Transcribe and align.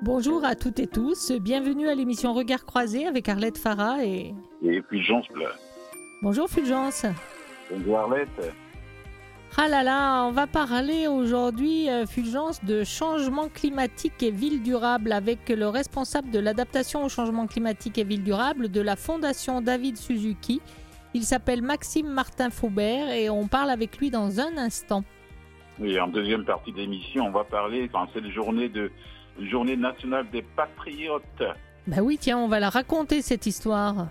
Bonjour 0.00 0.44
à 0.44 0.54
toutes 0.54 0.78
et 0.78 0.86
tous, 0.86 1.32
bienvenue 1.32 1.88
à 1.88 1.94
l'émission 1.96 2.32
Regard 2.32 2.64
croisé 2.64 3.08
avec 3.08 3.28
Arlette 3.28 3.58
Farah 3.58 4.04
et... 4.04 4.32
Et 4.62 4.80
Fulgence 4.88 5.26
Bleu. 5.34 5.48
Bonjour 6.22 6.48
Fulgence. 6.48 7.04
Bonjour 7.68 7.98
Arlette. 7.98 8.54
Ah 9.56 9.66
là 9.66 9.82
là, 9.82 10.22
on 10.22 10.30
va 10.30 10.46
parler 10.46 11.08
aujourd'hui, 11.08 11.90
euh, 11.90 12.06
Fulgence, 12.06 12.64
de 12.64 12.84
changement 12.84 13.48
climatique 13.48 14.22
et 14.22 14.30
ville 14.30 14.62
durable 14.62 15.10
avec 15.10 15.48
le 15.48 15.66
responsable 15.66 16.30
de 16.30 16.38
l'adaptation 16.38 17.04
au 17.04 17.08
changement 17.08 17.48
climatique 17.48 17.98
et 17.98 18.04
ville 18.04 18.22
durable 18.22 18.68
de 18.68 18.80
la 18.80 18.94
Fondation 18.94 19.60
David 19.60 19.96
Suzuki. 19.96 20.60
Il 21.12 21.24
s'appelle 21.24 21.60
Maxime 21.60 22.08
Martin 22.08 22.50
Faubert 22.50 23.10
et 23.10 23.30
on 23.30 23.48
parle 23.48 23.70
avec 23.70 23.98
lui 23.98 24.10
dans 24.10 24.38
un 24.38 24.58
instant. 24.58 25.02
Oui, 25.80 25.98
en 25.98 26.06
deuxième 26.06 26.44
partie 26.44 26.72
d'émission, 26.72 27.26
on 27.26 27.30
va 27.32 27.42
parler, 27.42 27.90
enfin, 27.92 28.08
c'est 28.14 28.20
la 28.20 28.30
journée 28.30 28.68
de 28.68 28.92
journée 29.50 29.76
nationale 29.76 30.28
des 30.30 30.42
patriotes. 30.42 31.22
Bah 31.86 31.98
oui, 32.02 32.18
tiens, 32.18 32.38
on 32.38 32.48
va 32.48 32.60
la 32.60 32.70
raconter 32.70 33.22
cette 33.22 33.46
histoire. 33.46 34.08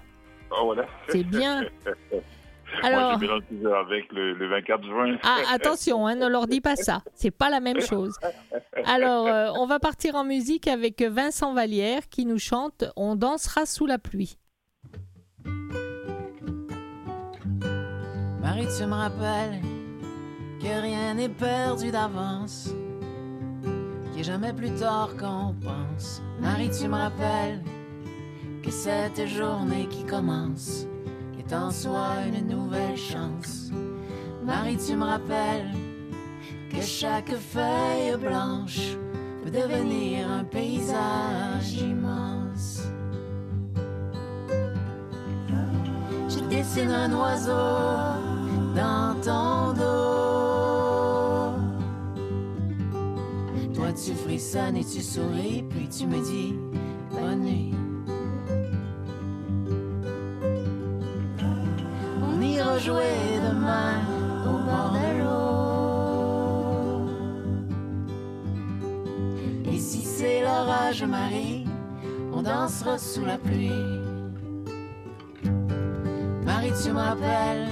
Oh 0.51 0.65
voilà. 0.65 0.85
C'est 1.09 1.23
bien. 1.23 1.63
Alors, 2.83 3.17
Moi, 3.17 3.39
je 3.51 3.67
avec 3.67 4.11
le, 4.11 4.49
24 4.49 4.83
juin. 4.83 5.17
Ah, 5.23 5.37
attention, 5.51 6.05
hein, 6.05 6.15
ne 6.15 6.27
leur 6.27 6.47
dis 6.47 6.61
pas 6.61 6.75
ça. 6.75 7.01
C'est 7.13 7.31
pas 7.31 7.49
la 7.49 7.59
même 7.59 7.81
chose. 7.81 8.15
Alors, 8.85 9.27
euh, 9.27 9.49
on 9.55 9.65
va 9.65 9.79
partir 9.79 10.15
en 10.15 10.23
musique 10.23 10.67
avec 10.67 11.01
Vincent 11.01 11.53
Vallière 11.53 12.07
qui 12.09 12.25
nous 12.25 12.39
chante 12.39 12.85
On 12.95 13.15
dansera 13.15 13.65
sous 13.65 13.85
la 13.85 13.97
pluie. 13.97 14.37
Marie, 18.41 18.67
tu 18.77 18.85
me 18.85 18.93
rappelles 18.93 19.61
que 20.61 20.81
rien 20.81 21.13
n'est 21.13 21.29
perdu 21.29 21.89
d'avance 21.91 22.69
qu'il 24.17 24.25
jamais 24.25 24.53
plus 24.53 24.71
tard 24.71 25.09
qu'on 25.15 25.53
pense. 25.63 26.23
Marie, 26.41 26.71
tu 26.71 26.87
me 26.87 26.95
rappelles 26.95 27.61
que 28.63 28.71
cette 28.71 29.27
journée 29.27 29.87
qui 29.89 30.03
commence 30.05 30.87
est 31.37 31.53
en 31.53 31.69
soi 31.69 32.07
une 32.25 32.47
nouvelle 32.47 32.97
chance. 32.97 33.69
Marie, 34.43 34.77
tu 34.77 34.95
me 34.95 35.05
rappelles 35.05 35.71
que 36.71 36.81
chaque 36.81 37.31
feuille 37.35 38.17
blanche 38.19 38.97
peut 39.43 39.51
devenir 39.51 40.31
un 40.31 40.43
paysage 40.43 41.73
immense. 41.73 42.81
Je 46.27 46.39
dessine 46.49 46.89
un 46.91 47.13
oiseau 47.13 47.51
dans 48.75 49.15
ton 49.21 49.73
dos. 49.73 50.76
Tu 53.93 54.13
frissonnes 54.13 54.75
et 54.75 54.83
tu 54.83 55.01
souris, 55.01 55.63
puis 55.69 55.87
tu 55.87 56.07
me 56.07 56.19
dis 56.23 56.55
bonne 57.11 57.41
nuit. 57.41 57.73
On 62.21 62.41
ira 62.41 62.77
jouer 62.79 63.39
demain 63.47 64.01
au 64.45 64.57
bord 64.65 64.93
de 64.93 65.19
l'eau. 65.19 65.37
Et 69.71 69.77
si 69.77 70.01
c'est 70.01 70.41
l'orage, 70.41 71.03
Marie, 71.03 71.65
on 72.33 72.41
dansera 72.41 72.97
sous 72.97 73.25
la 73.25 73.37
pluie. 73.37 73.71
Marie, 76.43 76.73
tu 76.83 76.91
me 76.91 76.99
rappelles 76.99 77.67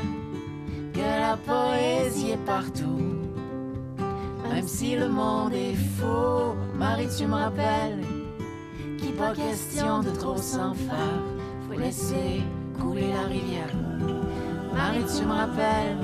que 0.94 1.00
la 1.00 1.38
poésie 1.38 2.32
est 2.32 2.46
partout 2.46 3.15
même 4.56 4.68
si 4.70 4.96
le 4.96 5.10
monde 5.10 5.54
est 5.54 5.76
faux, 6.00 6.56
Marie, 6.76 7.10
tu 7.18 7.28
me 7.28 7.34
rappelles 7.34 8.00
qu'il 8.98 9.14
pas 9.16 9.34
question 9.34 10.00
de 10.00 10.12
trop 10.12 10.38
s'en 10.38 10.74
faire. 10.74 11.24
Faut 11.68 11.78
laisser 11.78 12.42
couler 12.80 13.10
la 13.12 13.28
rivière. 13.28 13.76
Marie, 14.74 15.04
tu 15.14 15.26
me 15.26 15.34
rappelles 15.34 15.98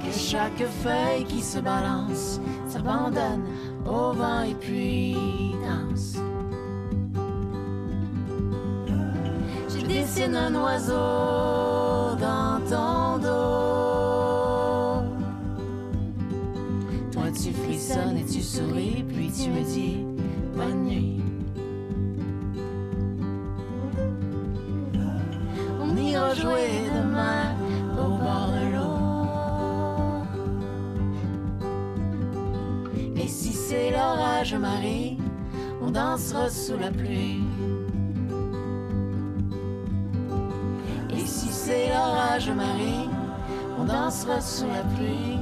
que 0.00 0.10
chaque 0.10 0.64
feuille 0.82 1.24
qui 1.24 1.42
se 1.42 1.58
balance 1.58 2.40
s'abandonne 2.66 3.44
au 3.84 4.12
vent 4.12 4.40
et 4.40 4.54
puis 4.54 5.14
danse. 5.62 6.16
Je 9.68 9.84
dessine 9.84 10.34
un 10.34 10.54
oiseau 10.54 11.59
puis 19.08 19.30
tu 19.30 19.50
me 19.50 19.62
dis 19.62 20.04
bonne 20.54 20.84
nuit. 20.84 21.22
On 25.80 25.96
ira 25.96 26.34
jouer 26.34 26.90
demain 26.94 27.56
au 27.94 28.08
bord 28.08 28.50
de 28.52 28.64
l'eau. 28.74 29.00
Et 33.16 33.28
si 33.28 33.52
c'est 33.52 33.90
l'orage, 33.90 34.54
Marie, 34.54 35.18
on 35.82 35.90
dansera 35.90 36.48
sous 36.48 36.76
la 36.78 36.90
pluie. 36.90 37.42
Et 41.10 41.26
si 41.26 41.48
c'est 41.48 41.88
l'orage, 41.88 42.50
Marie, 42.50 43.08
on 43.78 43.84
dansera 43.84 44.40
sous 44.40 44.66
la 44.66 44.82
pluie. 44.94 45.39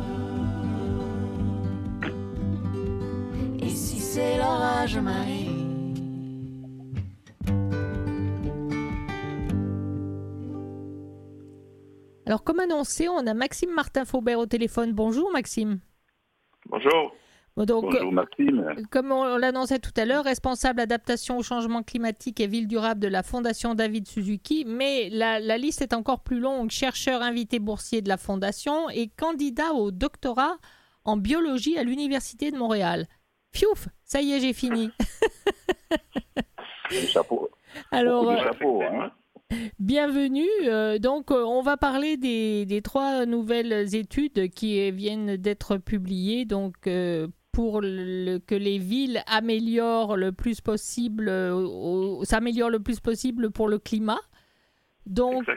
C'est 4.19 4.37
l'orage, 4.39 4.99
Marie. 4.99 5.49
Alors, 12.27 12.45
comme 12.45 12.61
annoncé, 12.61 13.09
on 13.09 13.27
a 13.27 13.35
Maxime 13.35 13.73
Martin 13.73 14.05
Faubert 14.05 14.39
au 14.39 14.47
téléphone. 14.47 14.93
Bonjour, 14.93 15.31
Maxime. 15.33 15.81
Bonjour. 16.69 17.15
Bonjour 17.57 18.13
Maxime. 18.13 18.87
Comme 18.91 19.11
on 19.11 19.37
l'annonçait 19.37 19.81
tout 19.81 19.93
à 19.97 20.05
l'heure, 20.05 20.23
responsable 20.23 20.81
adaptation 20.81 21.39
au 21.39 21.43
changement 21.43 21.83
climatique 21.83 22.39
et 22.39 22.47
ville 22.47 22.69
durable 22.69 23.01
de 23.01 23.09
la 23.09 23.25
Fondation 23.25 23.75
David 23.75 24.07
Suzuki, 24.07 24.65
mais 24.65 25.09
la, 25.11 25.41
la, 25.41 25.59
liste 25.59 25.83
est 25.83 25.93
encore 25.93 26.23
plus 26.23 26.39
longue. 26.39 26.71
Chercheur 26.71 27.21
invité 27.21 27.59
boursier 27.59 28.01
de 28.01 28.09
la 28.09 28.17
Fondation 28.17 28.89
et 28.91 29.09
candidat 29.09 29.73
au 29.73 29.91
doctorat 29.91 30.57
en 31.05 31.17
biologie 31.17 31.77
à 31.79 31.83
l'Université 31.83 32.53
de 32.53 32.57
Montréal. 32.57 33.09
Fiouf, 33.53 33.89
ça 34.09 34.23
y 34.23 34.33
est, 34.33 34.41
j'ai 34.41 34.55
fini. 34.55 34.91
chapeau. 36.91 37.51
Alors, 37.93 38.31
hein. 38.31 39.13
bienvenue. 39.79 40.49
Euh, 40.65 40.99
donc, 40.99 41.31
euh, 41.31 41.45
on 41.45 41.61
va 41.61 41.77
parler 41.77 42.17
des, 42.17 42.81
trois 42.83 43.27
nouvelles 43.27 43.95
études 43.95 44.49
qui 44.49 44.91
viennent 44.93 45.37
d'être 45.37 45.77
publiées. 45.77 46.47
Donc, 46.47 46.87
euh, 46.87 47.29
pour 47.53 47.83
que 47.83 48.55
les 48.55 48.79
villes 48.79 49.23
améliorent 49.27 50.17
le 50.17 50.33
plus 50.33 50.63
possible, 50.63 51.31
s'améliorent 52.23 52.71
le 52.71 52.81
plus 52.81 53.01
possible 53.01 53.51
pour 53.51 53.69
le 53.69 53.79
climat. 53.79 54.21
Donc, 55.09 55.49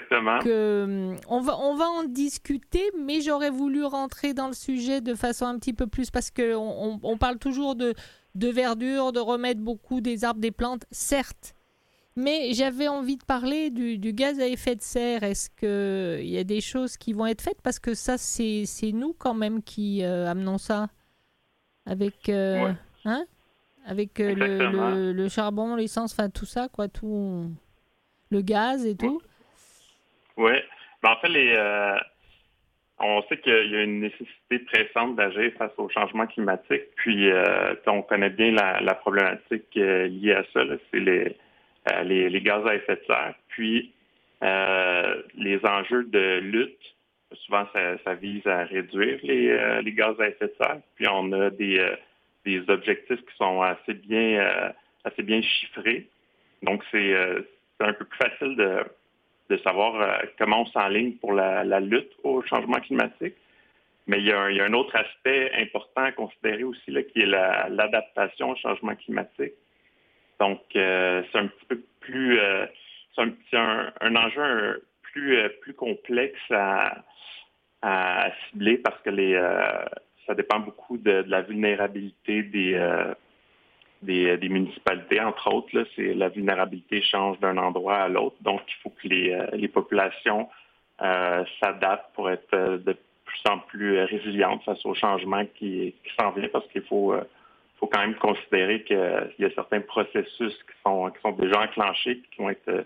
euh, 0.47 1.15
on, 1.27 1.41
va, 1.41 1.59
on 1.59 1.75
va 1.75 1.85
en 1.85 2.05
discuter, 2.05 2.89
mais 2.97 3.19
j'aurais 3.19 3.49
voulu 3.49 3.83
rentrer 3.83 4.33
dans 4.33 4.47
le 4.47 4.53
sujet 4.53 5.01
de 5.01 5.13
façon 5.13 5.45
un 5.45 5.59
petit 5.59 5.73
peu 5.73 5.87
plus 5.87 6.09
parce 6.09 6.31
qu'on 6.31 6.99
on, 7.03 7.17
parle 7.17 7.37
toujours 7.37 7.75
de, 7.75 7.93
de 8.35 8.47
verdure, 8.49 9.11
de 9.11 9.19
remettre 9.19 9.59
beaucoup 9.59 10.01
des 10.01 10.23
arbres, 10.23 10.39
des 10.39 10.51
plantes, 10.51 10.85
certes. 10.91 11.53
Mais 12.15 12.53
j'avais 12.53 12.87
envie 12.87 13.17
de 13.17 13.23
parler 13.23 13.69
du, 13.69 13.97
gaz 14.13 14.39
à 14.39 14.47
effet 14.47 14.75
de 14.75 14.81
serre. 14.81 15.23
Est-ce 15.23 15.49
qu'il 15.49 16.27
y 16.27 16.37
a 16.37 16.43
des 16.43 16.59
choses 16.59 16.97
qui 16.97 17.13
vont 17.13 17.25
être 17.25 17.41
faites? 17.41 17.61
Parce 17.61 17.79
que 17.79 17.93
ça, 17.93 18.17
c'est 18.17 18.91
nous 18.93 19.13
quand 19.13 19.33
même 19.33 19.63
qui 19.63 20.03
euh, 20.03 20.27
amenons 20.27 20.57
ça 20.57 20.89
avec, 21.85 22.27
euh, 22.29 22.73
hein? 23.05 23.25
Avec 23.85 24.19
le, 24.19 25.11
le, 25.13 25.29
charbon, 25.29 25.75
l'essence, 25.75 26.11
enfin 26.13 26.29
tout 26.29 26.45
ça, 26.45 26.67
quoi, 26.69 26.87
tout 26.87 27.49
le 28.29 28.41
gaz 28.41 28.85
et 28.85 28.95
tout. 28.95 29.21
Oui. 30.37 30.53
Ben, 31.01 31.11
en 31.11 31.15
fait, 31.17 31.29
les, 31.29 31.53
euh, 31.57 31.97
on 33.03 33.21
sait 33.23 33.37
qu'il 33.37 33.71
y 33.71 33.75
a 33.75 33.83
une 33.83 34.01
nécessité 34.01 34.59
pressante 34.59 35.15
d'agir 35.15 35.51
face 35.57 35.71
au 35.77 35.89
changement 35.89 36.27
climatique. 36.27 36.83
Puis, 36.95 37.29
euh, 37.29 37.73
on 37.87 38.01
connaît 38.01 38.29
bien 38.29 38.51
la, 38.51 38.93
problématique 38.95 39.65
euh, 39.77 40.07
liée 40.07 40.33
à 40.33 40.43
ça. 40.53 40.61
C'est 40.91 40.99
les, 40.99 41.35
les, 42.29 42.41
gaz 42.41 42.65
à 42.65 42.75
effet 42.75 42.95
de 42.95 43.03
serre. 43.07 43.33
Puis, 43.49 43.91
les 44.41 45.59
enjeux 45.63 46.03
de 46.05 46.39
lutte, 46.39 46.95
souvent, 47.33 47.67
ça, 47.73 48.13
vise 48.15 48.45
à 48.45 48.63
réduire 48.65 49.19
les, 49.23 49.93
gaz 49.93 50.19
à 50.19 50.27
effet 50.27 50.47
de 50.47 50.53
serre. 50.61 50.79
Puis, 50.95 51.07
on 51.09 51.31
a 51.33 51.49
des, 51.49 51.85
des 52.45 52.61
objectifs 52.69 53.21
qui 53.21 53.35
sont 53.37 53.61
assez 53.61 53.93
bien, 53.93 54.73
assez 55.03 55.23
bien 55.23 55.41
chiffrés. 55.41 56.07
Donc, 56.61 56.83
c'est 56.91 57.15
un 57.79 57.93
peu 57.93 58.05
plus 58.05 58.17
facile 58.17 58.55
de 58.55 58.83
de 59.51 59.57
savoir 59.57 59.95
euh, 60.01 60.25
comment 60.37 60.61
on 60.61 60.65
s'enligne 60.67 61.13
pour 61.13 61.33
la, 61.33 61.79
lutte 61.79 62.11
au 62.23 62.41
changement 62.43 62.79
climatique. 62.79 63.35
Mais 64.07 64.19
il 64.19 64.25
y, 64.25 64.31
a 64.31 64.41
un, 64.41 64.73
autre 64.73 64.95
aspect 64.95 65.51
important 65.55 66.03
à 66.03 66.11
considérer 66.11 66.63
aussi, 66.63 66.89
là, 66.89 67.03
qui 67.03 67.21
est 67.21 67.25
l'adaptation 67.25 68.49
au 68.49 68.55
changement 68.55 68.95
climatique. 68.95 69.53
Donc, 70.39 70.59
c'est 70.73 71.35
un 71.35 71.47
petit 71.47 71.65
peu 71.67 71.83
plus, 71.99 72.39
c'est 73.15 73.57
un, 73.57 74.15
enjeu 74.15 74.83
plus, 75.03 75.37
plus 75.61 75.73
complexe 75.75 76.51
à, 76.51 78.31
cibler 78.49 78.77
parce 78.77 78.99
que 79.03 79.11
ça 80.25 80.33
dépend 80.33 80.59
beaucoup 80.59 80.97
de, 80.97 81.23
la 81.27 81.41
vulnérabilité 81.41 82.41
des, 82.41 82.75
des, 84.01 84.37
des, 84.37 84.49
municipalités, 84.49 85.19
entre 85.21 85.53
autres. 85.53 85.85
c'est 85.95 86.13
la 86.13 86.29
vulnérabilité 86.29 87.01
change 87.01 87.39
d'un 87.39 87.57
endroit 87.57 87.97
à 87.97 88.07
l'autre. 88.07 88.35
Donc, 88.41 88.61
il 88.67 88.81
faut 88.81 88.89
que 88.89 89.07
les, 89.07 89.47
les 89.53 89.67
populations 89.67 90.49
s'adaptent 90.99 92.13
pour 92.13 92.29
être 92.29 92.77
de 92.77 92.95
plus 93.31 93.51
en 93.51 93.59
plus 93.59 93.97
euh, 93.97 94.05
résiliente 94.05 94.63
face 94.63 94.85
au 94.85 94.93
changement 94.93 95.45
qui, 95.57 95.95
s'en 96.19 96.31
vient 96.31 96.49
parce 96.49 96.67
qu'il 96.67 96.83
faut, 96.83 97.13
euh, 97.13 97.23
faut 97.79 97.87
quand 97.87 97.99
même 97.99 98.15
considérer 98.15 98.83
qu'il 98.83 98.97
y 99.39 99.45
a 99.45 99.51
certains 99.55 99.81
processus 99.81 100.53
qui 100.53 100.75
sont, 100.85 101.09
qui 101.11 101.21
sont 101.21 101.31
déjà 101.31 101.61
enclenchés 101.61 102.11
et 102.11 102.21
qui 102.31 102.41
vont 102.41 102.49
être 102.49 102.67
euh, 102.67 102.83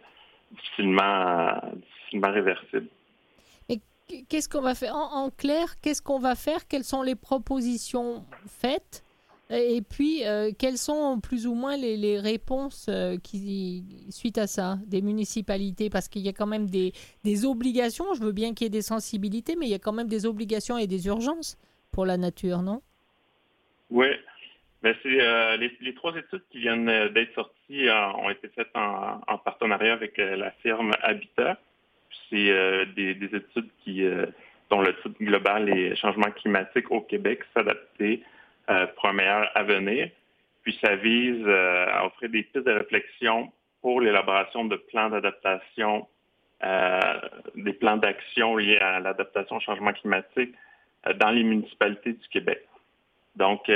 difficilement, 0.52 1.60
difficilement 1.76 2.32
réversibles. 2.32 2.88
Qu'est-ce 4.30 4.48
qu'on 4.48 4.62
va 4.62 4.76
faire? 4.76 4.96
En 4.96 5.32
clair 5.32 5.82
Qu'est-ce 5.82 6.02
qu'on 6.04 6.20
va 6.20 6.36
faire? 6.36 6.68
Quelles 6.68 6.84
sont 6.84 7.02
les 7.02 7.16
propositions 7.16 8.24
faites? 8.48 9.04
Et 9.52 9.82
puis, 9.84 10.26
euh, 10.26 10.52
quelles 10.58 10.78
sont 10.78 11.20
plus 11.22 11.46
ou 11.46 11.54
moins 11.54 11.78
les, 11.78 12.20
réponses 12.20 12.88
euh, 12.90 13.18
qui, 13.18 13.84
suite 14.10 14.40
à 14.40 14.48
ça 14.48 14.78
des 14.88 15.04
municipalités? 15.04 15.92
Parce 15.92 16.08
qu'il 16.08 16.24
y 16.24 16.30
a 16.30 16.34
quand 16.34 16.48
même 16.48 16.68
des, 16.68 17.46
obligations, 17.46 18.06
je 18.16 18.24
veux 18.24 18.32
bien 18.32 18.56
qu'il 18.56 18.66
y 18.66 18.68
ait 18.68 18.72
des 18.72 18.82
sensibilités, 18.82 19.56
mais 19.56 19.68
il 19.68 19.72
y 19.72 19.76
a 19.76 19.80
quand 19.80 19.94
même 19.94 20.08
des 20.08 20.26
obligations 20.26 20.80
et 20.80 20.88
des 20.88 21.06
urgences 21.06 21.58
pour 21.92 22.08
la 22.08 22.18
nature, 22.18 22.64
non? 22.64 22.82
Oui. 23.92 24.08
Ben, 24.82 24.96
euh, 25.06 25.58
les, 25.58 25.94
trois 25.94 26.16
études 26.16 26.44
qui 26.50 26.60
viennent 26.60 27.10
d'être 27.14 27.34
sorties 27.36 27.88
ont 28.18 28.30
été 28.32 28.50
faites 28.50 28.76
en, 28.76 29.38
partenariat 29.38 29.94
avec 29.94 30.18
la 30.18 30.52
firme 30.64 30.92
Habitat. 31.04 31.60
C'est 32.30 32.86
des, 32.96 33.14
des, 33.14 33.36
études 33.36 33.70
qui, 33.84 34.04
dont 34.72 34.82
le 34.82 34.96
titre 34.96 35.24
global 35.24 35.70
est 35.70 35.96
Changement 35.96 36.32
climatique 36.32 36.90
au 36.90 37.02
Québec, 37.02 37.42
s'adapter 37.54 38.24
pour 38.68 39.10
un 39.10 39.14
meilleur. 39.14 39.52
Puis 40.66 40.78
ça 40.84 40.96
vise 40.96 41.44
euh, 41.46 41.86
à 41.92 42.08
offrir 42.08 42.30
des 42.32 42.42
pistes 42.42 42.66
de 42.66 42.72
réflexion 42.72 43.52
pour 43.82 44.02
l'élaboration 44.02 44.66
de 44.66 44.76
plans 44.76 45.12
d'adaptation, 45.12 46.08
euh, 46.64 47.00
des 47.56 47.74
plans 47.74 47.98
d'action 47.98 48.58
liés 48.58 48.80
à 48.80 49.00
l'adaptation 49.00 49.58
au 49.58 49.60
changement 49.60 49.94
climatique 49.94 50.56
dans 51.18 51.30
les 51.30 51.44
municipalités 51.44 52.14
du 52.14 52.28
Québec. 52.30 52.68
Donc, 53.36 53.70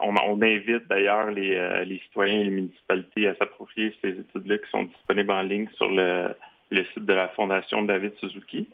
on, 0.00 0.42
invite 0.42 0.86
d'ailleurs 0.88 1.30
les, 1.30 2.00
citoyens 2.04 2.40
et 2.40 2.44
les 2.44 2.50
municipalités 2.50 3.28
à 3.28 3.34
s'approprier 3.36 3.96
ces 4.02 4.10
études-là 4.10 4.58
qui 4.58 4.70
sont 4.70 4.84
disponibles 4.84 5.30
en 5.30 5.40
ligne 5.40 5.68
sur 5.76 5.90
le, 5.90 6.34
site 6.70 7.06
de 7.06 7.14
la 7.14 7.28
Fondation 7.28 7.80
David 7.82 8.14
Suzuki. 8.18 8.68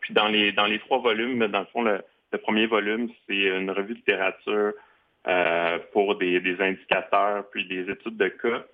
Puis 0.00 0.14
dans 0.14 0.28
les, 0.28 0.52
dans 0.52 0.66
les 0.66 0.78
trois 0.78 0.98
volumes, 0.98 1.46
dans 1.46 1.60
le 1.60 1.66
fond, 1.66 1.82
le, 1.82 2.02
premier 2.42 2.66
volume, 2.66 3.10
c'est 3.26 3.34
une 3.34 3.70
revue 3.70 3.94
de 3.94 3.98
littérature 3.98 4.72
euh, 5.26 5.78
pour 5.92 6.16
des, 6.16 6.56
indicateurs, 6.60 7.44
puis 7.50 7.66
des 7.66 7.90
études 7.90 8.16
de 8.16 8.28
cas 8.28 8.64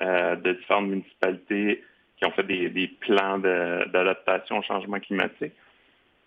euh, 0.00 0.36
de 0.36 0.52
différentes 0.52 0.88
municipalités 0.88 1.82
qui 2.16 2.26
ont 2.26 2.30
fait 2.30 2.44
des, 2.44 2.88
plans 3.00 3.38
d'adaptation 3.38 4.58
au 4.58 4.62
changement 4.62 5.00
climatique. 5.00 5.52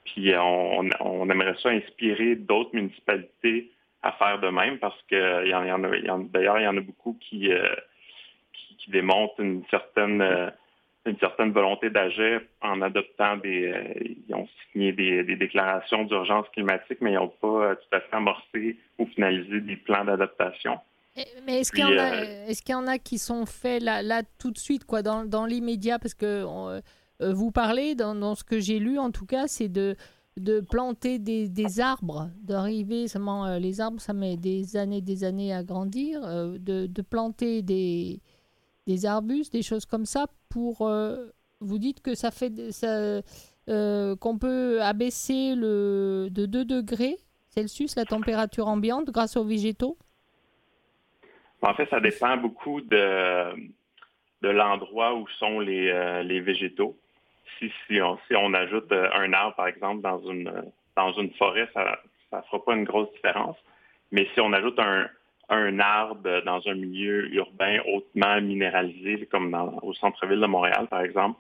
Puis 0.03 0.33
on, 0.38 1.30
aimerait 1.30 1.56
ça 1.63 1.69
inspirer 1.69 2.36
d'autres 2.36 2.75
municipalités 2.75 3.71
à 4.03 4.12
faire 4.12 4.39
de 4.39 4.50
même 4.50 4.77
parce 4.77 5.01
que 5.09 5.48
y 5.48 5.53
en, 5.53 5.83
a, 5.83 6.19
d'ailleurs, 6.30 6.59
il 6.59 6.63
y 6.63 6.68
en 6.68 6.77
a 6.77 6.81
beaucoup 6.81 7.18
qui, 7.21 7.51
euh, 7.51 7.74
qui, 8.77 8.91
démontrent 8.91 9.39
une 9.39 9.63
certaine 9.71 10.21
une 11.06 11.18
certaine 11.19 11.52
volonté 11.52 11.90
d'agir 11.90 12.42
en 12.62 12.81
adoptant 12.81 13.38
des. 13.38 13.68
Euh, 13.68 14.16
ils 14.28 14.34
ont 14.34 14.48
signé 14.72 14.92
des, 14.92 15.36
déclarations 15.36 16.04
d'urgence 16.04 16.48
climatique, 16.50 16.98
mais 17.02 17.12
ils 17.12 17.16
n'ont 17.16 17.30
pas 17.30 17.48
euh, 17.48 17.75
tout 17.75 17.96
à 17.96 18.02
fait 18.02 18.16
amorcé 18.16 18.78
ou 18.98 19.06
finalisé 19.07 19.62
des 19.62 19.75
plans 19.75 20.04
d'adaptation. 20.04 20.80
Mais 21.46 21.62
est-ce 21.62 21.72
qu'il 21.72 21.88
y, 21.88 21.98
euh, 21.98 22.48
est 22.48 22.69
y, 22.69 22.74
en 22.74 22.88
a 22.88 22.98
qui 22.98 23.18
sont 23.18 23.46
faits 23.46 23.81
là, 23.81 24.02
là 24.02 24.24
tout 24.38 24.52
de 24.52 24.57
suite, 24.57 24.84
quoi, 24.84 25.02
dans, 25.02 25.24
dans 25.25 25.46
l'immédiat? 25.46 25.98
Parce 26.00 26.13
que 26.13 26.44
vous 27.22 27.51
parlez, 27.51 27.96
dans, 27.96 28.16
dans 28.16 28.36
ce 28.36 28.44
que 28.44 28.60
j'ai 28.60 28.80
lu 28.80 29.00
en 29.00 29.12
tout 29.12 29.25
cas, 29.25 29.48
c'est 29.48 29.69
de, 29.69 29.96
de 30.36 30.60
planter 30.60 31.18
des, 31.18 31.48
des 31.48 31.80
arbres, 31.80 32.30
d'arriver 32.42 33.08
seulement. 33.08 33.58
les 33.58 33.80
arbres, 33.80 34.01
ça 34.01 34.12
met 34.12 34.36
des 34.36 34.75
années, 34.75 35.00
des 35.00 35.24
années 35.24 35.54
à 35.54 35.63
grandir, 35.63 36.19
de, 36.22 36.88
de 36.88 37.01
planter 37.01 37.62
des 37.62 38.19
des 38.88 39.06
arbustes, 39.06 39.54
des 39.54 39.63
choses 39.63 39.86
comme 39.86 40.06
ça 40.06 40.28
Euh, 40.81 41.31
vous 41.62 41.80
dites 41.80 42.02
que 42.02 42.16
ça 42.16 42.31
fait 42.31 42.52
euh, 43.69 44.16
qu'on 44.18 44.38
peut 44.38 44.81
abaisser 44.81 45.56
le, 45.56 46.28
de 46.31 46.46
2 46.46 46.66
degrés 46.66 47.18
Celsius 47.50 47.96
la 47.96 48.06
température 48.06 48.68
ambiante 48.68 49.10
grâce 49.10 49.38
aux 49.38 49.46
végétaux? 49.46 49.98
En 51.62 51.74
fait, 51.74 51.90
ça 51.90 52.00
dépend 52.00 52.38
beaucoup 52.38 52.81
de, 52.81 53.56
de 54.42 54.50
l'endroit 54.50 55.16
où 55.16 55.28
sont 55.40 55.60
les, 55.60 55.90
euh, 55.90 56.22
les 56.22 56.42
végétaux. 56.42 56.98
Si, 57.58 57.72
si, 57.88 58.01
on, 58.01 58.18
si 58.28 58.36
on 58.36 58.54
ajoute 58.54 58.92
un 58.92 59.31
arbre, 59.34 59.56
par 59.56 59.68
exemple, 59.68 60.01
dans 60.01 60.19
une, 60.28 60.51
dans 60.96 61.13
une 61.13 61.31
forêt, 61.34 61.69
ça 61.74 62.00
ne 62.34 62.42
fera 62.42 62.63
pas 62.63 62.75
une 62.75 62.84
grosse 62.84 63.12
différence. 63.13 63.58
Mais 64.12 64.28
si 64.34 64.42
on 64.42 64.51
ajoute 64.51 64.78
un, 64.78 65.08
un 65.50 65.80
arbre 65.80 66.42
dans 66.44 66.68
un 66.68 66.75
milieu 66.75 67.31
urbain 67.33 67.80
hautement 67.94 68.42
minéralisé, 68.42 69.25
comme 69.27 69.53
au 69.81 69.94
centre-ville 69.94 70.39
de 70.39 70.45
Montréal, 70.45 70.88
par 70.89 71.01
exemple, 71.01 71.39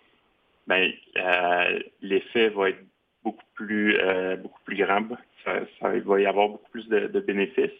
ben, 0.67 0.91
euh, 1.17 1.79
l'effet 2.01 2.49
va 2.49 2.69
être 2.69 2.83
beaucoup 3.23 3.45
plus, 3.53 3.97
euh, 3.99 4.37
grand. 4.67 5.07
Ça, 5.43 5.95
il 5.95 6.01
va 6.01 6.19
y 6.19 6.25
avoir 6.25 6.49
beaucoup 6.49 6.69
plus 6.71 6.87
de, 6.89 7.19
bénéfices. 7.19 7.71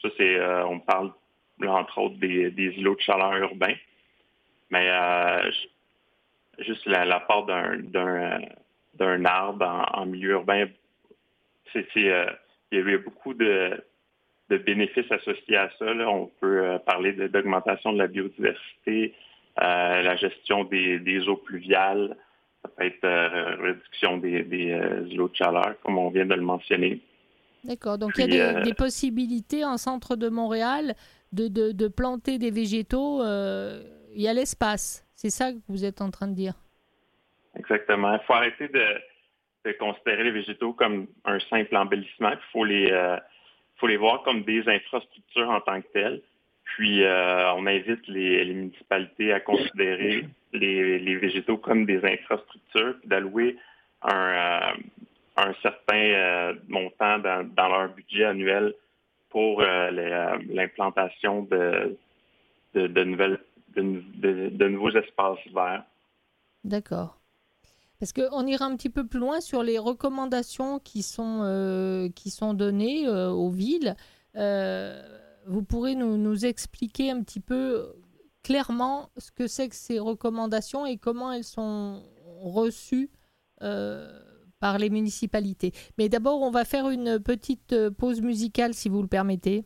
Ça, 0.00 0.08
c'est, 0.16 0.36
euh, 0.36 0.66
on 0.66 0.80
parle 0.80 1.12
entre 1.64 1.98
autres 1.98 2.16
des, 2.16 2.50
îlots 2.56 2.96
de 2.96 3.00
chaleur 3.00 3.34
urbains. 3.36 3.74
Mais 4.70 4.90
juste 6.58 6.86
la, 6.86 7.20
part 7.20 7.44
d'un, 7.44 7.78
d'un, 8.94 9.24
arbre 9.24 9.86
en, 9.92 10.06
milieu 10.06 10.30
urbain, 10.30 10.66
c'est, 11.72 11.86
il 11.94 12.32
y 12.72 12.94
a 12.94 12.98
beaucoup 12.98 13.34
de 13.34 13.84
de 14.50 14.58
bénéfices 14.58 15.10
associés 15.10 15.56
à 15.56 15.70
ça. 15.78 15.86
On 16.08 16.30
peut 16.40 16.64
euh, 16.64 16.78
parler 16.78 17.12
d'augmentation 17.12 17.92
de, 17.92 17.98
la 17.98 18.06
biodiversité, 18.06 19.14
euh, 19.62 20.02
la 20.02 20.16
gestion 20.16 20.64
des, 20.64 21.28
eaux 21.28 21.36
pluviales, 21.36 22.16
ça 22.62 22.70
peut 22.76 22.84
être 22.84 23.04
euh, 23.04 23.56
réduction 23.56 24.18
des, 24.18 24.42
des 24.42 25.18
eaux 25.18 25.28
de 25.28 25.36
chaleur, 25.36 25.74
comme 25.82 25.98
on 25.98 26.10
vient 26.10 26.26
de 26.26 26.34
le 26.34 26.42
mentionner. 26.42 27.00
D'accord, 27.64 27.96
donc 27.96 28.12
il 28.18 28.34
y 28.34 28.40
a 28.40 28.60
des, 28.60 28.74
possibilités 28.74 29.64
en 29.64 29.76
centre 29.76 30.16
de 30.16 30.28
Montréal 30.28 30.94
de, 31.32 31.46
de, 31.48 31.88
planter 31.88 32.38
des 32.38 32.50
végétaux. 32.50 33.22
il 33.22 34.20
y 34.20 34.26
a 34.26 34.32
l'espace, 34.32 35.06
c'est 35.14 35.30
ça 35.30 35.52
que 35.52 35.58
vous 35.68 35.84
êtes 35.84 36.00
en 36.00 36.10
train 36.10 36.26
de 36.26 36.34
dire? 36.34 36.54
Exactement. 37.56 38.14
Il 38.14 38.20
faut 38.26 38.32
arrêter 38.32 38.66
de, 38.66 38.84
de, 39.64 39.72
considérer 39.78 40.24
les 40.24 40.32
végétaux 40.32 40.72
comme 40.72 41.06
un 41.24 41.38
simple 41.50 41.76
embellissement. 41.76 42.30
Il 42.30 42.38
faut 42.52 42.64
les, 42.64 42.90
faut 43.82 43.88
les 43.88 43.96
voir 43.96 44.22
comme 44.22 44.44
des 44.44 44.62
infrastructures 44.68 45.50
en 45.50 45.60
tant 45.60 45.82
que 45.82 45.88
telles. 45.92 46.22
Puis, 46.62 47.02
euh, 47.02 47.52
on 47.54 47.66
invite 47.66 48.06
les, 48.06 48.44
municipalités 48.44 49.32
à 49.32 49.40
considérer 49.40 50.24
les, 50.52 51.16
végétaux 51.16 51.58
comme 51.58 51.84
des 51.84 51.98
infrastructures, 52.04 52.94
d'allouer 53.04 53.56
un, 54.02 54.72
euh, 55.40 55.52
certain 55.62 55.96
euh, 55.96 56.54
montant 56.68 57.18
dans, 57.18 57.68
leur 57.68 57.88
budget 57.88 58.24
annuel 58.24 58.72
pour 59.30 59.62
l'implantation 59.62 61.42
de, 61.42 61.96
de, 62.74 63.04
nouvelles, 63.04 63.40
de 63.74 64.68
nouveaux 64.68 64.90
espaces 64.90 65.38
verts. 65.52 65.82
D'accord. 66.62 67.21
Est-ce 68.02 68.14
qu'on 68.14 68.48
ira 68.48 68.64
un 68.64 68.74
petit 68.74 68.90
peu 68.90 69.06
plus 69.06 69.20
loin 69.20 69.40
sur 69.40 69.62
les 69.62 69.78
recommandations 69.78 70.80
qui 70.80 71.04
sont, 71.04 71.42
euh, 71.42 72.08
qui 72.08 72.30
sont 72.30 72.52
données 72.52 73.06
euh, 73.06 73.30
aux 73.30 73.48
villes. 73.48 73.94
Euh, 74.34 75.00
vous 75.46 75.62
pourrez 75.62 75.94
nous, 75.94 76.16
nous, 76.16 76.44
expliquer 76.44 77.12
un 77.12 77.22
petit 77.22 77.38
peu 77.38 77.94
clairement 78.42 79.10
ce 79.18 79.30
que 79.30 79.46
c'est 79.46 79.68
que 79.68 79.76
ces 79.76 80.00
recommandations 80.00 80.84
et 80.84 80.96
comment 80.96 81.30
elles 81.30 81.44
sont 81.44 82.02
reçues 82.40 83.08
par 83.60 84.78
les 84.78 84.90
municipalités. 84.90 85.72
Mais 85.96 86.08
d'abord, 86.08 86.42
on 86.42 86.50
va 86.50 86.64
faire 86.64 86.88
une 86.88 87.20
petite 87.20 87.88
pause 87.90 88.20
musicale, 88.20 88.74
si 88.74 88.88
vous 88.88 89.02
le 89.02 89.08
permettez. 89.08 89.64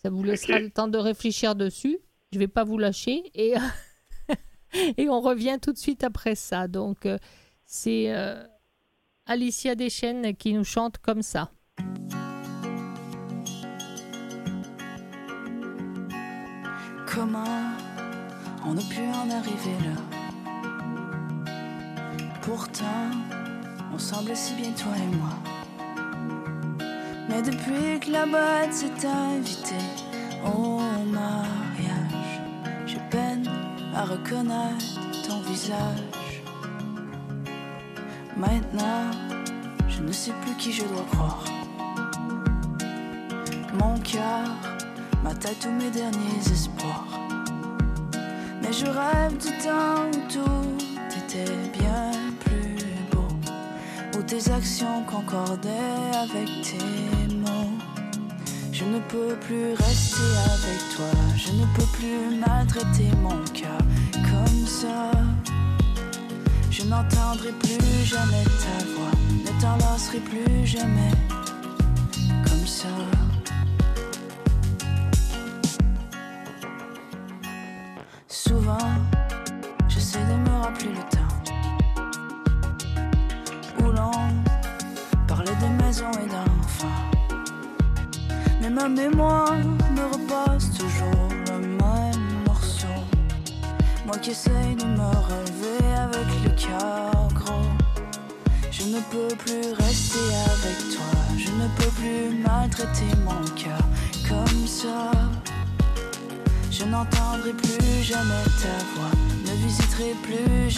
Ça 0.00 0.10
vous 0.10 0.22
laissera 0.22 0.60
le 0.60 0.70
temps 0.70 0.86
de 0.86 0.98
réfléchir 0.98 1.56
dessus. 1.56 1.98
Je 2.30 2.38
ne 2.38 2.44
vais 2.44 2.48
pas 2.48 2.62
vous 2.62 2.78
lâcher. 2.78 3.32
Et. 3.34 3.54
Et 4.96 5.08
on 5.08 5.20
revient 5.20 5.58
tout 5.60 5.72
de 5.72 5.78
suite 5.78 6.04
après 6.04 6.34
ça. 6.34 6.68
Donc, 6.68 7.06
euh, 7.06 7.18
c'est 7.64 8.12
euh, 8.12 8.42
Alicia 9.26 9.74
Deschênes 9.74 10.34
qui 10.36 10.52
nous 10.54 10.64
chante 10.64 10.98
comme 10.98 11.22
ça. 11.22 11.50
Comment 17.06 17.70
on 18.64 18.76
a 18.76 18.82
pu 18.82 19.00
en 19.00 19.28
arriver 19.30 19.76
là? 19.84 20.22
Pourtant, 22.40 23.10
on 23.94 23.98
semblait 23.98 24.34
si 24.34 24.54
bien 24.54 24.72
toi 24.72 24.92
et 24.96 25.16
moi. 25.16 25.38
Mais 27.28 27.42
depuis 27.42 28.00
que 28.00 28.10
la 28.10 28.26
boîte 28.26 28.72
s'est 28.72 29.06
invitée 29.06 29.74
au 30.44 30.80
mariage, 31.04 32.40
j'ai 32.86 32.98
peine 33.10 33.51
à 33.94 34.04
reconnaître 34.04 35.00
ton 35.26 35.40
visage. 35.42 36.42
Maintenant, 38.36 39.10
je 39.88 40.02
ne 40.02 40.12
sais 40.12 40.32
plus 40.42 40.54
qui 40.56 40.72
je 40.72 40.82
dois 40.84 41.04
croire. 41.12 41.44
Mon 43.74 43.98
cœur 44.00 44.48
m'attaque 45.22 45.58
tous 45.60 45.70
mes 45.70 45.90
derniers 45.90 46.40
espoirs. 46.50 47.18
Mais 48.62 48.72
je 48.72 48.86
rêve 48.86 49.36
du 49.38 49.50
temps 49.58 50.08
où 50.08 50.32
tout 50.32 51.18
était 51.18 51.78
bien 51.78 52.10
plus 52.40 52.86
beau, 53.10 54.18
où 54.18 54.22
tes 54.22 54.50
actions 54.50 55.02
concordaient 55.04 56.16
avec 56.22 56.46
tes. 56.62 57.21
Je 58.82 58.88
ne 58.88 58.98
peux 58.98 59.36
plus 59.36 59.74
rester 59.74 60.28
avec 60.54 60.96
toi, 60.96 61.10
je 61.36 61.52
ne 61.52 61.64
peux 61.76 61.86
plus 61.92 62.36
maltraiter 62.40 63.10
mon 63.22 63.38
cœur 63.52 63.78
comme 64.12 64.66
ça. 64.66 65.12
Je 66.68 66.82
n'entendrai 66.82 67.52
plus 67.60 68.04
jamais 68.04 68.42
ta 68.42 68.84
voix, 68.84 69.12
ne 69.44 69.60
t'enlacerai 69.60 70.18
plus 70.18 70.66
jamais 70.66 71.12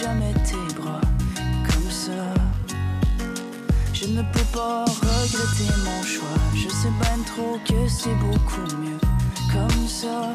comme 0.05 1.89
ça. 1.89 2.11
Je 3.93 4.05
ne 4.07 4.21
peux 4.21 4.47
pas 4.53 4.85
regretter 4.85 5.71
mon 5.83 6.03
choix. 6.03 6.27
Je 6.53 6.69
sais 6.69 6.93
bien 7.01 7.23
trop 7.25 7.57
que 7.65 7.87
c'est 7.87 8.15
beaucoup 8.15 8.75
mieux 8.77 8.99
comme 9.51 9.87
ça. 9.87 10.33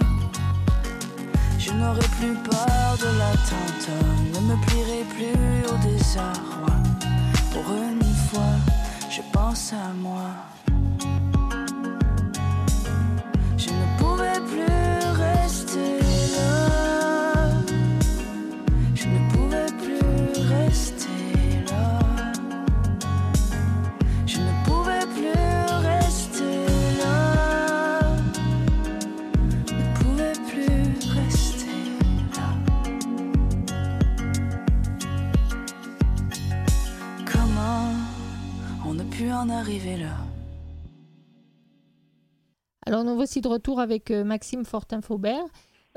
Je 1.58 1.72
n'aurai 1.72 2.06
plus 2.18 2.34
peur 2.34 2.98
de 2.98 3.18
l'attentat, 3.18 4.06
ne 4.34 4.40
me 4.40 4.56
plierai 4.66 5.04
plus 5.14 5.66
au 5.70 5.76
désarroi. 5.86 6.76
Pour 7.52 7.72
une 7.74 8.02
fois, 8.28 8.56
je 9.10 9.20
pense 9.32 9.72
à 9.72 9.92
moi. 9.94 10.49
Alors 43.00 43.12
nous 43.12 43.16
voici 43.16 43.40
de 43.40 43.48
retour 43.48 43.80
avec 43.80 44.10
euh, 44.10 44.24
Maxime 44.24 44.66
Fortin-Faubert. 44.66 45.42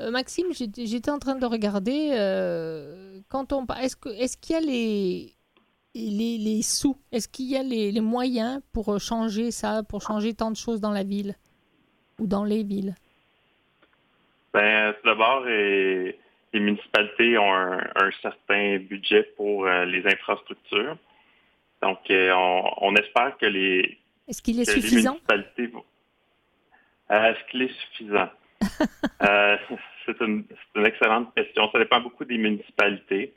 Euh, 0.00 0.10
Maxime, 0.10 0.46
j'étais 0.54 1.10
en 1.10 1.18
train 1.18 1.34
de 1.34 1.44
regarder, 1.44 2.12
euh, 2.12 3.20
quand 3.28 3.52
on, 3.52 3.66
est-ce 3.78 4.38
qu'il 4.38 4.54
y 4.54 4.56
a 4.56 4.60
les, 4.62 5.34
les, 5.94 6.38
les 6.38 6.62
sous, 6.62 6.96
est-ce 7.12 7.28
qu'il 7.28 7.44
y 7.50 7.58
a 7.58 7.62
les, 7.62 7.92
les 7.92 8.00
moyens 8.00 8.62
pour 8.72 8.98
changer 8.98 9.50
ça, 9.50 9.82
pour 9.82 10.00
changer 10.00 10.32
tant 10.32 10.50
de 10.50 10.56
choses 10.56 10.80
dans 10.80 10.92
la 10.92 11.02
ville 11.02 11.34
ou 12.18 12.26
dans 12.26 12.42
les 12.44 12.62
villes? 12.62 12.94
Ben, 14.54 14.94
tout 14.94 15.06
d'abord, 15.06 15.44
les 15.44 16.16
municipalités 16.54 17.36
ont 17.36 17.52
un, 17.52 17.80
un 17.96 18.10
certain 18.22 18.78
budget 18.78 19.24
pour 19.36 19.66
euh, 19.66 19.84
les 19.84 20.06
infrastructures. 20.06 20.96
Donc, 21.82 21.98
on, 22.08 22.62
on 22.80 22.96
espère 22.96 23.36
que 23.36 23.44
les, 23.44 23.98
Est-ce 24.26 24.40
qu'il 24.40 24.58
est 24.58 24.64
que 24.64 24.70
les 24.72 24.80
suffisant? 24.80 25.10
municipalités 25.10 25.66
vont- 25.66 25.84
Est-ce 27.10 27.50
qu'il 27.50 27.62
est 27.62 27.74
suffisant? 27.80 28.28
Euh, 29.22 29.56
c'est 30.04 30.20
une, 30.20 30.44
excellente 30.84 31.34
question. 31.34 31.70
Ça 31.72 31.78
dépend 31.78 32.00
beaucoup 32.00 32.26
des 32.26 32.36
municipalités. 32.36 33.32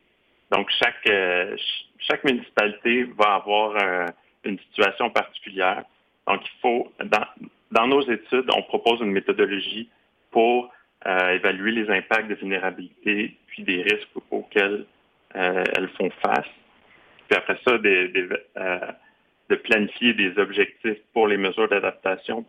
Donc, 0.52 0.70
chaque, 0.80 1.08
euh, 1.08 1.52
ch- 1.52 1.86
chaque 2.00 2.24
municipalité 2.26 3.04
va 3.18 3.36
avoir 3.36 3.76
euh, 3.82 4.06
une 4.44 4.60
situation 4.60 5.10
particulière. 5.10 5.84
Donc, 6.28 6.42
il 6.44 6.60
faut, 6.62 6.92
dans, 7.06 7.26
dans 7.72 7.88
nos 7.88 8.02
études, 8.02 8.50
on 8.54 8.64
propose 8.64 9.00
une 9.00 9.12
méthodologie 9.12 9.90
pour 10.32 10.70
euh, 11.06 11.30
évaluer 11.36 11.72
les 11.72 11.90
impacts 11.90 12.28
de 12.28 12.36
vulnérabilité 12.36 13.38
puis 13.48 13.64
des 13.64 13.84
risques 13.84 14.10
auxquels 14.30 14.86
euh, 15.38 15.64
elles 15.78 15.90
font 15.98 16.10
face. 16.22 16.48
Puis 17.30 17.38
après 17.38 17.58
ça, 17.66 17.78
des- 17.78 18.10
des, 18.10 18.28
euh, 18.58 18.80
de 19.50 19.56
planifier 19.56 20.14
des 20.14 20.38
objectifs 20.38 21.00
pour 21.14 21.28
les 21.30 21.38
mesures 21.38 21.70
d'adaptation, 21.70 22.46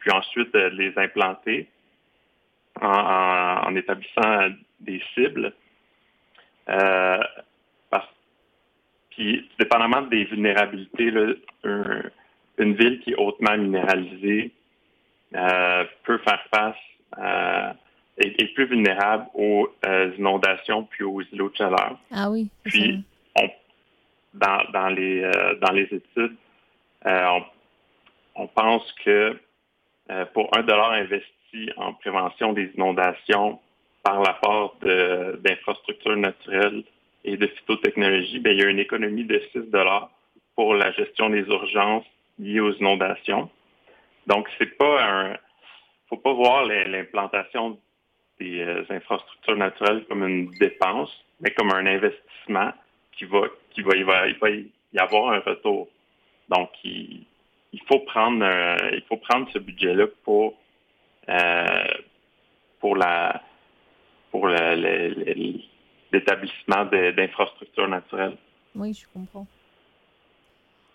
puis 0.00 0.10
ensuite 0.10 0.54
euh, 0.54 0.70
de 0.70 0.76
les 0.76 0.92
implanter 0.98 1.68
en, 2.80 2.88
en- 2.88 3.66
en 3.68 3.76
établissant 3.76 4.48
des 4.80 5.02
cibles. 5.14 5.52
Euh, 6.68 7.18
parce- 7.90 8.08
puis, 9.10 9.48
dépendamment 9.58 10.02
des 10.02 10.24
vulnérabilités, 10.24 11.10
là, 11.10 11.32
un- 11.64 12.02
une 12.58 12.74
ville 12.74 13.00
qui 13.00 13.12
est 13.12 13.16
hautement 13.16 13.56
minéralisée 13.56 14.52
euh, 15.34 15.84
peut 16.04 16.18
faire 16.18 16.42
face 16.52 16.76
à 17.16 17.74
est, 18.18 18.52
plus 18.54 18.66
vulnérable 18.66 19.26
aux 19.34 19.68
euh, 19.86 20.12
inondations 20.18 20.82
puis 20.84 21.04
aux 21.04 21.22
îlots 21.22 21.48
de 21.50 21.56
chaleur. 21.56 21.98
Ah 22.12 22.28
oui. 22.30 22.48
Puis, 22.64 23.02
on, 23.36 23.48
dans, 24.34 24.62
dans, 24.72 24.88
les, 24.88 25.22
euh, 25.22 25.54
dans 25.56 25.72
les 25.72 25.84
études, 25.84 26.34
euh, 27.06 27.26
on, 27.28 28.42
on 28.42 28.46
pense 28.48 28.92
que 29.04 29.38
pour 30.34 30.56
un 30.56 30.62
dollar 30.62 30.92
investi 30.92 31.70
en 31.76 31.94
prévention 31.94 32.52
des 32.52 32.70
inondations 32.74 33.60
par 34.02 34.20
l'apport 34.22 34.76
d'infrastructures 34.82 36.16
naturelles 36.16 36.84
et 37.24 37.36
de 37.36 37.46
phytotechnologie, 37.46 38.38
ben, 38.38 38.52
il 38.52 38.60
y 38.60 38.64
a 38.64 38.68
une 38.68 38.78
économie 38.78 39.24
de 39.24 39.42
6 39.52 39.70
dollars 39.70 40.10
pour 40.54 40.74
la 40.74 40.90
gestion 40.92 41.30
des 41.30 41.42
urgences 41.42 42.06
liées 42.38 42.60
aux 42.60 42.72
inondations. 42.72 43.50
Donc, 44.26 44.48
c'est 44.58 44.76
pas 44.78 45.38
faut 46.08 46.16
pas 46.16 46.32
voir 46.32 46.66
l'implantation 46.66 47.78
des 48.40 48.60
euh, 48.60 48.84
infrastructures 48.90 49.56
naturelles 49.56 50.04
comme 50.08 50.26
une 50.26 50.50
dépense, 50.58 51.10
mais 51.40 51.50
comme 51.52 51.70
un 51.72 51.86
investissement 51.86 52.72
qui 53.12 53.24
va, 53.26 53.42
qui 53.70 53.82
va, 53.82 53.92
va 54.04 54.50
y 54.50 54.98
avoir 54.98 55.32
un 55.32 55.38
retour. 55.38 55.88
Donc, 56.48 56.70
il, 56.82 57.26
il 57.72 57.80
faut 57.88 58.00
prendre, 58.00 58.44
euh, 58.44 58.76
il 58.92 59.02
faut 59.08 59.16
prendre 59.16 59.48
ce 59.52 59.58
budget-là 59.58 60.06
pour, 60.24 60.54
euh, 61.28 61.84
pour 62.80 62.96
la, 62.96 63.42
pour 64.30 64.48
l'établissement 66.12 66.84
d'infrastructures 66.86 67.88
naturelles. 67.88 68.36
Oui, 68.74 68.92
je 68.94 69.06
comprends. 69.12 69.46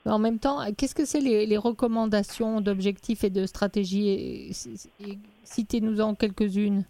Mais 0.06 0.12
en 0.12 0.20
même 0.20 0.38
temps, 0.40 0.60
qu'est-ce 0.78 0.94
que 0.96 1.06
c'est 1.06 1.20
les, 1.20 1.46
les 1.48 1.58
recommandations 1.58 2.62
d'objectifs 2.62 3.24
et 3.24 3.30
de 3.30 3.46
stratégies? 3.46 4.10
Et- 4.10 5.18
Citez-nous-en 5.44 6.16
quelques-unes. 6.16 6.86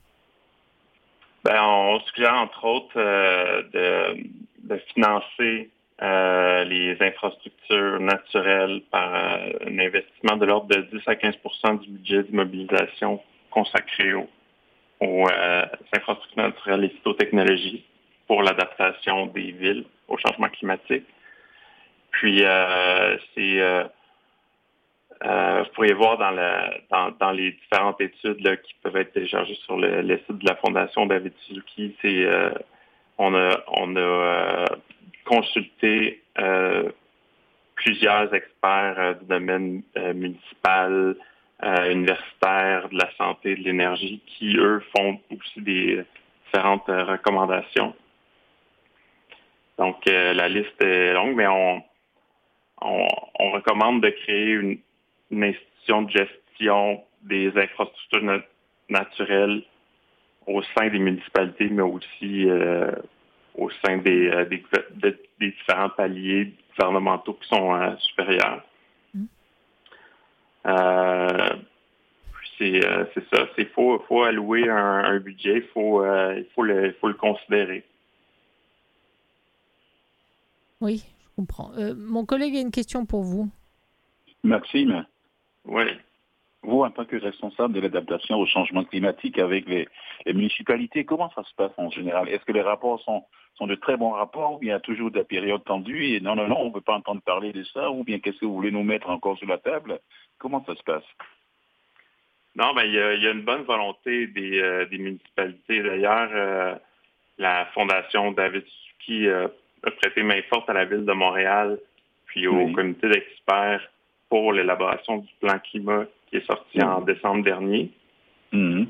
Ben, 1.44 1.62
on 1.62 2.00
suggère 2.02 2.34
entre 2.36 2.64
autres 2.66 2.98
euh, 2.98 3.64
de, 3.74 4.24
de 4.64 4.78
financer 4.94 5.70
euh, 6.02 6.64
les 6.66 6.98
infrastructures 7.02 8.00
naturelles 8.00 8.82
par 8.92 9.14
euh, 9.14 9.52
un 9.68 9.80
investissement 9.80 10.36
de 10.38 10.46
l'ordre 10.46 10.68
de 10.68 10.82
10 10.82 11.02
à 11.08 11.14
15% 11.14 11.80
du 11.80 11.90
budget 11.90 12.24
d'immobilisation 12.24 13.22
consacré 13.50 14.14
aux, 14.14 14.28
aux 15.00 15.28
infrastructures 15.94 16.44
naturelles 16.44 16.86
et 16.86 16.90
phytotechnologies 16.90 17.86
pour 18.28 18.44
l'adaptation 18.44 19.28
des 19.28 19.52
villes 19.52 19.86
au 20.08 20.18
changement 20.18 20.50
climatique. 20.50 21.06
Puis, 22.12 22.44
c'est 23.36 23.90
euh, 25.24 25.64
vous 25.64 25.70
pourriez 25.74 25.94
voir 25.94 26.18
dans, 26.18 27.32
les 27.32 27.52
différentes 27.52 28.02
études 28.02 28.62
qui 28.62 28.74
peuvent 28.84 28.98
être 28.98 29.14
téléchargées 29.14 29.58
sur 29.66 29.78
le, 29.78 30.18
site 30.18 30.38
de 30.38 30.46
la 30.46 30.56
Fondation 30.58 31.06
David 31.06 31.34
Suzuki. 31.46 31.96
C'est, 32.02 32.26
euh, 32.26 32.52
on 33.18 33.34
a, 33.34 33.64
euh, 33.98 34.66
consulté 35.26 36.22
plusieurs 37.76 38.34
experts 38.34 39.16
du 39.20 39.26
domaine 39.26 39.82
municipal, 40.14 41.16
universitaire, 41.64 42.90
de 42.90 42.98
la 42.98 43.10
santé, 43.18 43.56
de 43.56 43.64
l'énergie, 43.64 44.22
qui, 44.28 44.56
eux, 44.58 44.84
font 44.96 45.20
aussi 45.32 45.62
des 45.62 46.04
différentes 46.46 46.88
recommandations. 46.88 47.96
Donc, 49.78 50.06
la 50.06 50.48
liste 50.48 50.80
est 50.82 51.14
longue, 51.14 51.36
mais 51.36 51.48
on, 51.48 51.82
recommande 53.54 54.02
de 54.02 54.10
créer 54.10 54.52
une 54.52 55.44
institution 55.44 56.04
de 56.04 56.12
gestion 56.12 57.04
des 57.24 57.48
infrastructures 57.58 58.44
naturelles 58.90 59.64
au 60.48 60.62
sein 60.78 60.90
des 60.90 61.00
municipalités, 61.00 61.70
mais 61.70 61.82
aussi 61.82 62.50
euh, 62.50 62.92
au 63.56 63.70
sein 63.84 63.98
des, 63.98 64.30
euh, 64.30 64.46
des, 64.46 65.16
différents 65.40 65.90
paliers 65.90 66.54
gouvernementaux 66.72 67.34
qui 67.34 67.48
sont 67.48 67.74
euh, 67.74 67.96
supérieurs. 67.98 68.64
Mm. 69.14 69.26
c'est 72.58 73.24
ça. 73.34 73.48
Il 73.58 73.68
faut, 73.74 74.00
faut 74.08 74.24
allouer 74.24 74.70
un, 74.70 75.20
budget, 75.20 75.62
faut, 75.74 76.06
il 76.06 76.46
faut 76.54 76.64
le, 76.64 76.94
faut 77.02 77.08
le 77.08 77.14
considérer. 77.16 77.84
Oui, 80.82 81.04
je 81.22 81.36
comprends. 81.36 81.72
mon 81.98 82.26
collègue 82.26 82.56
a 82.56 82.62
une 82.62 82.72
question 82.72 83.06
pour 83.06 83.24
vous. 83.24 83.50
Maxime. 84.44 85.06
Oui. 85.66 85.86
Vous, 86.66 86.82
en 86.82 86.90
tant 86.90 87.06
que 87.06 87.16
responsable 87.16 87.74
de 87.74 87.80
l'adaptation 87.80 88.38
au 88.40 88.46
changement 88.46 88.84
climatique 88.84 89.38
avec 89.38 89.68
les, 89.68 89.88
municipalités, 90.26 91.06
comment 91.06 91.32
ça 91.36 91.44
se 91.44 91.54
passe 91.56 91.72
en 91.78 91.90
général? 91.90 92.28
Est-ce 92.30 92.44
que 92.46 92.52
les 92.52 92.62
rapports 92.62 93.00
sont, 93.02 93.24
sont 93.56 93.68
de 93.68 93.76
très 93.76 93.98
bons 93.98 94.12
rapports 94.12 94.54
ou 94.54 94.58
bien 94.58 94.70
il 94.70 94.74
y 94.74 94.78
a 94.78 94.80
toujours 94.80 95.12
des 95.12 95.24
périodes 95.24 95.64
tendues 95.64 96.16
et 96.16 96.20
non, 96.20 96.36
non, 96.36 96.48
non, 96.48 96.58
on 96.60 96.70
ne 96.70 96.74
veut 96.74 96.82
pas 96.82 96.96
entendre 96.96 97.22
parler 97.22 97.54
de 97.54 97.64
ça 97.66 97.92
ou 97.92 98.04
bien 98.04 98.20
qu'est-ce 98.20 98.40
que 98.40 98.46
vous 98.46 98.56
voulez 98.56 98.72
nous 98.72 98.84
mettre 98.84 99.10
encore 99.10 99.38
sur 99.38 99.48
la 99.48 99.60
table? 99.60 100.00
Comment 100.40 100.64
ça 100.66 100.76
se 100.76 100.84
passe? 100.84 101.04
Non, 102.56 102.74
ben, 102.74 102.84
il, 102.84 102.94
y 102.94 103.00
a, 103.00 103.32
une 103.32 103.44
bonne 103.44 103.64
volonté 103.64 104.28
des, 104.28 104.60
euh, 104.60 104.86
municipalités. 104.92 105.84
D'ailleurs, 105.84 106.30
euh, 106.34 106.76
la 107.38 107.66
Fondation 107.74 108.32
David 108.32 108.64
Suzuki 108.66 109.28
a 109.30 109.50
prêté 109.92 110.24
main 110.24 110.42
forte 110.50 110.70
à 110.70 110.74
la 110.74 110.86
ville 110.86 111.06
de 111.06 111.14
Montréal 111.14 111.78
puis 112.26 112.48
au 112.48 112.72
comité 112.74 113.08
d'experts 113.08 113.82
pour 114.30 114.52
l'élaboration 114.52 115.18
du 115.18 115.30
plan 115.40 115.58
climat 115.60 116.06
qui 116.28 116.38
est 116.38 116.46
sorti 116.46 116.82
en 116.82 117.02
mm. 117.02 117.06
décembre 117.06 117.44
dernier. 117.44 117.92
Mm-hmm. 118.54 118.88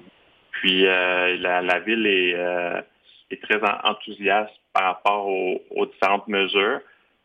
Puis 0.52 0.86
euh, 0.86 1.38
la, 1.38 1.80
ville 1.80 2.08
est, 2.08 2.34
euh, 2.36 2.82
est, 3.30 3.42
très 3.42 3.60
enthousiaste 3.84 4.54
par 4.74 4.84
rapport 4.84 5.28
aux, 5.28 5.86
différentes 5.86 6.28
mesures. 6.28 6.80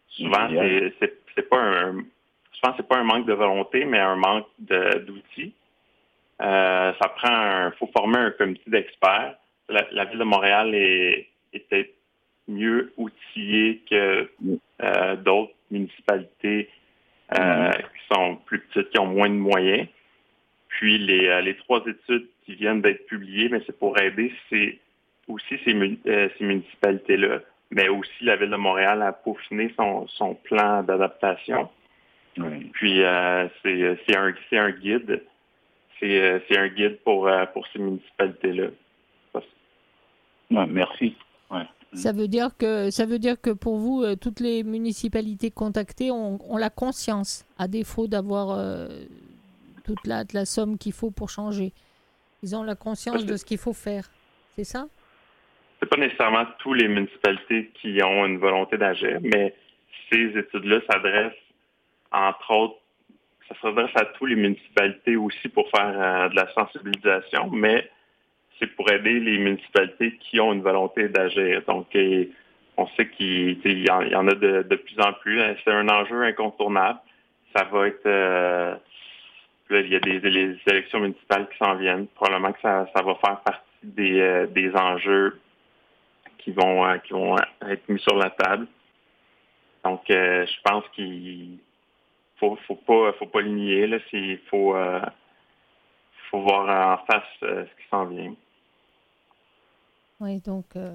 Souvent, 0.08 0.48
c'est 1.00 1.48
pas 1.48 1.58
un 1.58 2.02
souvent 2.52 2.74
c'est 2.76 2.86
pas 2.86 2.98
un 2.98 3.04
manque 3.04 3.26
de 3.26 3.32
volonté, 3.32 3.84
mais 3.84 3.98
un 3.98 4.16
manque 4.16 4.46
d'outils. 4.58 5.54
Euh, 6.42 6.92
ça 7.00 7.08
prend 7.08 7.32
un, 7.32 7.70
faut 7.72 7.88
former 7.96 8.18
un 8.18 8.30
comité 8.32 8.62
d'experts. 8.66 9.36
La, 9.68 10.04
ville 10.04 10.18
de 10.18 10.24
Montréal 10.24 10.74
est, 10.74 11.28
peut-être 11.52 11.94
mieux 12.48 12.92
outillée 12.96 13.82
que 13.88 14.28
mm. 14.40 15.22
d'autres 15.22 15.54
municipalités 15.70 16.68
euh, 17.38 17.70
qui 17.70 18.14
sont 18.14 18.36
plus 18.44 18.58
petites, 18.58 18.90
qui 18.90 18.98
ont 18.98 19.06
moins 19.06 19.28
de 19.28 19.34
moyens. 19.34 19.86
Puis 20.70 20.98
les, 20.98 21.26
euh, 21.28 21.40
les 21.42 21.56
trois 21.56 21.82
études 21.86 22.26
qui 22.44 22.54
viennent 22.54 22.80
d'être 22.80 23.06
publiées, 23.06 23.48
mais 23.48 23.60
c'est 23.66 23.78
pour 23.78 23.98
aider 24.00 24.32
aussi 25.28 25.56
ces, 25.66 25.74
euh, 26.06 26.28
ces 26.38 26.44
municipalités-là, 26.44 27.40
mais 27.70 27.88
aussi 27.88 28.24
la 28.24 28.36
Ville 28.36 28.50
de 28.50 28.56
Montréal 28.56 29.02
à 29.02 29.12
peaufiner 29.12 29.72
son, 29.76 30.06
son 30.08 30.34
plan 30.34 30.82
d'adaptation. 30.82 31.68
Puis 32.72 33.02
euh, 33.02 33.48
c'est 33.62 34.16
un, 34.16 34.32
un 34.52 34.70
guide. 34.70 35.22
C'est 35.98 36.56
un 36.56 36.68
guide 36.68 36.98
pour, 37.04 37.30
pour 37.52 37.66
ces 37.68 37.78
municipalités-là. 37.78 38.68
merci. 40.66 41.14
Ça 41.92 42.12
veut 42.12 42.28
dire 42.28 42.56
que 42.56 42.90
ça 42.90 43.04
veut 43.04 43.18
dire 43.18 43.38
que 43.38 43.50
pour 43.50 43.76
vous, 43.76 44.16
toutes 44.16 44.40
les 44.40 44.62
municipalités 44.62 45.50
contactées 45.50 46.10
ont, 46.10 46.38
la 46.56 46.70
conscience, 46.70 47.44
à 47.58 47.68
défaut 47.68 48.06
d'avoir 48.06 48.52
euh, 48.52 48.88
toute 49.94 50.06
la, 50.06 50.44
somme 50.44 50.78
qu'il 50.78 50.92
faut 50.92 51.10
pour 51.10 51.30
changer. 51.30 51.72
Ils 52.42 52.56
ont 52.56 52.62
la 52.62 52.74
conscience 52.74 53.26
de 53.26 53.36
ce 53.36 53.44
qu'il 53.44 53.58
faut 53.58 53.72
faire. 53.72 54.08
C'est 54.56 54.64
ça? 54.64 54.86
C'est 55.78 55.88
pas 55.88 55.96
nécessairement 55.96 56.46
toutes 56.58 56.80
les 56.80 56.88
municipalités 56.88 57.70
qui 57.74 58.02
ont 58.02 58.26
une 58.26 58.38
volonté 58.38 58.76
d'agir, 58.76 59.18
mais 59.22 59.54
ces 60.10 60.38
études-là 60.38 60.80
s'adressent, 60.90 61.32
entre 62.12 62.50
autres, 62.50 62.76
ça 63.48 63.54
s'adresse 63.62 63.90
à 63.94 64.04
toutes 64.04 64.28
les 64.30 64.36
municipalités 64.36 65.16
aussi 65.16 65.48
pour 65.48 65.68
faire 65.70 65.92
euh, 65.94 66.28
de 66.28 66.36
la 66.36 66.52
sensibilisation, 66.52 67.50
mais 67.50 67.90
c'est 68.58 68.68
pour 68.68 68.90
aider 68.90 69.18
les 69.18 69.38
municipalités 69.38 70.16
qui 70.18 70.38
ont 70.38 70.52
une 70.52 70.62
volonté 70.62 71.08
d'agir. 71.08 71.62
Donc, 71.66 71.86
on 72.76 72.86
sait 72.96 73.08
qu'il 73.08 73.58
y, 73.64 73.90
en 73.90 74.28
a 74.28 74.34
de, 74.34 74.76
plus 74.76 75.00
en 75.00 75.12
plus. 75.14 75.40
Hein. 75.40 75.54
C'est 75.64 75.72
un 75.72 75.88
enjeu 75.88 76.22
incontournable. 76.22 76.98
Ça 77.56 77.64
va 77.64 77.88
être... 77.88 78.06
Euh, 78.06 78.74
il 79.70 79.88
y 79.88 79.96
a 79.96 80.00
des, 80.00 80.58
élections 80.66 81.00
municipales 81.00 81.48
qui 81.48 81.58
s'en 81.58 81.76
viennent. 81.76 82.06
Probablement 82.08 82.52
que 82.52 82.60
ça, 82.60 82.86
va 82.94 83.14
faire 83.14 83.40
partie 83.40 83.60
des, 83.82 84.20
euh, 84.20 84.76
enjeux 84.76 85.40
qui 86.38 86.52
vont, 86.52 86.86
euh, 86.86 86.98
qui 86.98 87.12
vont 87.12 87.36
être 87.68 87.88
mis 87.88 88.00
sur 88.00 88.16
la 88.16 88.30
table. 88.30 88.66
Donc, 89.84 90.02
je 90.08 90.60
pense 90.62 90.84
qu'il 90.94 91.58
faut, 92.38 92.56
faut 92.66 92.76
pas, 92.76 93.12
faut 93.14 93.26
pas 93.26 93.40
Il 93.40 94.38
faut, 94.50 94.74
faut 96.30 96.42
voir 96.42 96.98
en 97.00 97.04
face 97.06 97.24
ce 97.40 97.64
qui 97.64 97.88
s'en 97.90 98.04
vient. 98.04 98.34
Oui, 100.20 100.38
donc 100.40 100.76
euh, 100.76 100.94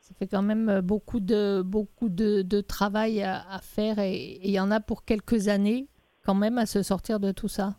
ça 0.00 0.14
fait 0.14 0.26
quand 0.26 0.42
même 0.42 0.68
euh, 0.70 0.80
beaucoup 0.80 1.20
de, 1.20 1.62
beaucoup 1.62 2.08
de, 2.08 2.60
travail 2.62 3.22
à, 3.22 3.60
faire 3.62 3.98
et 3.98 4.38
il 4.42 4.50
y 4.50 4.58
en 4.58 4.70
a 4.70 4.80
pour 4.80 5.04
quelques 5.04 5.48
années 5.48 5.86
quand 6.24 6.34
même 6.34 6.58
à 6.58 6.66
se 6.66 6.82
sortir 6.82 7.20
de 7.20 7.32
tout 7.32 7.48
ça. 7.48 7.74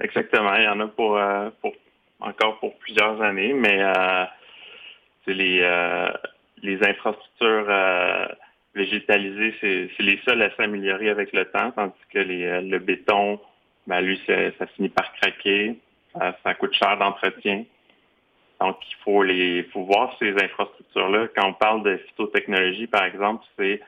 Exactement, 0.00 0.54
il 0.54 0.64
y 0.64 0.68
en 0.68 0.80
a 0.80 0.86
pour, 0.86 1.16
euh, 1.18 1.50
encore 2.20 2.58
pour 2.58 2.76
plusieurs 2.78 3.20
années, 3.20 3.52
mais 3.52 3.82
c'est 5.24 5.34
les, 5.34 5.60
les 6.62 6.82
infrastructures 6.82 7.66
végétalisées, 8.74 9.54
c'est 9.60 10.02
les 10.02 10.18
seules 10.24 10.42
à 10.42 10.54
s'améliorer 10.56 11.10
avec 11.10 11.32
le 11.32 11.44
temps, 11.46 11.70
tandis 11.72 11.92
que 12.10 12.18
le 12.18 12.78
béton, 12.78 13.38
ben, 13.86 14.00
lui, 14.00 14.20
ça 14.26 14.66
finit 14.68 14.88
par 14.88 15.12
craquer, 15.14 15.78
ça 16.42 16.54
coûte 16.54 16.72
cher 16.72 16.96
d'entretien. 16.96 17.64
Donc, 18.60 18.76
il 18.90 18.96
faut 19.02 19.22
les, 19.22 19.62
faut 19.72 19.84
voir 19.84 20.14
ces 20.18 20.32
infrastructures-là. 20.32 21.28
Quand 21.34 21.48
on 21.48 21.54
parle 21.54 21.82
de 21.82 21.96
phytotechnologie, 21.96 22.86
par 22.86 23.04
exemple, 23.04 23.44
c'est 23.58 23.80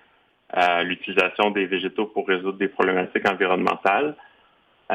euh, 0.57 0.83
l'utilisation 0.83 1.51
des 1.51 1.67
végétaux 1.67 2.07
pour 2.07 2.27
résoudre 2.27 2.59
des 2.59 2.69
problématiques 2.69 3.27
environnementales. 3.29 4.15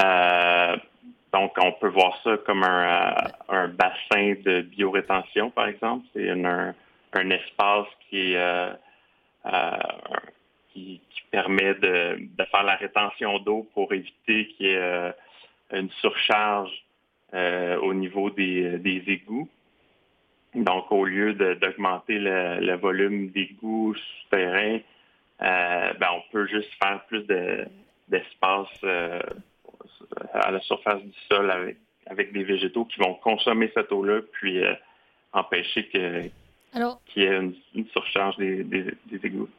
Euh, 0.02 0.78
donc, 1.34 1.54
on 1.60 1.72
peut 1.74 1.90
voir 1.90 2.20
ça 2.24 2.38
comme 2.46 2.64
un, 2.64 3.16
euh, 3.52 3.68
bassin 3.68 4.36
de 4.46 4.62
biorétention, 4.62 5.50
par 5.50 5.68
exemple. 5.68 6.06
C'est 6.14 6.30
un, 6.30 6.74
espace 7.32 7.88
qui 8.10 8.36
qui, 10.74 11.02
permet 11.32 11.74
de, 11.74 12.20
faire 12.52 12.64
la 12.64 12.76
rétention 12.76 13.40
d'eau 13.40 13.68
pour 13.74 13.92
éviter 13.92 14.48
qu'il 14.50 14.68
y 14.68 14.70
ait 14.70 15.14
une 15.74 15.90
surcharge 16.02 16.72
au 17.34 17.94
niveau 17.94 18.30
des 18.30 19.04
égouts. 19.08 19.50
Donc, 20.56 20.92
au 20.92 21.06
lieu 21.06 21.34
d'augmenter 21.34 22.20
le, 22.20 22.76
volume 22.76 23.30
d'égouts 23.30 23.96
souterrains, 23.96 24.80
euh, 25.42 25.94
ben, 26.00 26.08
on 26.16 26.32
peut 26.32 26.48
juste 26.48 26.70
faire 26.82 27.04
plus 27.06 27.24
d'espace 28.08 28.68
euh, 28.84 29.20
à 30.34 30.52
la 30.52 30.60
surface 30.62 31.02
du 31.02 31.14
sol 31.30 31.76
avec, 32.08 32.34
des 32.34 32.44
végétaux 32.44 32.86
qui 32.86 33.00
vont 33.00 33.14
consommer 33.16 33.72
cette 33.76 33.92
eau-là, 33.92 34.22
puis 34.32 34.64
euh, 34.64 34.74
empêcher 35.34 35.88
qu'il 35.90 36.32
y 37.18 37.22
ait 37.22 37.38
une, 37.74 37.88
surcharge 37.92 38.38
des, 38.38 38.88
égouts. 39.24 39.50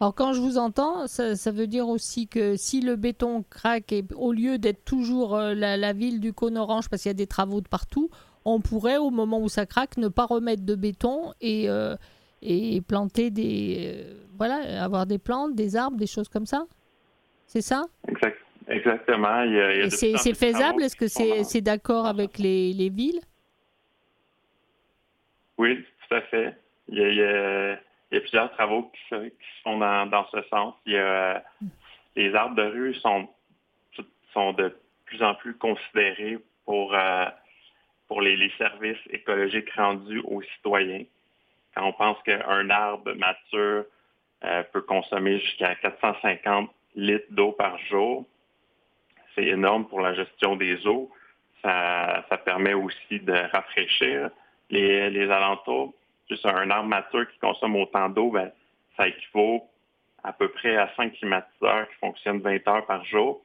Alors 0.00 0.14
quand 0.14 0.32
je 0.32 0.40
vous 0.40 0.58
entends, 0.58 1.06
ça, 1.06 1.52
veut 1.52 1.66
dire 1.66 1.88
aussi 1.88 2.26
que 2.26 2.56
si 2.56 2.80
le 2.80 2.96
béton 2.96 3.44
craque, 3.48 3.92
et 3.92 4.04
au 4.16 4.32
lieu 4.32 4.58
d'être 4.58 4.84
toujours 4.84 5.36
la, 5.36 5.92
ville 5.92 6.20
du 6.20 6.32
cône 6.32 6.56
orange, 6.56 6.88
parce 6.88 7.02
qu'il 7.02 7.10
y 7.10 7.14
a 7.14 7.14
des 7.14 7.26
travaux 7.26 7.60
de 7.60 7.68
partout, 7.68 8.10
on 8.44 8.60
pourrait, 8.60 8.96
au 8.96 9.10
moment 9.10 9.40
où 9.40 9.48
ça 9.48 9.66
craque, 9.66 9.98
ne 9.98 10.08
pas 10.08 10.24
remettre 10.24 10.64
de 10.64 10.74
béton 10.74 11.32
et, 11.40 11.68
et 12.42 12.80
planter 12.80 13.30
des. 13.30 14.04
voilà, 14.36 14.82
avoir 14.82 15.06
des 15.06 15.18
plantes, 15.18 15.54
des 15.54 15.76
arbres, 15.76 15.96
des 15.96 16.06
choses 16.06 16.28
comme 16.28 16.46
ça 16.46 16.64
C'est 17.46 17.60
ça? 17.62 17.84
Exactement. 18.68 19.44
c'est 19.88 20.34
faisable? 20.34 20.82
Est-ce 20.82 20.96
que 20.96 21.08
c'est 21.08 21.60
d'accord 21.60 22.06
avec 22.06 22.38
les, 22.38 22.72
les 22.72 22.88
villes? 22.90 23.20
Oui, 25.56 25.84
tout 26.08 26.14
à 26.14 26.20
fait. 26.22 26.56
Il 26.88 26.98
y 26.98 27.02
a, 27.02 27.78
il 28.10 28.14
y 28.14 28.16
a 28.16 28.20
plusieurs 28.20 28.50
travaux 28.52 28.90
qui 28.94 29.00
se, 29.10 29.30
font 29.62 29.78
dans, 29.78 30.26
ce 30.32 30.42
sens. 30.48 30.74
les 30.86 32.34
arbres 32.34 32.56
de 32.56 32.62
rue 32.62 32.94
sont, 32.94 33.28
sont 34.32 34.52
de 34.52 34.74
plus 35.04 35.22
en 35.22 35.34
plus 35.34 35.54
considérés 35.54 36.38
pour, 36.64 36.94
euh, 36.94 37.26
pour 38.06 38.22
les, 38.22 38.50
services 38.56 38.98
écologiques 39.10 39.70
rendus 39.74 40.20
aux 40.24 40.42
citoyens. 40.42 41.04
Quand 41.74 41.86
on 41.86 41.92
pense 41.92 42.22
qu'un 42.22 42.70
arbre 42.70 43.12
mature 43.14 43.84
euh, 44.44 44.62
peut 44.72 44.82
consommer 44.82 45.38
jusqu'à 45.40 45.74
450 45.76 46.70
litres 46.94 47.26
d'eau 47.30 47.52
par 47.52 47.78
jour, 47.78 48.24
c'est 49.34 49.46
énorme 49.46 49.86
pour 49.86 50.00
la 50.00 50.14
gestion 50.14 50.56
des 50.56 50.86
eaux. 50.86 51.10
Ça, 51.62 52.24
permet 52.44 52.74
aussi 52.74 53.20
de 53.20 53.34
rafraîchir 53.52 54.30
les, 54.70 55.10
les 55.10 55.30
alentours 55.30 55.92
juste 56.28 56.46
un 56.46 56.70
arbre 56.70 56.88
mature 56.88 57.26
qui 57.30 57.38
consomme 57.38 57.76
autant 57.76 58.08
d'eau, 58.08 58.30
ben, 58.30 58.50
ça 58.96 59.08
équivaut 59.08 59.64
à 60.24 60.32
peu 60.32 60.48
près 60.48 60.76
à 60.76 60.90
5 60.96 61.12
climatiseurs 61.14 61.88
qui 61.88 61.94
fonctionnent 62.00 62.40
20 62.40 62.68
heures 62.68 62.86
par 62.86 63.04
jour. 63.04 63.40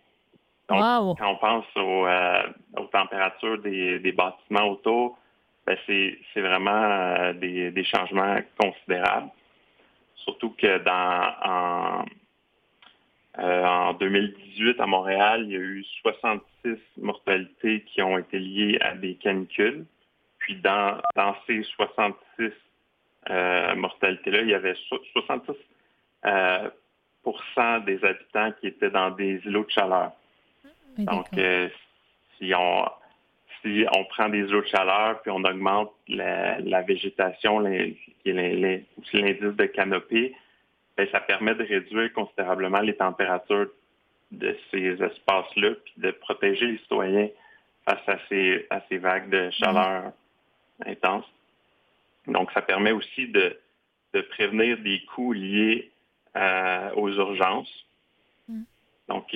Donc, 0.70 0.80
quand 0.80 1.30
on 1.30 1.36
pense 1.36 1.66
euh, 1.78 2.44
aux 2.78 2.86
températures 2.86 3.60
des, 3.60 4.12
bâtiments 4.12 4.70
autour, 4.70 5.18
c'est 5.66 6.42
vraiment 6.42 6.72
euh, 6.72 7.34
des, 7.34 7.84
changements 7.84 8.38
considérables. 8.60 9.30
Surtout 10.16 10.52
que 10.52 10.78
dans 10.80 12.06
en, 13.38 13.94
2018, 13.94 14.80
euh, 14.80 14.84
à 14.84 14.86
Montréal, 14.86 15.44
il 15.46 15.52
y 15.52 15.56
a 15.56 15.60
eu 15.60 15.84
66 16.02 16.78
mortalités 16.98 17.82
qui 17.82 18.02
ont 18.02 18.18
été 18.18 18.40
liées 18.40 18.78
à 18.82 18.96
des 18.96 19.16
canicules. 19.16 19.86
Puis 20.40 20.56
dans, 20.58 21.02
dans 21.16 21.36
ces 21.48 21.64
66 21.64 22.52
euh, 23.30 23.76
mortalité-là, 23.76 24.42
il 24.42 24.50
y 24.50 24.54
avait 24.54 24.76
66% 25.16 25.56
euh, 26.26 27.80
des 27.80 28.04
habitants 28.04 28.52
qui 28.60 28.68
étaient 28.68 28.92
dans 28.92 29.12
des 29.12 29.42
îlots 29.46 29.64
de 29.64 29.72
chaleur. 29.72 30.12
Donc, 30.98 31.28
si 32.38 32.54
on 32.54 32.86
si 33.64 33.86
on 33.96 34.04
prend 34.06 34.30
des 34.30 34.40
îlots 34.40 34.62
de 34.62 34.68
chaleur 34.68 35.22
puis 35.22 35.32
on 35.32 35.44
augmente 35.44 35.92
la, 36.08 36.82
végétation, 36.82 37.60
les, 37.60 37.98
l'indice 38.26 38.86
de 39.14 39.66
canopée, 39.66 40.36
ben, 40.98 41.08
ça 41.12 41.22
permet 41.22 41.56
de 41.56 41.64
réduire 41.64 42.12
considérablement 42.14 42.82
les 42.82 42.96
températures 42.96 43.70
de 44.32 44.56
ces 44.70 45.02
espaces-là 45.02 45.72
puis 45.86 45.94
de 45.98 46.12
protéger 46.12 46.68
les 46.68 46.78
citoyens 46.80 47.30
face 47.86 48.08
à 48.08 48.18
ces, 48.30 48.68
à 48.70 48.82
ces 48.90 48.98
vagues 48.98 49.30
de 49.30 49.50
chaleur 49.52 50.12
intenses. 50.86 51.26
Donc, 52.28 52.52
ça 52.52 52.62
permet 52.62 52.92
aussi 52.92 53.28
de, 53.28 53.58
prévenir 54.30 54.78
des 54.80 55.04
coûts 55.06 55.34
liés 55.34 55.92
euh, 56.36 56.92
aux 56.96 57.10
urgences. 57.10 57.86
Mm. 58.48 58.64
Donc, 59.10 59.36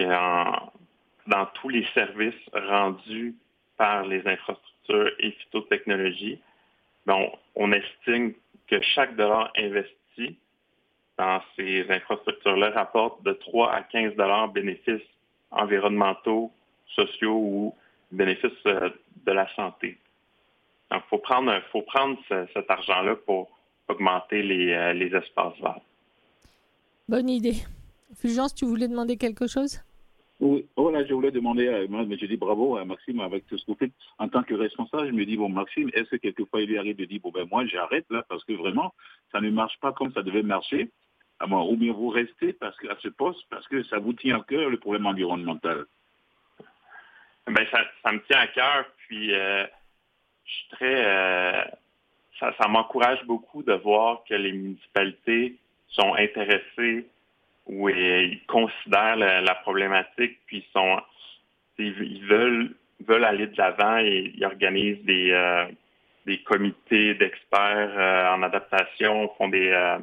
dans 1.28 1.46
tous 1.56 1.70
les 1.70 1.86
services 1.94 2.34
rendus 2.54 3.36
par 3.78 4.06
les 4.06 4.28
infrastructures 4.28 5.12
et 5.20 5.32
phytotechnologies, 5.32 6.40
ben, 7.06 7.30
on, 7.56 7.72
estime 7.72 8.34
que 8.68 8.82
chaque 8.82 9.16
dollar 9.16 9.52
investi 9.58 10.38
dans 11.18 11.42
ces 11.56 11.86
infrastructures-là 11.90 12.72
rapporte 12.72 13.24
de 13.24 13.34
3 13.34 13.74
à 13.74 13.84
15 13.84 14.16
dollars 14.16 14.50
bénéfices 14.50 15.02
environnementaux, 15.52 16.52
sociaux 16.96 17.38
ou 17.38 17.76
bénéfices 18.12 18.52
euh, 18.66 18.90
de 19.26 19.32
la 19.32 19.48
santé. 19.56 19.98
Donc, 20.92 21.04
il 21.06 21.10
faut 21.10 21.18
prendre, 21.18 21.54
faut 21.72 21.82
prendre 21.82 22.18
cet 22.54 22.70
argent-là 22.70 23.16
pour 23.16 23.50
augmenter 23.88 24.44
les, 24.44 24.74
euh, 24.74 24.94
les, 24.94 25.14
espaces 25.16 25.58
verts. 25.62 25.80
Bonne 27.08 27.30
idée. 27.30 27.56
Fulgence, 28.16 28.54
tu 28.54 28.66
voulais 28.66 28.88
demander 28.88 29.18
quelque 29.18 29.48
chose? 29.48 29.82
Oui, 30.40 30.68
voilà, 30.76 31.04
je 31.06 31.14
voulais 31.14 31.32
demander, 31.32 31.68
à, 31.68 31.88
mais 31.88 32.18
je 32.18 32.26
dis 32.28 32.38
bravo 32.38 32.78
à 32.78 32.86
Maxime 32.86 33.20
avec 33.22 33.48
tout 33.48 33.58
ce 33.58 33.66
que 33.66 33.72
vous 33.72 33.78
faites. 33.78 33.92
En 34.20 34.30
tant 34.30 34.44
que 34.44 34.54
responsable, 34.54 35.08
je 35.08 35.14
me 35.14 35.26
dis, 35.26 35.36
bon, 35.36 35.50
Maxime, 35.50 35.90
est-ce 35.94 36.12
que 36.12 36.18
quelquefois 36.18 36.62
il 36.62 36.70
lui 36.70 36.78
arrive 36.78 36.96
de 36.96 37.06
dire, 37.06 37.20
bon, 37.22 37.32
ben 37.32 37.48
moi, 37.52 37.66
j'arrête 37.66 38.06
là 38.12 38.24
parce 38.30 38.44
que 38.44 38.54
vraiment, 38.54 38.94
ça 39.32 39.42
ne 39.42 39.50
marche 39.50 39.80
pas 39.80 39.94
comme 39.94 40.12
ça 40.14 40.22
devait 40.22 40.44
marcher. 40.44 40.92
Ah, 41.40 41.46
ou 41.48 41.76
bien 41.76 41.94
vous 41.94 42.10
restez 42.10 42.54
parce 42.54 42.76
à 42.90 42.96
ce 43.00 43.10
poste 43.10 43.44
parce 43.50 43.68
que 43.68 43.84
ça 43.84 44.00
vous 44.00 44.14
tient 44.14 44.38
à 44.38 44.44
cœur 44.44 44.70
le 44.70 44.78
problème 44.78 45.06
environnemental? 45.06 45.86
Ben, 47.48 47.66
ça, 47.72 47.80
ça 48.04 48.12
me 48.12 48.20
tient 48.24 48.40
à 48.40 48.48
cœur. 48.48 48.86
Puis, 49.08 49.34
euh, 49.34 49.66
je 50.46 50.52
suis 50.52 50.68
très. 50.72 51.06
Euh, 51.06 51.64
ça, 52.40 52.68
m'encourage 52.68 53.24
beaucoup 53.26 53.64
de 53.64 53.74
voir 53.74 54.24
que 54.28 54.34
les 54.34 54.52
municipalités 54.52 55.58
sont 55.90 56.14
intéressées 56.16 57.08
ou 57.68 57.90
ils 57.90 58.40
considèrent 58.48 59.18
la, 59.18 59.56
problématique, 59.56 60.40
puis 60.46 60.66
sont, 60.74 61.00
ils, 61.78 62.26
veulent, 62.26 62.76
veulent 63.06 63.26
aller 63.26 63.48
de 63.48 63.58
l'avant 63.58 63.98
et 63.98 64.34
ils 64.36 64.46
organisent 64.46 65.04
des, 65.04 65.32
euh, 65.32 65.66
des 66.26 66.42
comités 66.44 67.14
d'experts 67.16 67.92
euh, 67.98 68.34
en 68.34 68.44
adaptation, 68.44 69.30
font 69.38 69.50
des, 69.50 69.98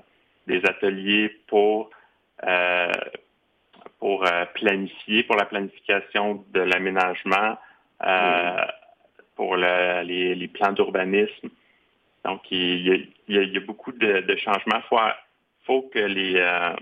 des 0.46 0.58
ateliers 0.66 1.30
pour, 1.46 1.90
pour 3.98 4.24
planifier, 4.54 5.22
pour 5.22 5.36
la 5.36 5.46
planification 5.46 6.44
de 6.52 6.60
l'aménagement 6.60 7.56
pour 9.36 9.56
les, 9.56 10.48
plans 10.52 10.72
d'urbanisme. 10.72 11.48
Donc, 12.24 12.40
il 12.50 13.08
y, 13.28 13.56
a, 13.56 13.60
beaucoup 13.60 13.92
de, 13.92 14.36
changements. 14.36 14.80
Il 14.90 15.12
faut, 15.66 15.82
que 15.92 15.98
les, 15.98 16.36
euh, 16.36 16.74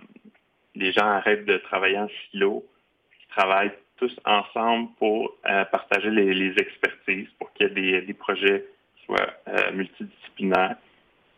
les 0.74 0.92
gens 0.92 1.06
arrêtent 1.06 1.44
de 1.44 1.58
travailler 1.58 1.98
en 1.98 2.08
silo, 2.30 2.64
qu'ils 3.18 3.28
travaillent 3.28 3.72
tous 3.96 4.14
ensemble 4.24 4.90
pour 4.98 5.36
euh, 5.46 5.64
partager 5.66 6.10
les, 6.10 6.54
expertises, 6.58 7.28
pour 7.38 7.52
qu'il 7.52 7.78
y 7.78 7.94
ait 7.94 8.02
des, 8.02 8.14
projets 8.14 8.64
qui 8.96 9.04
soient 9.04 9.32
euh, 9.48 9.72
multidisciplinaires, 9.72 10.76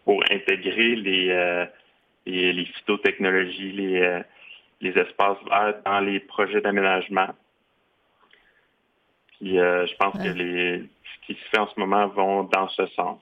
pour 0.05 0.23
intégrer 0.31 0.97
les, 0.97 1.67
les, 2.27 2.65
phytotechnologies, 2.67 3.73
les, 3.73 4.23
les 4.83 4.91
espaces 4.91 5.39
verts 5.49 5.81
dans 5.85 6.01
les 6.01 6.21
projets 6.21 6.61
d'aménagement. 6.61 7.29
Puis 9.39 9.57
je 9.57 9.97
pense 9.97 10.13
que 10.23 10.29
les, 10.29 10.85
qui 11.27 11.35
se 11.35 11.49
fait 11.51 11.59
en 11.59 11.69
ce 11.69 11.79
moment 11.79 12.07
vont 12.09 12.45
dans 12.45 12.69
ce 12.69 12.87
sens. 12.89 13.21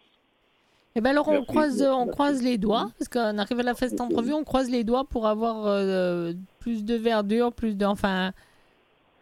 Eh 0.95 1.01
bien 1.01 1.13
alors 1.13 1.29
on 1.29 1.45
croise, 1.45 1.83
on 1.83 2.07
croise 2.07 2.43
les 2.43 2.59
doigts, 2.59 2.91
parce 2.99 3.09
qu'on 3.09 3.39
arrive 3.39 3.61
à 3.61 3.63
la 3.63 3.75
fête 3.75 3.95
d'entrevue, 3.95 4.35
on 4.35 4.45
croise 4.45 4.71
les 4.71 4.85
doigts 4.85 5.05
pour 5.05 5.27
avoir 5.27 5.67
euh, 5.67 6.35
plus 6.59 6.85
de 6.85 6.95
verdure, 6.95 7.53
plus 7.53 7.75
de... 7.75 7.87
Enfin, 7.87 8.33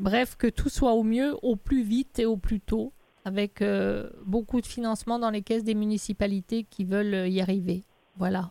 bref, 0.00 0.36
que 0.36 0.48
tout 0.48 0.68
soit 0.68 0.92
au 0.92 1.04
mieux, 1.04 1.36
au 1.42 1.54
plus 1.54 1.82
vite 1.82 2.18
et 2.18 2.26
au 2.26 2.36
plus 2.36 2.60
tôt, 2.60 2.92
avec 3.24 3.62
euh, 3.62 4.10
beaucoup 4.24 4.60
de 4.60 4.66
financement 4.66 5.18
dans 5.20 5.30
les 5.30 5.42
caisses 5.42 5.62
des 5.62 5.74
municipalités 5.74 6.64
qui 6.68 6.84
veulent 6.84 7.28
y 7.28 7.40
arriver. 7.40 7.84
Voilà. 8.16 8.50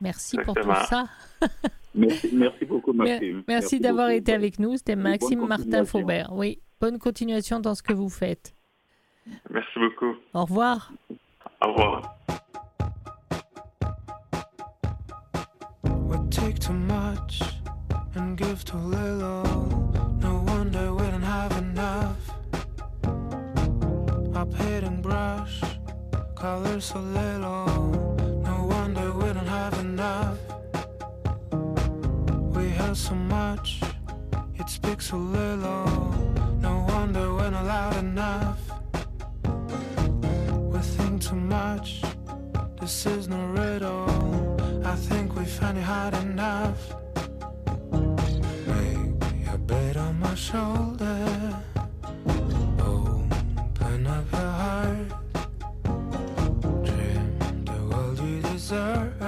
Merci 0.00 0.36
pour 0.38 0.54
tout 0.54 0.74
ça. 0.88 1.06
merci, 1.94 2.64
beaucoup, 2.66 2.92
Maxime. 2.92 3.42
Merci, 3.48 3.80
d'avoir 3.80 4.10
été 4.10 4.32
avec 4.32 4.58
nous. 4.58 4.76
C'était 4.76 4.96
Maxime 4.96 5.46
Martin 5.46 5.84
Faubert. 5.84 6.32
Oui, 6.32 6.58
bonne 6.80 6.98
continuation 6.98 7.60
dans 7.60 7.74
ce 7.74 7.82
que 7.82 7.94
vous 7.94 8.10
faites. 8.10 8.54
Merci 9.50 9.78
beaucoup. 9.78 10.14
Au 10.34 10.42
revoir. 10.42 10.92
Au 11.62 11.68
revoir. 11.68 12.10
We 15.82 16.18
take 16.28 16.58
too 16.58 16.74
much 16.74 17.40
and 18.14 18.36
give 18.36 18.62
too 18.64 18.76
little. 18.76 19.42
No 20.20 20.42
wonder 20.46 20.92
we 20.92 21.06
don't 21.06 21.22
have 21.22 21.52
enough. 21.56 22.16
Up 24.34 24.52
hitting 24.52 25.00
brush, 25.00 25.62
color 26.34 26.78
so 26.78 26.98
little. 26.98 27.64
No 28.44 28.66
wonder 28.68 29.12
we 29.12 29.32
don't 29.32 29.46
have 29.46 29.78
enough. 29.80 30.38
We 32.54 32.68
have 32.70 32.98
so 32.98 33.14
much, 33.14 33.80
it 34.56 34.68
speaks 34.68 35.08
so 35.08 35.16
little. 35.16 35.86
No 36.60 36.84
wonder 36.88 37.32
we're 37.34 37.50
not 37.50 37.64
loud 37.64 37.96
enough 37.96 38.65
too 41.28 41.34
much. 41.34 42.02
This 42.80 43.04
is 43.04 43.26
no 43.26 43.46
riddle. 43.46 44.06
I 44.84 44.94
think 44.94 45.34
we 45.34 45.44
found 45.44 45.76
it 45.76 45.82
hard 45.82 46.14
enough. 46.14 46.94
Make 48.66 49.48
a 49.52 49.58
bed 49.58 49.96
on 49.96 50.20
my 50.20 50.34
shoulder. 50.36 51.62
Open 52.78 54.06
up 54.06 54.30
your 54.32 54.52
heart. 54.62 55.08
Dream 56.84 57.24
the 57.64 57.80
world 57.90 58.20
you 58.20 58.40
deserve. 58.42 59.20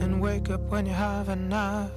And 0.00 0.20
wake 0.20 0.48
up 0.50 0.60
when 0.70 0.86
you 0.86 0.92
have 0.92 1.28
enough. 1.28 1.90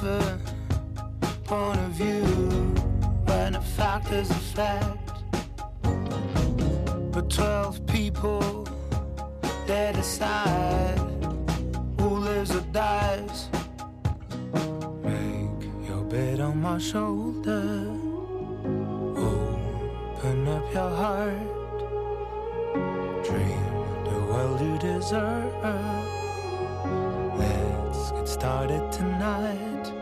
point 0.00 1.78
of 1.78 1.90
view 1.92 2.24
when 3.26 3.54
a 3.54 3.60
fact 3.60 4.10
is 4.12 4.30
a 4.30 4.34
fact. 4.34 5.10
But 7.12 7.28
12 7.28 7.86
people, 7.86 8.66
they 9.66 9.92
decide. 9.94 10.49
about 28.70 28.82
it 28.86 28.92
tonight. 28.92 29.99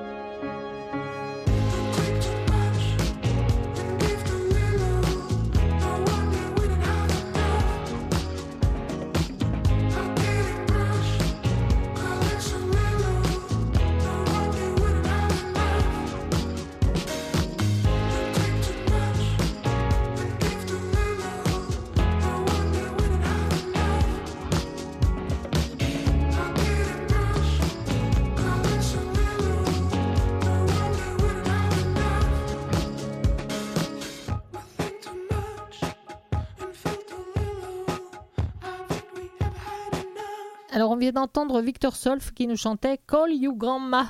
d'entendre 41.12 41.60
Victor 41.60 41.96
Solf 41.96 42.32
qui 42.32 42.46
nous 42.46 42.56
chantait 42.56 42.98
Call 43.06 43.32
You 43.32 43.54
Grandma. 43.54 44.06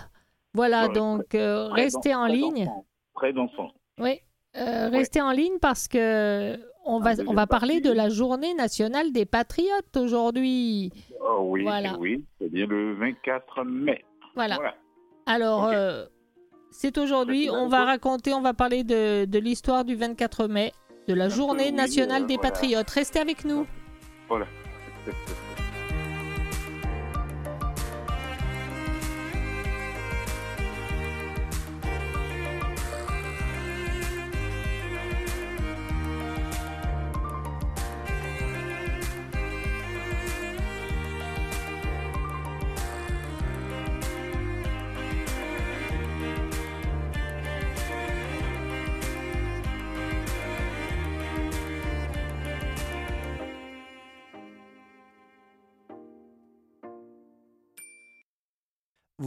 Voilà, 0.54 0.88
donc 0.88 1.34
euh, 1.34 1.68
restez 1.68 2.14
en 2.14 2.26
ligne. 2.26 2.70
Près 3.14 3.32
d'enfants. 3.32 3.72
Oui, 3.98 4.20
euh, 4.56 4.88
restez 4.88 5.20
en 5.20 5.30
ligne 5.30 5.58
parce 5.60 5.88
que 5.88 6.58
on 6.84 7.00
va, 7.00 7.12
on 7.26 7.34
va 7.34 7.46
parler 7.46 7.80
de 7.80 7.92
la 7.92 8.08
journée 8.08 8.54
nationale 8.54 9.12
des 9.12 9.26
patriotes 9.26 9.96
aujourd'hui. 9.96 10.90
Oh 11.20 11.40
oui, 11.42 11.62
voilà. 11.62 11.96
oui, 11.98 12.24
c'est 12.40 12.48
bien 12.48 12.66
le 12.66 12.94
24 12.94 13.64
mai. 13.64 14.04
Voilà. 14.34 14.54
voilà. 14.56 14.74
Alors, 15.26 15.66
euh, 15.66 16.06
c'est 16.70 16.96
aujourd'hui, 16.96 17.50
on 17.50 17.68
va 17.68 17.84
raconter, 17.84 18.32
on 18.32 18.40
va 18.40 18.54
parler 18.54 18.84
de, 18.84 19.26
de 19.26 19.38
l'histoire 19.38 19.84
du 19.84 19.96
24 19.96 20.46
mai, 20.46 20.72
de 21.06 21.14
la 21.14 21.28
journée 21.28 21.72
nationale 21.72 22.26
des 22.26 22.38
patriotes. 22.38 22.88
Restez 22.90 23.18
avec 23.18 23.44
nous. 23.44 23.66
Voilà. 24.28 24.46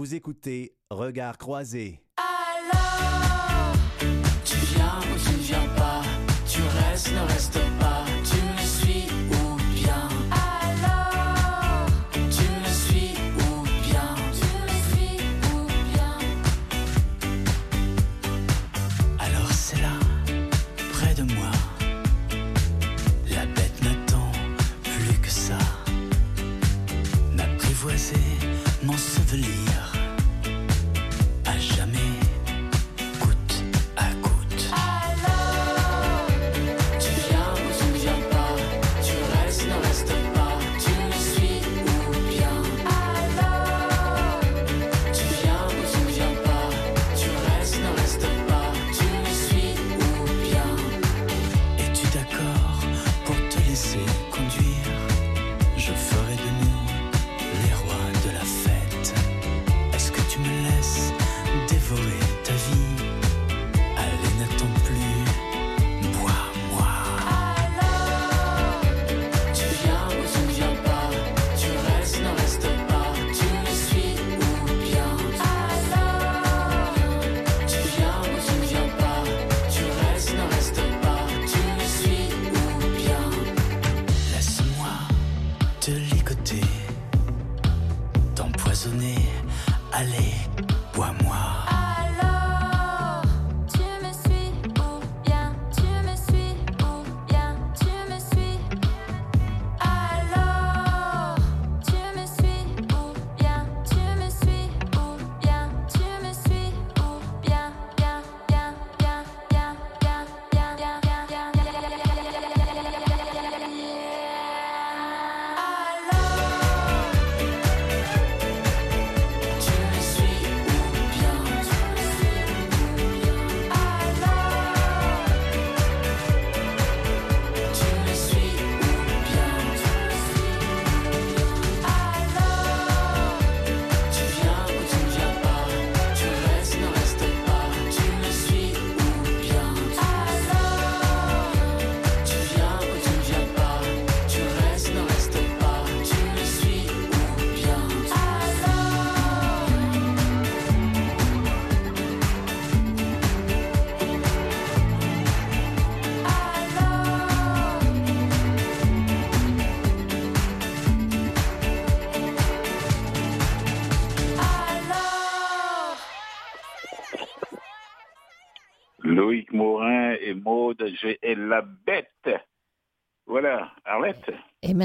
Vous 0.02 0.16
écoutez 0.16 0.74
Regards 0.90 1.38
croisés. 1.38 2.02
Alors, 2.18 3.76
tu 4.44 4.58
viens 4.74 4.98
ou 4.98 5.20
tu 5.24 5.32
ne 5.32 5.44
viens 5.44 5.68
pas, 5.78 6.02
tu 6.50 6.60
restes, 6.64 7.12
ne 7.12 7.20
reste 7.32 7.60
pas. 7.80 8.04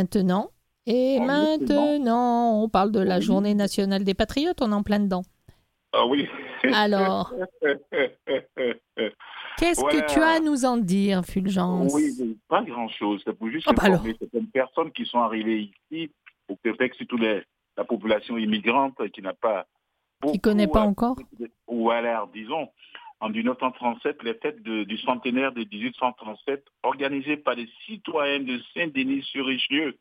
Maintenant 0.01 0.51
Et 0.87 1.19
Oh, 1.21 1.25
maintenant, 1.25 2.63
on 2.63 2.69
parle 2.69 2.93
de 2.93 3.01
la 3.01 3.17
Oui. 3.17 3.23
journée 3.23 3.55
nationale 3.55 4.05
des 4.05 4.15
patriotes, 4.15 4.61
on 4.63 4.71
est 4.71 4.75
en 4.75 4.83
plein 4.85 5.01
dedans. 5.01 5.23
Ah 5.93 6.07
oui. 6.07 6.29
Alors, 6.73 7.33
qu'est-ce 9.59 9.81
Voilà. 9.81 10.01
que 10.01 10.13
tu 10.13 10.21
as 10.21 10.37
à 10.37 10.41
nous 10.41 10.65
en 10.65 10.77
dire, 10.77 11.23
Fulgence? 11.25 11.93
Oui, 11.95 12.39
pas 12.49 12.63
grand-chose. 12.63 13.23
C'est 13.25 13.33
pour 13.33 13.49
juste 13.51 13.67
bah 13.67 13.73
informer 13.85 14.15
certaines 14.21 14.47
personnes 14.49 14.93
qui 14.93 15.05
sont 15.07 15.19
arrivées 15.21 15.71
ici 15.91 16.11
au 16.49 16.57
Québec, 16.57 16.95
surtout 16.95 17.17
les- 17.17 17.43
la 17.77 17.85
population 17.85 18.37
immigrante 18.39 18.95
qui 19.13 19.23
n'a 19.23 19.35
pas... 19.35 19.67
Qui 20.23 20.29
beaucoup 20.29 20.39
connaît 20.39 20.67
pas 20.69 20.81
encore? 20.83 21.17
Ou 21.69 21.91
alors, 21.91 22.29
disons, 22.29 22.69
en 23.21 23.31
1937, 23.31 24.23
les 24.23 24.35
fêtes 24.35 24.63
du 24.63 24.99
centenaire 24.99 25.53
de 25.53 25.65
1837, 25.65 26.65
organisées 26.83 27.37
par 27.39 27.57
des 27.57 27.69
citoyens 27.87 28.41
de 28.41 28.59
Saint-Denis-sur-Richelieu, 28.75 29.97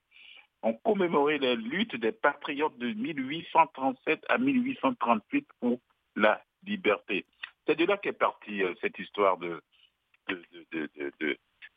ont 0.63 0.73
commémoré 0.73 1.37
les 1.37 1.55
luttes 1.55 1.95
des 1.95 2.11
patriotes 2.11 2.77
de 2.77 2.91
1837 2.93 4.25
à 4.29 4.37
1838 4.37 5.47
pour 5.59 5.79
la 6.15 6.41
liberté. 6.65 7.25
C'est 7.67 7.77
de 7.77 7.85
là 7.85 7.97
qu'est 7.97 8.13
partie 8.13 8.63
euh, 8.63 8.73
cette 8.81 8.97
histoire 8.99 9.37
de- 9.37 9.61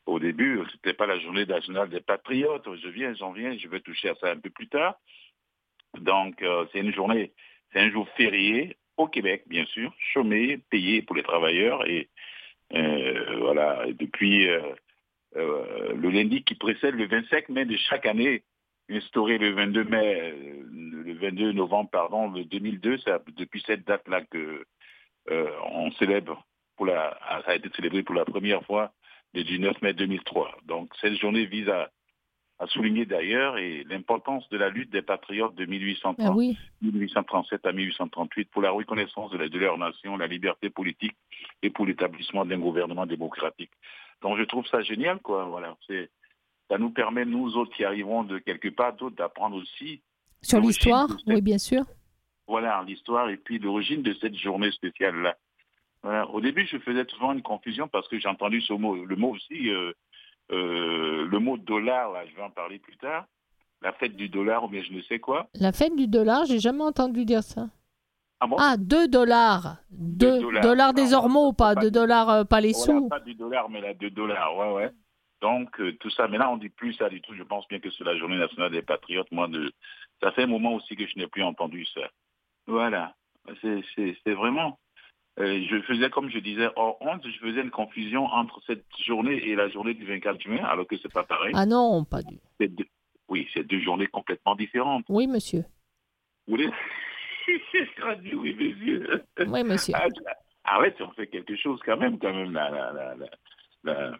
au 0.07 0.19
début, 0.19 0.63
ce 0.69 0.73
n'était 0.75 0.95
pas 0.95 1.07
la 1.07 1.19
journée 1.19 1.45
nationale 1.45 1.91
des 1.91 2.01
patriotes. 2.01 2.67
Je 2.83 2.89
viens, 2.89 3.15
j'en 3.15 3.33
viens, 3.33 3.57
je 3.59 3.69
vais 3.69 3.81
toucher 3.81 4.09
à 4.09 4.15
ça 4.17 4.31
un 4.31 4.39
peu 4.39 4.49
plus 4.51 4.69
tard. 4.69 4.95
Donc, 5.99 6.41
euh, 6.43 6.67
c'est 6.73 6.81
une 6.81 6.93
journée, 6.95 7.33
c'est 7.73 7.81
un 7.81 7.91
jour 7.91 8.09
férié 8.17 8.77
au 8.99 9.07
Québec, 9.07 9.45
bien 9.47 9.65
sûr, 9.67 9.95
chômé, 10.13 10.59
payé 10.71 11.03
pour 11.03 11.17
les 11.17 11.23
travailleurs. 11.23 11.87
Et 11.89 12.09
euh, 12.75 13.37
voilà, 13.39 13.87
depuis 13.99 14.49
euh, 14.49 14.61
euh, 15.37 15.95
le 15.95 16.11
lundi 16.11 16.43
qui 16.43 16.55
précède 16.55 16.95
le 16.95 17.07
25 17.07 17.49
mai 17.49 17.65
de 17.65 17.77
chaque 17.77 18.07
année, 18.07 18.43
instauré 18.91 19.39
le 19.39 19.53
22 19.53 19.85
mai, 19.85 20.35
le 20.71 21.15
22 21.15 21.53
novembre, 21.53 21.91
pardon, 21.91 22.31
le 22.31 22.45
2002, 22.45 22.99
c'est 22.99 23.13
depuis 23.37 23.63
cette 23.67 23.87
date-là 23.87 24.23
que 24.23 24.65
on 25.31 25.91
célèbre 25.93 26.43
pour 26.77 26.87
la, 26.87 27.19
ça 27.45 27.51
a 27.51 27.55
été 27.55 27.69
célébré 27.77 28.03
pour 28.03 28.15
la 28.15 28.25
première 28.25 28.65
fois 28.65 28.93
le 29.35 29.45
19 29.45 29.83
mai 29.83 29.93
2003. 29.93 30.57
Donc 30.65 30.91
cette 31.03 31.17
journée 31.17 31.45
vise 31.45 31.69
à, 31.69 31.91
à 32.61 32.67
souligner 32.67 33.07
d'ailleurs 33.07 33.57
l'importance 33.87 34.49
de 34.49 34.57
la 34.59 34.69
lutte 34.69 34.91
des 34.91 35.03
patriotes 35.03 35.55
de 35.55 35.65
1830, 35.65 36.27
Ah 36.29 36.33
oui, 36.35 36.57
1837 36.83 37.65
à 37.67 37.73
1838 37.73 38.51
pour 38.51 38.63
la 38.63 38.71
reconnaissance 38.73 39.31
de, 39.31 39.39
la- 39.39 39.49
de 39.49 39.59
leur 39.59 39.79
nation, 39.79 40.17
la 40.17 40.27
liberté 40.27 40.69
politique 40.71 41.15
et 41.63 41.71
pour 41.71 41.87
l'établissement 41.87 42.45
d'un 42.45 42.59
gouvernement 42.59 43.07
démocratique. 43.07 43.71
Donc 44.23 44.39
je 44.39 44.43
trouve 44.43 44.67
ça 44.67 44.83
génial, 44.83 45.21
quoi. 45.21 45.45
Voilà, 45.45 45.77
ça 46.69 46.79
nous 46.79 46.91
permet 46.91 47.25
nous 47.25 47.57
autres 47.57 47.75
qui 47.77 47.85
arrivons 47.85 48.25
de 48.25 48.39
quelque 48.39 48.69
part 48.69 48.95
d'autre 48.95 49.15
d'apprendre 49.17 49.57
aussi 49.57 50.03
sur 50.43 50.61
l'histoire, 50.61 51.09
cette- 51.09 51.27
oui, 51.27 51.41
bien 51.41 51.59
sûr. 51.59 51.85
voilà 52.49 52.83
l'histoire 52.87 53.29
et 53.31 53.37
puis 53.37 53.59
l'origine 53.61 54.03
de 54.03 54.15
cette 54.15 54.35
journée 54.37 54.71
spéciale-là. 54.73 55.37
Voilà. 56.03 56.29
Au 56.31 56.41
début, 56.41 56.67
je 56.67 56.79
faisais 56.79 57.05
souvent 57.09 57.33
une 57.33 57.43
confusion 57.43 57.89
parce 57.89 58.07
que 58.09 58.19
j'ai 58.19 58.29
entendu 58.29 58.61
ce 58.63 58.73
mot, 58.73 58.95
le 59.05 59.17
mot 59.17 59.31
aussi, 59.31 59.69
euh, 59.71 59.93
euh, 60.51 61.27
le 61.27 61.39
mot 61.39 61.57
dollar, 61.57 62.13
là, 62.13 62.27
je 62.27 62.35
vais 62.35 62.43
en 62.43 62.51
parler 62.51 62.79
plus 62.79 62.97
tard, 62.97 63.27
la 63.83 63.93
fête 63.93 64.17
du 64.17 64.29
dollar 64.29 64.65
ou 64.65 64.69
bien 64.69 64.83
je 64.83 64.93
ne 64.93 65.01
sais 65.03 65.19
quoi. 65.19 65.49
La 65.55 65.73
fête 65.73 65.95
du 65.97 66.07
dollar, 66.09 66.45
j'ai 66.47 66.59
jamais 66.59 66.83
entendu 66.85 67.25
dire 67.25 67.43
ça. 67.43 67.69
Ah 68.41 68.47
bon? 68.47 68.57
Ah, 68.59 68.77
2 68.77 69.09
dollars. 69.09 69.79
2 69.91 70.41
dollars. 70.41 70.63
dollars 70.63 70.95
des 70.95 71.11
Non, 71.11 71.19
ormeaux, 71.19 71.53
pas 71.53 71.75
pas 71.75 71.81
2 71.81 71.89
du- 71.89 71.93
dollars, 71.95 72.31
euh, 72.31 72.45
pas 72.45 72.61
les 72.61 72.73
Voilà, 72.73 73.01
sous. 73.01 73.09
pas 73.09 73.21
du 73.21 73.35
dollar, 73.35 73.69
mais 73.69 73.81
là, 73.81 73.95
deux 73.95 74.11
dollars, 74.11 74.57
ouais, 74.57 74.73
ouais. 74.75 74.91
Donc, 75.41 75.81
euh, 75.81 75.97
tout 75.99 76.11
ça, 76.11 76.29
mais 76.29 76.39
là, 76.39 76.49
on 76.51 76.57
dit 76.57 76.69
plus 76.69 76.93
ça 76.95 77.09
du 77.09 77.21
tout. 77.21 77.35
Je 77.35 77.43
pense 77.43 77.67
bien 77.69 77.79
que 77.81 77.91
c'est 77.91 78.05
la 78.05 78.17
journée 78.17 78.39
nationale 78.39 78.71
des 78.73 78.83
patriotes. 78.83 79.31
Moi, 79.33 79.49
de... 79.49 79.73
ça 80.23 80.31
fait 80.33 80.45
un 80.45 80.47
moment 80.49 80.75
aussi 80.75 80.95
que 80.97 81.07
je 81.07 81.17
n'ai 81.17 81.27
plus 81.29 81.43
entendu 81.45 81.85
ça. 81.87 82.01
Voilà. 82.67 83.15
C'est 83.63 84.33
vraiment 84.35 84.79
je 85.39 85.83
faisais, 85.83 86.11
comme 86.11 86.31
je 86.31 86.39
disais, 86.39 86.69
hors 86.77 86.97
honte, 87.01 87.23
je 87.25 87.39
faisais 87.39 87.61
une 87.61 87.71
confusion 87.71 88.25
entre 88.27 88.61
cette 88.67 88.85
journée 89.05 89.37
et 89.49 89.55
la 89.55 89.69
journée 89.69 89.95
du 89.95 90.05
24 90.05 90.41
juin, 90.41 90.65
alors 90.65 90.87
que 90.87 90.97
c'est 90.97 91.13
pas 91.13 91.23
pareil. 91.25 91.53
Ah 91.55 91.67
non, 91.67 92.05
pas 92.05 92.23
du 92.23 92.39
tout. 92.39 92.85
Oui, 93.29 93.47
c'est 93.55 93.67
deux 93.67 93.81
journées 93.81 94.07
complètement 94.07 94.55
différentes. 94.57 95.05
Oui, 95.09 95.27
monsieur. 95.27 95.65
Vous 96.47 96.57
voulez 96.57 96.71
Oui, 97.47 98.55
monsieur. 98.55 99.23
Oui, 99.47 99.63
monsieur. 99.65 99.95
Ah, 99.97 100.07
ah 100.65 100.81
ouais, 100.81 100.95
on 101.01 101.11
fait 101.13 101.27
quelque 101.29 101.57
chose 101.57 101.79
quand 101.85 101.97
même, 101.97 102.19
quand 102.19 102.33
même, 102.35 102.53
la, 102.53 102.71
la, 102.71 103.15
la, 103.85 104.15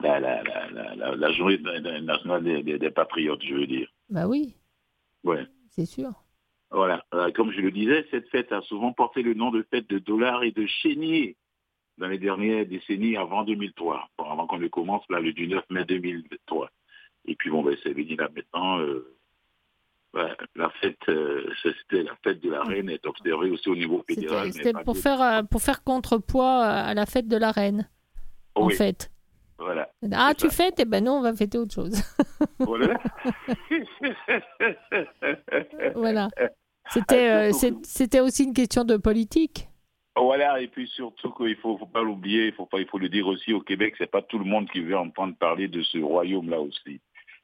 la, 0.00 0.40
la, 0.40 1.16
la 1.16 1.32
journée 1.32 1.58
nationale 2.02 2.42
des, 2.44 2.78
des 2.78 2.90
patriotes, 2.90 3.42
je 3.42 3.54
veux 3.54 3.66
dire. 3.66 3.88
Bah 4.08 4.26
oui. 4.26 4.56
Ouais. 5.22 5.46
C'est 5.70 5.86
sûr. 5.86 6.12
Voilà. 6.74 7.04
Euh, 7.14 7.30
comme 7.30 7.52
je 7.52 7.60
le 7.60 7.70
disais, 7.70 8.04
cette 8.10 8.28
fête 8.30 8.50
a 8.50 8.60
souvent 8.62 8.92
porté 8.92 9.22
le 9.22 9.34
nom 9.34 9.52
de 9.52 9.64
fête 9.70 9.88
de 9.88 10.00
dollars 10.00 10.42
et 10.42 10.50
de 10.50 10.66
chénier 10.66 11.36
dans 11.98 12.08
les 12.08 12.18
dernières 12.18 12.66
décennies 12.66 13.16
avant 13.16 13.44
2003, 13.44 14.08
Bon, 14.18 14.28
avant 14.28 14.48
qu'on 14.48 14.58
ne 14.58 14.66
commence 14.66 15.04
là 15.08 15.20
le 15.20 15.32
19 15.32 15.62
mai 15.70 15.84
2003. 15.84 16.68
Et 17.26 17.36
puis 17.36 17.50
bon, 17.50 17.62
ben, 17.62 17.76
c'est 17.84 17.92
venu 17.92 18.16
là 18.16 18.28
maintenant. 18.34 18.80
euh, 18.80 19.08
la 20.56 20.70
fête, 20.80 20.98
euh, 21.08 21.48
c'était 21.62 22.02
la 22.02 22.16
fête 22.24 22.40
de 22.40 22.50
la 22.50 22.62
reine 22.62 22.88
est 22.88 23.06
observée 23.06 23.50
aussi 23.50 23.68
au 23.68 23.76
niveau 23.76 24.02
fédéral. 24.08 24.52
C'était 24.52 24.72
pour 24.72 24.96
faire, 24.96 25.44
pour 25.48 25.62
faire 25.62 25.84
contrepoids 25.84 26.64
à 26.64 26.94
la 26.94 27.06
fête 27.06 27.28
de 27.28 27.36
la 27.36 27.52
reine, 27.52 27.88
en 28.56 28.68
fait. 28.68 29.12
Voilà. 29.58 29.88
Ah, 30.12 30.32
tu 30.36 30.50
fêtes? 30.50 30.80
Eh 30.80 30.84
ben 30.84 31.04
non, 31.04 31.18
on 31.18 31.22
va 31.22 31.34
fêter 31.34 31.58
autre 31.58 31.74
chose. 31.74 32.02
Voilà. 32.58 32.98
voilà. 35.94 36.28
C'était 36.90 37.28
Ah, 37.28 37.42
euh, 37.48 37.52
c'était 37.82 38.20
aussi 38.20 38.44
une 38.44 38.52
question 38.54 38.84
de 38.84 38.96
politique. 38.96 39.68
Voilà, 40.16 40.60
et 40.60 40.68
puis 40.68 40.86
surtout 40.88 41.32
qu'il 41.32 41.56
faut, 41.56 41.76
faut 41.76 41.86
pas 41.86 42.02
l'oublier, 42.02 42.46
il 42.46 42.52
faut 42.52 42.66
pas, 42.66 42.78
il 42.78 42.86
faut 42.86 42.98
le 42.98 43.08
dire 43.08 43.26
aussi 43.26 43.52
au 43.52 43.60
Québec, 43.60 43.94
c'est 43.98 44.10
pas 44.10 44.22
tout 44.22 44.38
le 44.38 44.44
monde 44.44 44.70
qui 44.70 44.80
veut 44.80 44.96
entendre 44.96 45.34
parler 45.36 45.66
de 45.66 45.82
ce 45.82 45.98
royaume-là 45.98 46.60
aussi, 46.60 47.00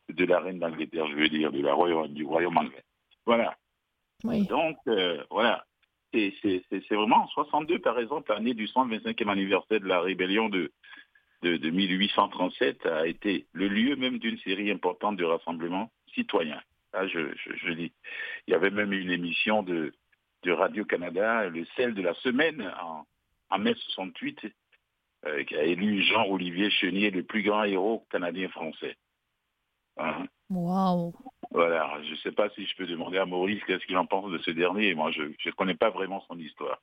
de 0.09 0.25
la 0.25 0.39
reine 0.39 0.61
d'Angleterre, 0.61 1.09
je 1.09 1.17
veux 1.17 1.29
dire, 1.29 1.51
de 1.51 1.61
la 1.61 1.75
royaume, 1.75 2.09
du 2.09 2.25
royaume 2.25 2.57
anglais. 2.59 2.85
Voilà. 3.27 3.57
Oui. 4.23 4.47
Donc, 4.47 4.77
euh, 4.87 5.25
voilà. 5.31 5.65
Et 6.13 6.33
C'est 6.43 6.63
c'est- 6.71 6.83
c'est 6.89 6.95
vraiment 6.95 7.25
en 7.25 7.29
62, 7.29 7.79
par 7.81 7.99
exemple, 7.99 8.33
l'année 8.33 8.55
du 8.55 8.67
125e 8.69 9.29
anniversaire 9.31 9.81
de 9.81 9.87
la 9.87 10.01
rébellion 10.01 10.49
de, 10.49 10.71
de, 11.43 11.57
de 11.57 11.71
1837 11.71 12.87
a 12.87 13.07
été 13.07 13.47
le 13.53 13.67
lieu 13.69 13.97
même 13.97 14.19
d'une 14.19 14.39
série 14.39 14.71
importante 14.71 15.17
de 15.17 15.25
rassemblements 15.25 15.91
citoyens. 16.15 16.61
Là, 16.93 17.07
je, 17.07 17.33
je, 17.37 17.57
je 17.57 17.73
dis. 17.73 17.93
Il 18.47 18.53
y 18.53 18.55
avait 18.55 18.71
même 18.71 18.93
une 18.93 19.11
émission 19.11 19.63
de, 19.63 19.93
de 20.43 20.53
Radio-Canada, 20.53 21.49
le 21.49 21.65
sel 21.77 21.95
de 21.95 22.03
la 22.03 22.15
semaine, 22.15 22.73
en, 22.81 23.07
en 23.51 23.59
mai 23.59 23.75
68, 23.75 24.47
euh, 25.27 25.45
qui 25.45 25.57
a 25.57 25.65
élu 25.65 26.03
Jean-Olivier 26.03 26.71
Chenier, 26.71 27.11
le 27.11 27.23
plus 27.23 27.43
grand 27.43 27.65
héros 27.65 28.07
canadien-français. 28.11 28.97
Hein? 29.99 30.27
Waouh. 30.49 31.13
Voilà, 31.51 32.01
je 32.05 32.13
ne 32.13 32.17
sais 32.17 32.33
pas 32.33 32.49
si 32.51 32.65
je 32.67 32.77
peux 32.77 32.87
demander 32.87 33.19
à 33.19 33.27
Maurice 33.27 33.63
qu'est-ce 33.67 33.85
qu'il 33.87 33.97
en 33.97 34.07
pense 34.07 34.31
de 34.31 34.39
ce 34.39 34.51
dernier. 34.51 34.95
Moi, 34.95 35.11
je 35.11 35.23
ne 35.23 35.51
connais 35.53 35.75
pas 35.75 35.91
vraiment 35.91 36.23
son 36.29 36.39
histoire. 36.39 36.81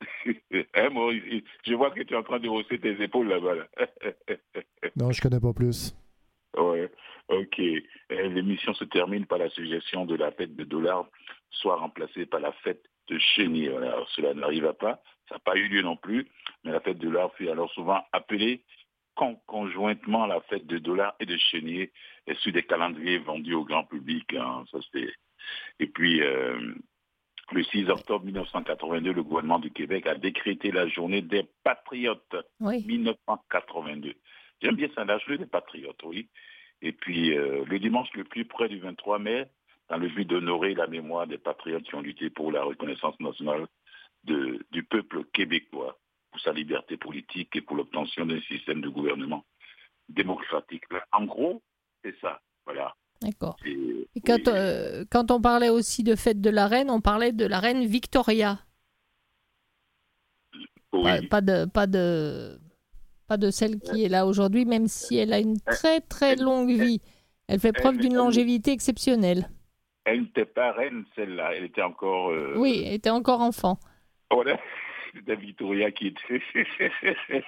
hein, 0.74 0.90
Maurice? 0.90 1.44
Je 1.64 1.74
vois 1.74 1.90
que 1.90 2.02
tu 2.02 2.14
es 2.14 2.16
en 2.16 2.22
train 2.22 2.38
de 2.38 2.48
hausser 2.48 2.78
tes 2.78 3.02
épaules 3.02 3.28
là-bas. 3.28 3.54
Là. 3.54 3.66
Non, 4.96 5.10
je 5.12 5.20
connais 5.20 5.40
pas 5.40 5.52
plus. 5.52 5.94
ouais, 6.56 6.90
ok. 7.28 7.60
L'émission 8.10 8.74
se 8.74 8.84
termine 8.84 9.26
par 9.26 9.38
la 9.38 9.50
suggestion 9.50 10.04
de 10.06 10.14
la 10.14 10.32
fête 10.32 10.54
de 10.56 10.64
dollars 10.64 11.06
soit 11.50 11.76
remplacée 11.76 12.26
par 12.26 12.40
la 12.40 12.52
fête 12.52 12.82
de. 13.08 13.18
Voilà, 13.70 13.92
alors, 13.92 14.08
cela 14.10 14.34
n'arriva 14.34 14.72
pas, 14.74 15.00
ça 15.28 15.36
n'a 15.36 15.38
pas 15.40 15.56
eu 15.56 15.68
lieu 15.68 15.82
non 15.82 15.96
plus, 15.96 16.26
mais 16.64 16.72
la 16.72 16.80
fête 16.80 16.98
de 16.98 17.06
dollars 17.06 17.32
fut 17.34 17.48
alors 17.48 17.70
souvent 17.72 18.02
appelée 18.12 18.64
con- 19.14 19.40
conjointement 19.46 20.24
à 20.24 20.26
la 20.26 20.40
fête 20.42 20.66
de 20.66 20.78
dollars 20.78 21.14
et 21.20 21.26
de 21.26 21.36
chénier 21.36 21.92
et 22.26 22.34
sur 22.34 22.52
des 22.52 22.64
calendriers 22.64 23.18
vendus 23.18 23.54
au 23.54 23.64
grand 23.64 23.84
public. 23.84 24.34
hein. 24.34 24.64
Ça. 24.72 24.78
Et 25.78 25.86
puis, 25.86 26.20
euh, 26.20 26.74
le 27.52 27.62
6 27.62 27.88
octobre 27.88 28.24
1982, 28.24 29.12
le 29.12 29.22
gouvernement 29.22 29.60
du 29.60 29.70
Québec 29.70 30.06
a 30.08 30.16
décrété 30.16 30.72
la 30.72 30.88
journée 30.88 31.22
des 31.22 31.44
patriotes. 31.62 32.36
Oui. 32.60 32.84
1982. 32.84 34.14
J'aime 34.60 34.74
bien 34.74 34.88
ça, 34.94 35.04
la 35.04 35.18
journée 35.18 35.38
des 35.38 35.46
patriotes, 35.46 36.02
oui. 36.02 36.28
Et 36.82 36.92
puis, 36.92 37.36
euh, 37.36 37.64
le 37.66 37.78
dimanche 37.78 38.08
le 38.14 38.24
plus 38.24 38.44
près 38.44 38.68
du 38.68 38.78
23 38.78 39.18
mai, 39.18 39.46
dans 39.88 39.96
le 39.98 40.08
but 40.08 40.24
d'honorer 40.24 40.74
la 40.74 40.86
mémoire 40.86 41.26
des 41.26 41.38
patriotes 41.38 41.84
qui 41.84 41.94
ont 41.94 42.00
lutté 42.00 42.28
pour 42.30 42.50
la 42.52 42.62
reconnaissance 42.62 43.18
nationale 43.20 43.66
de- 44.24 44.64
du 44.72 44.82
peuple 44.82 45.24
québécois, 45.32 45.98
pour 46.30 46.40
sa 46.40 46.52
liberté 46.52 46.96
politique 46.96 47.54
et 47.56 47.60
pour 47.60 47.76
l'obtention 47.76 48.26
d'un 48.26 48.40
système 48.42 48.80
de 48.80 48.88
gouvernement 48.88 49.44
démocratique. 50.08 50.84
En 51.12 51.24
gros, 51.24 51.62
c'est 52.04 52.14
ça. 52.20 52.40
Voilà. 52.64 52.94
D'accord. 53.22 53.56
Et- 53.64 54.08
Et 54.14 54.20
quand, 54.20 54.36
oui. 54.36 54.42
euh, 54.54 55.04
quand 55.10 55.30
on 55.30 55.40
parlait 55.40 55.70
aussi 55.70 56.02
de 56.02 56.14
fête 56.16 56.40
de 56.40 56.50
la 56.50 56.66
reine, 56.66 56.90
on 56.90 57.00
parlait 57.00 57.32
de 57.32 57.46
la 57.46 57.60
reine 57.60 57.86
Victoria. 57.86 58.58
Pas, 60.90 60.98
Oui. 61.20 61.26
pas 61.28 61.40
de, 61.40 61.64
pas 61.66 61.86
de, 61.86 62.58
pas 63.26 63.36
de 63.36 63.50
celle 63.50 63.78
qui 63.80 64.04
est 64.04 64.08
là 64.08 64.26
aujourd'hui, 64.26 64.64
même 64.64 64.86
si 64.88 65.16
elle 65.18 65.32
a 65.32 65.38
une 65.40 65.60
très 65.60 66.00
très 66.00 66.36
longue 66.36 66.70
vie. 66.70 67.00
Elle 67.48 67.60
fait 67.60 67.72
preuve 67.72 67.98
d'une 67.98 68.14
longévité 68.16 68.72
exceptionnelle. 68.72 69.48
Elle 70.04 70.22
n'était 70.22 70.44
pas 70.44 70.72
reine, 70.72 71.04
celle-là. 71.16 71.50
Elle 71.54 71.64
était 71.64 71.82
encore. 71.82 72.30
euh, 72.30 72.54
Oui, 72.56 72.82
elle 72.86 72.94
était 72.94 73.10
encore 73.10 73.40
enfant. 73.40 73.78
Voilà. 74.30 74.58
C'était 75.14 75.36
Victoria 75.36 75.90
qui 75.92 76.08
était. 76.08 76.42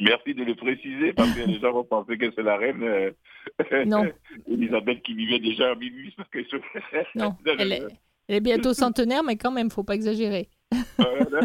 Merci 0.00 0.34
de 0.34 0.44
le 0.44 0.54
préciser 0.54 1.12
parce 1.14 1.32
que 1.32 1.46
les 1.46 1.58
gens 1.60 1.72
vont 1.72 1.84
penser 1.84 2.18
que 2.18 2.30
c'est 2.34 2.42
la 2.42 2.56
reine. 2.56 2.82
euh, 2.82 3.84
Non. 3.86 4.04
Elisabeth 4.46 5.02
qui 5.02 5.14
vivait 5.14 5.38
déjà 5.38 5.72
en 5.72 5.76
1800. 5.76 6.22
quelque 6.32 6.50
chose. 6.50 6.60
Non, 7.14 7.34
elle 7.58 7.72
est, 7.72 7.82
elle 8.28 8.34
est 8.36 8.40
bientôt 8.40 8.74
centenaire, 8.74 9.22
mais 9.24 9.36
quand 9.36 9.50
même, 9.50 9.70
faut 9.70 9.84
pas 9.84 9.94
exagérer. 9.94 10.48
Voilà. 10.98 11.40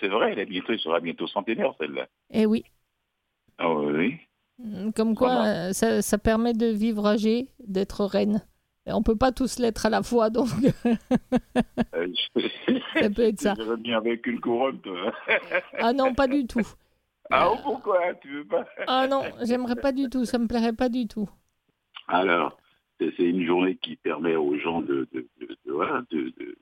C'est 0.00 0.08
vrai, 0.08 0.32
elle, 0.32 0.38
est 0.38 0.46
bientôt, 0.46 0.72
elle 0.72 0.78
sera 0.80 1.00
bientôt 1.00 1.26
centenaire, 1.26 1.72
celle-là. 1.78 2.06
Eh 2.32 2.46
oui, 2.46 2.64
Oh, 3.62 3.90
oui. 3.94 4.18
comme 4.94 5.14
quoi, 5.14 5.34
Voilà. 5.36 5.68
euh, 5.68 5.72
ça, 5.72 6.02
ça 6.02 6.18
permet 6.18 6.52
de 6.54 6.66
vivre 6.66 7.06
âgé, 7.06 7.48
d'être 7.66 8.04
reine. 8.04 8.42
Et 8.86 8.92
on 8.92 9.02
peut 9.02 9.16
pas 9.16 9.30
tous 9.32 9.58
l'être 9.58 9.84
à 9.86 9.90
la 9.90 10.02
fois, 10.02 10.30
donc 10.30 10.48
Euh, 11.94 12.06
je- 12.36 13.00
ça 13.00 13.10
peut 13.10 13.22
être 13.22 13.40
ça. 13.40 13.54
Je 13.58 13.62
reviens 13.62 13.98
avec 13.98 14.26
une 14.26 14.40
couronne, 14.40 14.80
toi. 14.80 15.12
Ah 15.78 15.92
non, 15.92 16.14
pas 16.14 16.26
du 16.26 16.46
tout. 16.46 16.60
Ah, 17.32 17.48
oh, 17.52 17.56
pourquoi 17.62 18.12
Tu 18.14 18.28
veux 18.38 18.44
pas? 18.44 18.66
Ah 18.88 19.06
non, 19.06 19.22
j'aimerais 19.44 19.76
pas 19.76 19.92
du 19.92 20.08
tout, 20.10 20.24
ça 20.24 20.36
me 20.36 20.48
plairait 20.48 20.72
pas 20.72 20.88
du 20.88 21.06
tout. 21.06 21.30
Alors, 22.08 22.58
c'est 22.98 23.12
une 23.20 23.46
journée 23.46 23.76
qui 23.76 23.94
permet 23.94 24.34
aux 24.34 24.58
gens 24.58 24.80
de, 24.80 25.06
de, 25.12 25.28
de- 25.40 25.56
de- 25.64 25.70
voilà, 25.72 26.02
de- 26.10 26.32
de 26.40 26.56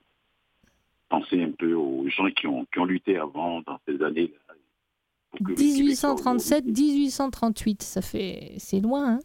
penser 1.08 1.42
un 1.42 1.52
peu 1.52 1.72
aux 1.72 2.06
gens 2.10 2.28
qui 2.32 2.46
ont, 2.46 2.66
qui 2.66 2.80
ont 2.80 2.84
lutté 2.84 3.16
avant, 3.16 3.62
dans 3.62 3.78
ces 3.88 4.02
années-là. 4.02 4.36
pour 4.36 4.52
que 4.52 4.54
le 4.54 4.56
Québec 4.56 5.27
soit 5.27 5.27
1837, 5.40 6.64
aujourd'hui. 6.64 6.84
1838, 6.92 7.82
ça 7.82 8.02
fait, 8.02 8.54
c'est 8.58 8.80
loin, 8.80 9.14
hein 9.14 9.18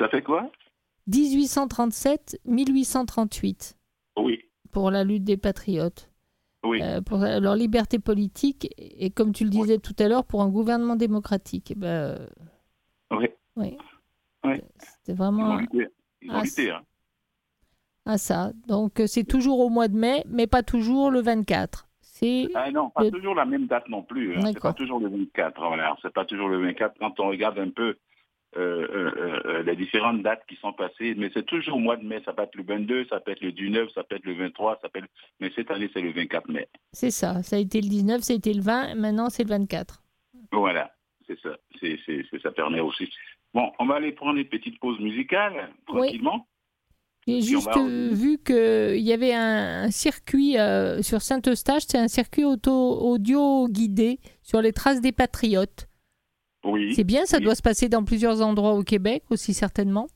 Ça 0.00 0.08
fait 0.08 0.22
quoi? 0.22 0.50
1837, 1.08 2.40
1838 2.44 3.76
Oui, 4.18 4.40
pour 4.72 4.90
la 4.90 5.04
lutte 5.04 5.24
des 5.24 5.36
patriotes, 5.36 6.10
oui. 6.64 6.82
euh, 6.82 7.00
pour 7.00 7.18
leur 7.18 7.54
liberté 7.54 7.98
politique 7.98 8.68
et, 8.76 9.10
comme 9.10 9.32
tu 9.32 9.44
le 9.44 9.50
disais 9.50 9.78
tout 9.78 9.94
à 9.98 10.08
l'heure, 10.08 10.24
pour 10.24 10.42
un 10.42 10.48
gouvernement 10.48 10.96
démocratique. 10.96 11.70
Eh 11.70 11.74
ben, 11.76 11.86
euh, 11.88 12.26
oui. 13.12 13.28
oui. 13.56 13.76
C'était 14.98 15.12
vraiment. 15.14 15.58
Ils 15.60 16.30
ont 16.30 16.34
Ah, 16.34 16.42
lutté, 16.42 16.70
hein. 16.70 16.82
à 18.04 18.18
ça. 18.18 18.52
Donc 18.66 19.00
euh, 19.00 19.06
c'est 19.06 19.24
toujours 19.24 19.60
au 19.60 19.68
mois 19.68 19.86
de 19.88 19.96
mai, 19.96 20.24
mais 20.28 20.46
pas 20.48 20.62
toujours 20.64 21.10
le 21.10 21.20
24. 21.20 21.85
C'est 22.18 22.48
Ah 22.54 22.70
non, 22.70 22.88
pas 22.90 23.04
Le- 23.04 23.10
toujours 23.10 23.34
la 23.34 23.44
même 23.44 23.66
date 23.66 23.88
non 23.88 24.02
plus. 24.02 24.36
Hein. 24.36 24.40
C'est 24.46 24.60
pas 24.60 24.72
toujours 24.72 25.00
le 25.00 25.08
24. 25.08 25.60
Voilà, 25.66 25.96
c'est 26.00 26.12
pas 26.12 26.24
toujours 26.24 26.48
le 26.48 26.58
24. 26.58 26.98
Quand 26.98 27.18
on 27.20 27.28
regarde 27.28 27.58
un 27.58 27.68
peu 27.70 27.96
euh, 28.56 28.88
euh, 28.90 29.40
euh, 29.44 29.62
les 29.64 29.76
différentes 29.76 30.22
dates 30.22 30.42
qui 30.48 30.56
sont 30.56 30.72
passées, 30.72 31.14
mais 31.14 31.30
c'est 31.34 31.44
toujours 31.44 31.76
au 31.76 31.80
mois 31.80 31.96
de 31.98 32.04
mai. 32.06 32.22
Ça 32.24 32.32
peut 32.32 32.42
être 32.44 32.54
le 32.54 32.62
22, 32.62 33.04
ça 33.10 33.20
peut 33.20 33.32
être 33.32 33.42
le 33.42 33.52
19, 33.52 33.90
ça 33.94 34.02
peut 34.02 34.16
être 34.16 34.24
le 34.24 34.32
23, 34.34 34.78
ça 34.80 34.88
peut 34.88 35.00
être... 35.00 35.08
mais 35.40 35.50
cette 35.54 35.70
année 35.70 35.90
c'est 35.92 36.00
le 36.00 36.12
24 36.12 36.48
mai. 36.48 36.66
c'est 36.92 37.10
ça. 37.10 37.42
Ça 37.42 37.56
a 37.56 37.58
été 37.58 37.82
le 37.82 37.88
19, 37.88 38.22
ça 38.22 38.32
a 38.32 38.36
été 38.36 38.54
le 38.54 38.62
20, 38.62 38.94
maintenant 38.94 39.28
c'est 39.28 39.42
le 39.44 39.50
24. 39.50 40.02
Voilà, 40.52 40.90
c'est 41.26 41.38
ça. 41.40 41.50
C'est- 41.80 41.98
ça 42.42 42.50
permet 42.52 42.80
aussi. 42.80 43.10
Bon, 43.52 43.70
on 43.78 43.84
va 43.84 43.96
aller 43.96 44.12
prendre 44.12 44.38
une 44.38 44.48
petite 44.48 44.78
pause 44.80 44.98
musicale, 45.00 45.68
tranquillement. 45.86 46.46
J'ai 47.26 47.42
juste 47.42 47.68
euh, 47.76 48.10
vu 48.12 48.38
qu'il 48.38 49.00
y 49.02 49.12
avait 49.12 49.34
un, 49.34 49.90
circuit 49.90 50.58
euh, 50.58 51.02
sur 51.02 51.22
Saint-Eustache, 51.22 51.82
c'est 51.88 51.98
un 51.98 52.06
circuit 52.08 52.44
auto, 52.44 52.72
audio 52.72 53.66
guidé 53.68 54.20
sur 54.42 54.62
les 54.62 54.72
traces 54.72 55.00
des 55.00 55.10
patriotes. 55.12 55.88
Oui. 56.64 56.94
C'est 56.94 57.04
bien, 57.04 57.26
ça 57.26 57.38
oui. 57.38 57.44
doit 57.44 57.54
se 57.56 57.62
passer 57.62 57.88
dans 57.88 58.04
plusieurs 58.04 58.42
endroits 58.42 58.74
au 58.74 58.82
Québec 58.84 59.24
aussi 59.30 59.54
certainement. 59.54 60.06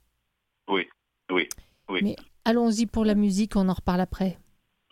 Oui, 0.69 0.87
oui, 1.33 1.49
oui. 1.89 2.01
Mais 2.03 2.17
allons-y 2.45 2.87
pour 2.87 3.05
la 3.05 3.15
musique, 3.17 3.57
on 3.57 3.69
en 3.69 3.75
reparle 3.75 4.01
après. 4.01 4.39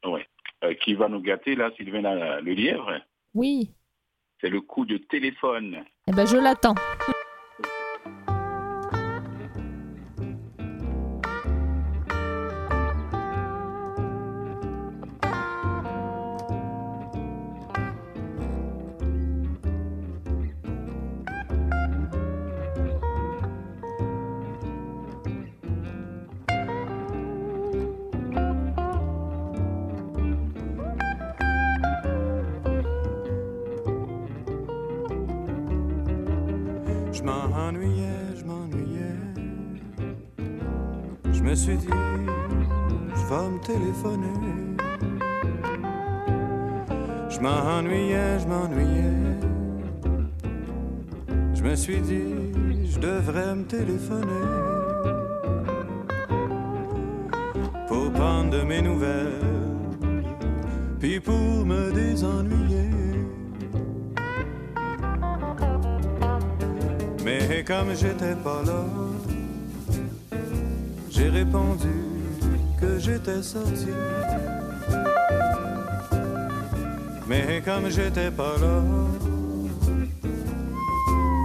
oui. 0.04 0.20
Euh, 0.64 0.74
qui 0.74 0.94
va 0.94 1.08
nous 1.08 1.20
gâter 1.20 1.54
là, 1.54 1.70
Sylvain 1.76 2.02
le 2.40 2.52
lièvre? 2.52 2.90
Oui, 3.32 3.70
C'est 4.40 4.48
le 4.50 4.60
coup 4.60 4.84
de 4.84 4.96
téléphone. 4.98 5.84
eh 6.08 6.10
ben 6.10 6.26
je 6.26 6.36
l'attends. 6.36 6.74
M'ennuyais, 37.28 38.36
je 38.36 38.44
m'ennuyais. 38.44 39.18
Je 41.32 41.42
me 41.42 41.54
suis 41.54 41.76
dit, 41.76 41.86
je 41.86 43.24
vais 43.30 43.48
me 43.50 43.58
téléphoner. 43.60 44.38
Je 47.28 47.40
m'ennuyais, 47.40 48.38
je 48.40 48.46
m'ennuyais. 48.46 49.38
Je 51.54 51.62
me 51.62 51.74
suis 51.74 52.00
dit, 52.00 52.34
je 52.84 52.98
devrais 52.98 53.54
me 53.54 53.64
téléphoner. 53.64 54.46
Pour 57.86 58.12
prendre 58.12 58.50
de 58.50 58.62
mes 58.62 58.82
nouvelles, 58.82 59.40
puis 60.98 61.20
pour 61.20 61.64
me 61.64 61.92
désennuyer. 61.92 63.07
Comme 67.68 67.94
j'étais 67.94 68.34
pas 68.42 68.62
là, 68.64 68.82
j'ai 71.10 71.28
répondu 71.28 71.92
que 72.80 72.98
j'étais 72.98 73.42
sorti. 73.42 73.88
Mais 77.28 77.60
comme 77.62 77.90
j'étais 77.90 78.30
pas 78.30 78.56
là, 78.58 78.82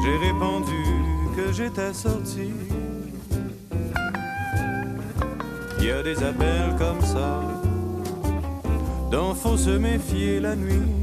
j'ai 0.05 0.17
répondu 0.27 0.81
que 1.35 1.51
j'étais 1.51 1.93
sorti. 1.93 2.51
Il 5.79 5.85
y 5.85 5.91
a 5.91 6.01
des 6.01 6.23
appels 6.23 6.73
comme 6.77 7.01
ça, 7.01 7.41
dont 9.11 9.35
faut 9.35 9.57
se 9.57 9.71
méfier 9.71 10.39
la 10.39 10.55
nuit. 10.55 11.02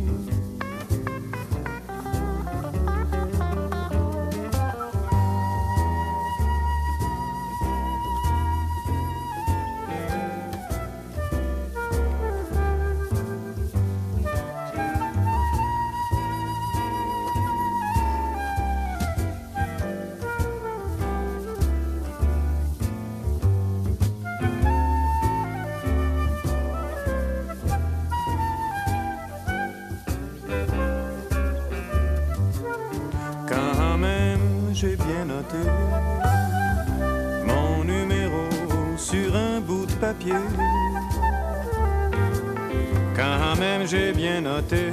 J'ai 43.86 44.12
bien 44.12 44.42
noté 44.42 44.90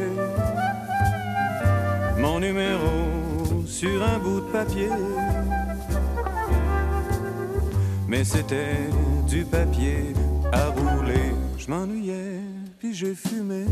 mon 2.18 2.40
numéro 2.40 3.66
sur 3.66 4.04
un 4.04 4.20
bout 4.20 4.42
de 4.42 4.52
papier. 4.52 4.90
Mais 8.08 8.24
c'était 8.24 8.90
du 9.28 9.44
papier 9.44 10.14
à 10.52 10.68
rouler. 10.68 11.34
Je 11.58 11.70
m'ennuyais, 11.70 12.40
puis 12.80 12.94
j'ai 12.94 13.14
fumé. 13.14 13.66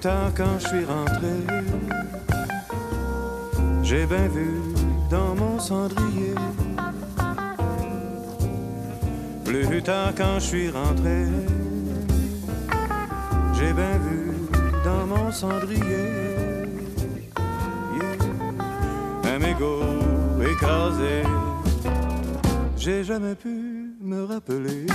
Tard 0.00 0.32
quand 0.34 0.58
je 0.58 0.66
suis 0.68 0.84
rentré, 0.84 1.34
j'ai 3.82 4.06
bien 4.06 4.28
vu 4.28 4.60
dans 5.10 5.34
mon 5.34 5.58
cendrier. 5.58 6.34
Plus 9.44 9.82
tard 9.82 10.12
quand 10.16 10.36
je 10.36 10.46
suis 10.46 10.70
rentré, 10.70 11.26
j'ai 13.54 13.72
bien 13.74 13.98
vu 14.06 14.32
dans 14.84 15.06
mon 15.06 15.30
cendrier. 15.30 16.08
Un 19.24 19.38
mégot 19.38 19.82
écrasé, 20.50 21.22
j'ai 22.76 23.04
jamais 23.04 23.34
pu 23.34 23.94
me 24.00 24.24
rappeler. 24.24 24.86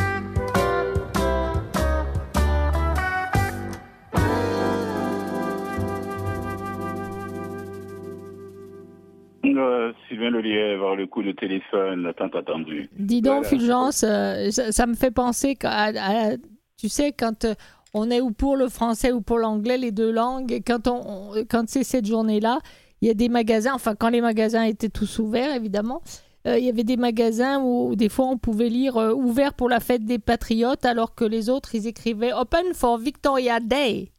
Sylvain 10.36 10.42
Lelièvre, 10.42 10.96
le 10.96 11.08
coup 11.08 11.24
de 11.24 11.32
téléphone 11.32 12.12
tant 12.18 12.28
attendu. 12.28 12.90
Dis 12.98 13.22
donc, 13.22 13.44
Voilà. 13.44 13.50
Fulgence, 13.50 14.04
euh, 14.08 14.50
ça, 14.52 14.72
ça 14.72 14.86
me 14.88 14.96
fait 14.96 15.12
penser 15.12 15.58
à- 15.64 16.32
tu 16.78 16.90
sais, 16.90 17.12
quand 17.12 17.46
euh, 17.46 17.54
on 17.94 18.10
est 18.12 18.22
ou 18.22 18.32
pour 18.32 18.58
le 18.58 18.68
français 18.70 19.12
ou 19.12 19.22
pour 19.22 19.38
l'anglais, 19.40 19.78
les 19.78 19.92
deux 19.92 20.12
langues, 20.12 20.62
quand, 20.68 20.88
on, 20.88 21.02
on- 21.32 21.46
quand 21.50 21.64
c'est 21.68 21.84
cette 21.84 22.06
journée-là, 22.06 22.60
il 23.02 23.08
y 23.08 23.12
a 23.12 23.14
des 23.14 23.30
magasins, 23.30 23.74
enfin, 23.74 23.96
quand 23.96 24.10
les 24.10 24.22
magasins 24.22 24.64
étaient 24.64 24.90
tous 24.90 25.20
ouverts, 25.20 25.54
évidemment, 25.56 26.02
euh, 26.48 26.58
il 26.60 26.66
y 26.66 26.70
avait 26.70 26.84
des 26.84 26.98
magasins 26.98 27.60
où, 27.62 27.96
des 27.96 28.10
fois 28.10 28.26
on 28.28 28.38
pouvait 28.38 28.70
lire 28.70 28.98
euh, 28.98 29.14
ouvert 29.14 29.54
pour 29.54 29.70
la 29.70 29.80
fête 29.80 30.06
des 30.06 30.20
patriotes, 30.20 30.86
alors 30.86 31.16
que 31.16 31.26
les 31.26 31.50
autres, 31.50 31.76
ils 31.76 31.88
écrivaient 31.88 32.34
open 32.34 32.74
for 32.74 32.98
Victoria 32.98 33.60
Day. 33.60 34.12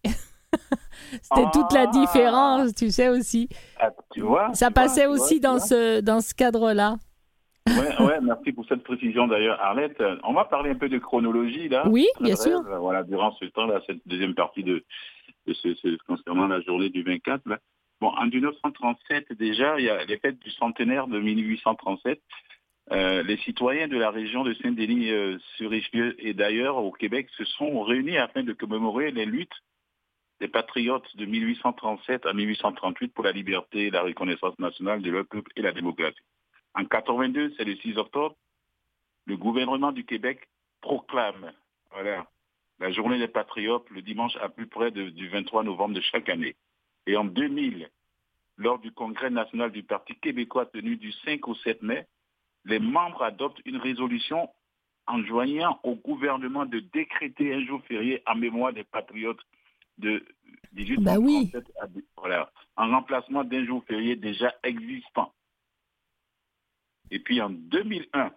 C'était 1.23 1.51
toute 1.53 1.73
la 1.73 1.83
Ah. 1.83 1.87
différence, 1.87 2.75
tu 2.75 2.91
sais 2.91 3.09
aussi. 3.09 3.49
Ah, 3.79 3.91
tu 4.13 4.21
vois 4.21 4.53
Ça 4.55 4.69
tu 4.69 4.75
passait 4.75 5.07
vois, 5.07 5.15
aussi 5.17 5.41
dans 5.41 5.59
ce, 5.59 6.01
dans 6.01 6.21
ce 6.21 6.35
cadre-là. 6.35 6.97
Ouais, 7.69 8.05
ouais, 8.07 8.21
merci 8.23 8.53
pour 8.53 8.65
cette 8.69 8.85
précision 8.85 9.27
d'ailleurs, 9.27 9.61
Arlette. 9.61 10.01
On 10.23 10.33
va 10.35 10.45
parler 10.45 10.71
un 10.71 10.75
peu 10.77 10.89
de 10.89 10.99
chronologie 10.99 11.69
là. 11.69 11.87
Oui, 11.89 12.07
bien 12.21 12.37
sûr. 12.37 12.63
Voilà, 12.81 13.03
durant 13.03 13.33
ce 13.41 13.45
temps-là, 13.47 13.81
cette 13.87 14.07
deuxième 14.07 14.35
partie 14.35 14.63
de, 14.63 14.85
de 15.49 15.53
ce, 15.53 15.75
ce- 15.75 15.97
concernant 16.07 16.47
la 16.47 16.61
journée 16.61 16.91
du 16.91 17.03
24. 17.03 17.43
Là. 17.47 17.59
Bon, 18.01 18.09
en 18.09 18.27
1937 18.27 19.33
déjà, 19.33 19.79
il 19.81 19.85
y 19.87 19.91
a 19.91 20.05
les 20.05 20.17
fêtes 20.19 20.39
du 20.39 20.51
centenaire 20.53 21.09
de 21.09 21.19
1837. 21.19 22.21
Euh, 22.93 23.25
les 23.25 23.37
citoyens 23.39 23.89
de 23.89 23.97
la 23.97 24.11
région 24.11 24.45
de 24.45 24.55
Saint-Denis 24.55 25.11
euh, 25.11 25.37
et 26.21 26.35
d'ailleurs 26.35 26.77
au 26.77 26.93
Québec 26.93 27.27
se 27.37 27.45
sont 27.45 27.81
réunis 27.83 28.17
afin 28.17 28.45
de 28.45 28.53
commémorer 28.53 29.11
les 29.11 29.25
luttes 29.27 29.51
des 30.41 30.49
patriotes 30.49 31.17
de 31.17 31.25
1837 31.25 32.27
à 32.27 32.33
1838 32.33 33.15
pour 33.15 33.25
la 33.25 33.33
liberté, 33.33 33.91
la 33.91 34.03
reconnaissance 34.03 34.59
nationale 34.59 35.03
de 35.03 35.11
leur 35.11 35.27
peuple 35.27 35.51
et 35.57 35.63
la 35.63 35.73
démocratie. 35.73 36.21
En 36.75 36.85
82, 36.85 37.55
c'est 37.57 37.65
le 37.65 37.77
6 37.77 37.97
octobre, 37.97 38.37
le 39.27 39.37
gouvernement 39.37 39.93
du 39.93 40.05
Québec 40.05 40.49
proclame 40.81 41.53
voilà, 41.91 42.27
la 42.79 42.93
journée 42.93 43.19
des 43.19 43.29
patriotes 43.29 43.89
le 43.91 44.03
dimanche 44.03 44.37
à 44.37 44.49
plus 44.49 44.67
près 44.67 44.91
du 44.91 45.29
23 45.29 45.65
novembre 45.65 45.95
de 45.95 46.01
chaque 46.03 46.29
année. 46.29 46.57
Et 47.07 47.17
en 47.17 47.25
2000, 47.25 47.89
lors 48.59 48.79
du 48.79 48.93
congrès 48.93 49.31
national 49.31 49.73
du 49.73 49.83
Parti 49.83 50.15
québécois 50.17 50.67
tenu 50.67 50.97
du 50.97 51.13
5 51.13 51.49
au 51.49 51.55
7 51.55 51.83
mai, 51.83 52.07
les 52.65 52.79
membres 52.79 53.23
adoptent 53.23 53.63
une 53.65 53.79
résolution 53.79 54.51
enjoignant 55.07 55.81
au 55.85 55.95
gouvernement 55.95 56.67
de 56.67 56.81
décréter 56.81 57.55
un 57.55 57.65
jour 57.65 57.83
férié 57.85 58.23
en 58.27 58.35
mémoire 58.35 58.73
des 58.73 58.85
patriotes 58.85 59.41
de 59.99 60.25
1837 60.73 61.05
Bah 61.05 61.19
oui. 61.19 61.51
à- 61.81 61.87
voilà, 62.17 62.53
en 62.77 62.91
remplacement 62.91 63.45
d'un 63.45 63.65
jour 63.65 63.85
férié 63.87 64.17
déjà 64.17 64.55
existant. 64.63 65.33
Et 67.11 67.19
puis 67.21 67.41
en 67.41 67.51
2001, 67.51 68.33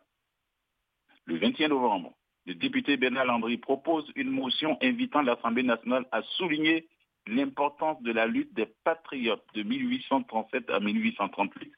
le 1.26 1.38
21 1.38 1.70
novembre, 1.70 2.14
le 2.45 2.55
député 2.55 2.97
Bernard 2.97 3.26
Landry 3.26 3.57
propose 3.57 4.10
une 4.16 4.30
motion 4.30 4.78
invitant 4.82 5.22
l'Assemblée 5.22 5.64
nationale 5.64 6.05
à 6.12 6.22
souligner 6.38 6.88
l'importance 7.28 8.01
de 8.01 8.12
la 8.12 8.26
lutte 8.26 8.53
des 8.53 8.66
patriotes 8.84 9.45
de 9.53 9.64
1837 9.64 10.70
à 10.70 10.80
1838 10.80 11.72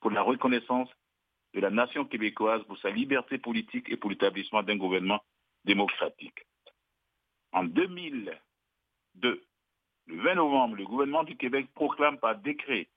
pour 0.00 0.10
la 0.10 0.22
reconnaissance 0.22 0.88
de 1.54 1.60
la 1.60 1.70
nation 1.70 2.04
québécoise 2.04 2.62
pour 2.64 2.78
sa 2.78 2.90
liberté 2.90 3.38
politique 3.38 3.88
et 3.90 3.96
pour 3.96 4.10
l'établissement 4.10 4.62
d'un 4.62 4.76
gouvernement 4.76 5.20
démocratique. 5.64 6.46
En 7.52 7.64
2002, 9.20 9.42
le 10.08 10.22
20 10.22 10.34
novembre, 10.36 10.76
le 10.76 10.84
gouvernement 10.84 11.24
du 11.24 11.36
Québec 11.36 11.66
proclame 11.74 12.18
par 12.18 12.36
décret 12.38 12.88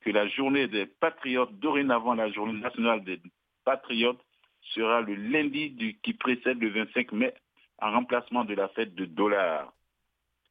que 0.00 0.10
la 0.10 0.26
journée 0.28 0.66
des 0.68 0.86
patriotes, 0.86 1.52
dorénavant 1.58 2.14
la 2.14 2.30
journée 2.30 2.60
nationale 2.60 3.02
des 3.04 3.20
patriotes, 3.64 4.20
sera 4.74 5.00
le 5.00 5.14
lundi 5.14 5.70
du- 5.70 5.98
qui 6.00 6.12
précède 6.14 6.58
le 6.60 6.70
25 6.70 7.12
mai 7.12 7.34
en 7.78 7.92
remplacement 7.92 8.44
de 8.44 8.54
la 8.54 8.68
fête 8.68 8.94
de 8.94 9.04
dollar. 9.04 9.72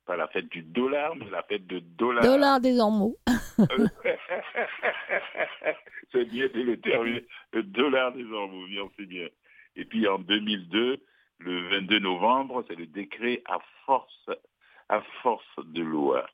Pas 0.05 0.17
la 0.17 0.27
fête 0.27 0.49
du 0.49 0.61
dollar, 0.63 1.15
mais 1.15 1.29
la 1.29 1.43
fête 1.43 1.65
de 1.67 1.79
dollar. 1.79 2.23
Dollar 2.23 2.59
des 2.59 2.77
ormeaux. 2.79 3.15
c'est 6.11 6.25
bien 6.25 6.47
dit 6.53 6.63
le 6.63 6.79
terme, 6.79 7.19
le 7.53 7.63
dollar 7.63 8.11
des 8.11 8.25
ormeaux, 8.31 8.65
bien, 8.67 8.83
c'est 8.97 9.05
bien. 9.05 9.27
Et 9.75 9.85
puis 9.85 10.07
en 10.07 10.19
2002, 10.19 10.97
le 11.39 11.69
22 11.69 11.99
novembre, 11.99 12.63
c'est 12.67 12.75
le 12.75 12.85
décret 12.85 13.41
à 13.45 13.59
force, 13.85 14.29
à 14.97 15.01
force 15.21 15.45
de 15.65 15.81
loi. 15.81 16.25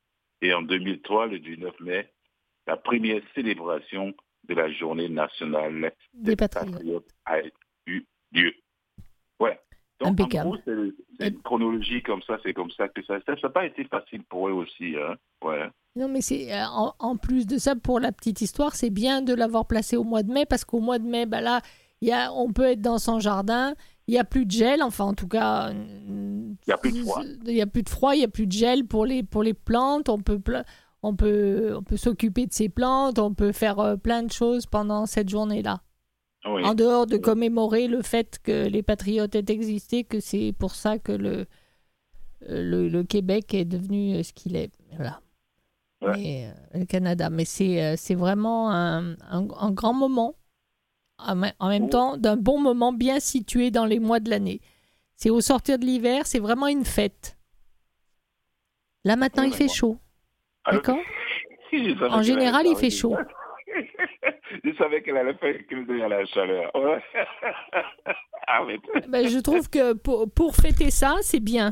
Et 0.41 0.53
en 0.53 0.61
2003, 0.61 1.27
le 1.27 1.39
19 1.39 1.79
mai, 1.81 2.11
la 2.67 2.77
première 2.77 3.21
célébration 3.35 4.13
de 4.47 4.53
la 4.53 4.71
journée 4.71 5.09
nationale 5.09 5.93
Des 6.13 6.35
patriotes. 6.35 6.71
patriotes 6.73 7.09
a 7.25 7.39
eu 7.87 8.05
lieu. 8.31 8.53
Ouais. 9.39 9.59
Donc, 9.99 10.11
Impeccable. 10.11 10.47
en 10.47 10.51
gros, 10.51 10.93
c'est 11.19 11.27
une 11.27 11.41
chronologie 11.41 12.01
comme 12.01 12.21
ça, 12.23 12.37
c'est 12.43 12.53
comme 12.53 12.71
ça 12.71 12.87
que 12.87 13.03
ça. 13.03 13.19
Ça 13.25 13.33
n'a 13.41 13.49
pas 13.49 13.65
été 13.65 13.83
facile 13.85 14.23
pour 14.23 14.47
eux 14.47 14.53
aussi. 14.53 14.95
Hein. 14.97 15.15
Ouais. 15.43 15.67
Non, 15.95 16.07
mais 16.07 16.21
c'est 16.21 16.53
euh, 16.53 16.65
en, 16.69 16.93
en 16.99 17.17
plus 17.17 17.45
de 17.45 17.57
ça, 17.57 17.75
pour 17.75 17.99
la 17.99 18.11
petite 18.13 18.39
histoire, 18.41 18.75
c'est 18.75 18.89
bien 18.91 19.21
de 19.21 19.33
l'avoir 19.33 19.67
placé 19.67 19.97
au 19.97 20.03
mois 20.05 20.23
de 20.23 20.31
mai 20.31 20.45
parce 20.45 20.63
qu'au 20.63 20.79
mois 20.79 20.99
de 20.99 21.05
mai, 21.07 21.25
bah 21.25 21.41
là, 21.41 21.61
il 22.01 22.07
y 22.07 22.13
a, 22.13 22.31
on 22.31 22.53
peut 22.53 22.63
être 22.63 22.81
dans 22.81 22.97
son 22.97 23.19
jardin, 23.19 23.73
il 24.09 24.13
n'y 24.13 24.17
a 24.19 24.23
plus 24.23 24.45
de 24.47 24.51
gel, 24.51 24.81
enfin 24.81 25.05
en 25.05 25.13
tout 25.13 25.27
cas, 25.27 25.71
il 25.71 26.55
y 26.67 26.71
a 26.71 26.77
plus 26.77 26.91
de 26.91 27.01
froid. 27.03 27.21
Il 27.45 27.53
n'y 27.53 27.61
a 27.61 27.67
plus 27.67 27.83
de 27.83 27.89
froid, 27.89 28.15
il 28.15 28.17
n'y 28.19 28.23
a 28.25 28.27
plus 28.27 28.47
de 28.47 28.51
gel 28.51 28.85
pour 28.87 29.05
les, 29.05 29.21
pour 29.21 29.43
les 29.43 29.53
plantes, 29.53 30.09
on 30.09 30.17
peut, 30.17 30.41
on 31.03 31.15
peut, 31.15 31.75
on 31.77 31.83
peut 31.83 31.95
s'occuper 31.97 32.47
de 32.47 32.53
ces 32.53 32.69
plantes, 32.69 33.19
on 33.19 33.35
peut 33.35 33.51
faire 33.51 33.77
euh, 33.79 33.97
plein 33.97 34.23
de 34.23 34.31
choses 34.31 34.65
pendant 34.65 35.05
cette 35.05 35.29
journée-là. 35.29 35.81
Oui. 36.45 36.65
En 36.65 36.73
dehors 36.73 37.05
de 37.05 37.17
commémorer 37.17 37.87
le 37.87 38.01
fait 38.01 38.39
que 38.41 38.67
les 38.67 38.81
patriotes 38.81 39.35
aient 39.35 39.45
existé, 39.53 40.03
que 40.05 40.19
c'est 40.19 40.53
pour 40.57 40.73
ça 40.73 40.97
que 40.97 41.11
le, 41.11 41.45
euh, 42.49 42.63
le, 42.63 42.87
le 42.89 43.03
Québec 43.03 43.53
est 43.53 43.65
devenu 43.65 44.15
euh, 44.15 44.23
ce 44.23 44.33
qu'il 44.33 44.55
est. 44.55 44.71
Voilà. 44.95 45.19
Ouais. 46.01 46.47
Euh, 46.47 46.79
le 46.79 46.85
Canada. 46.85 47.29
Mais 47.29 47.45
c'est 47.45 47.83
euh, 47.83 47.95
c'est 47.97 48.15
vraiment 48.15 48.71
un, 48.71 49.11
un- 49.29 49.47
un 49.59 49.71
grand 49.71 49.93
moment, 49.93 50.33
en 51.27 51.35
me- 51.35 51.51
en 51.59 51.69
même 51.69 51.89
temps, 51.89 52.17
d'un 52.17 52.37
bon 52.37 52.59
moment 52.59 52.93
bien 52.93 53.19
situé 53.19 53.71
dans 53.71 53.85
les 53.85 53.99
mois 53.99 54.19
de 54.19 54.29
l'année. 54.29 54.61
C'est 55.15 55.29
au 55.29 55.41
sortir 55.41 55.77
de 55.79 55.85
l'hiver, 55.85 56.25
c'est 56.25 56.39
vraiment 56.39 56.67
une 56.67 56.85
fête. 56.85 57.37
Là 59.03 59.15
maintenant, 59.15 59.43
il 59.43 59.53
fait 59.53 59.67
chaud. 59.67 59.97
D'accord? 60.69 60.97
En 62.09 62.21
général, 62.21 62.65
il 62.67 62.75
fait 62.75 62.89
chaud. 62.89 63.15
je 64.63 64.75
savais 64.77 65.01
qu'elle 65.03 65.17
allait 65.17 65.35
faire 65.35 65.55
que 65.69 65.75
la 65.91 66.25
chaleur. 66.25 66.71
Ben, 69.07 69.27
je 69.27 69.39
trouve 69.39 69.69
que 69.69 69.93
pour, 69.93 70.29
pour 70.31 70.55
fêter 70.55 70.89
ça, 70.89 71.17
c'est 71.21 71.39
bien. 71.39 71.71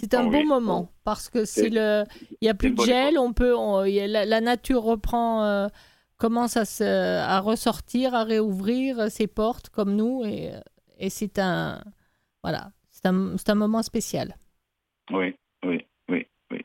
C'est 0.00 0.12
un 0.14 0.26
Oh 0.26 0.30
bon 0.30 0.40
oui. 0.40 0.46
moment 0.46 0.90
parce 1.04 1.30
que 1.30 1.44
c'est 1.44 1.70
le, 1.70 2.02
il 2.40 2.46
y 2.46 2.48
a 2.48 2.54
plus 2.54 2.72
de 2.72 2.82
gel, 2.82 3.18
on 3.18 3.32
peut, 3.32 3.54
on- 3.56 3.82
la 3.84 4.40
nature 4.40 4.82
reprend, 4.82 5.44
euh, 5.44 5.68
commence 6.16 6.56
à 6.56 7.40
ressortir, 7.40 8.14
à 8.14 8.24
réouvrir 8.24 9.10
ses 9.10 9.26
portes 9.26 9.68
comme 9.68 9.96
nous 9.96 10.24
et, 10.24 11.10
c'est 11.10 11.38
un, 11.38 11.82
voilà, 12.42 12.70
un, 13.04 13.36
un 13.46 13.54
moment 13.54 13.82
spécial. 13.82 14.36
Oui, 15.10 15.34
oui, 15.64 15.86
oui, 16.08 16.26
oui. 16.50 16.64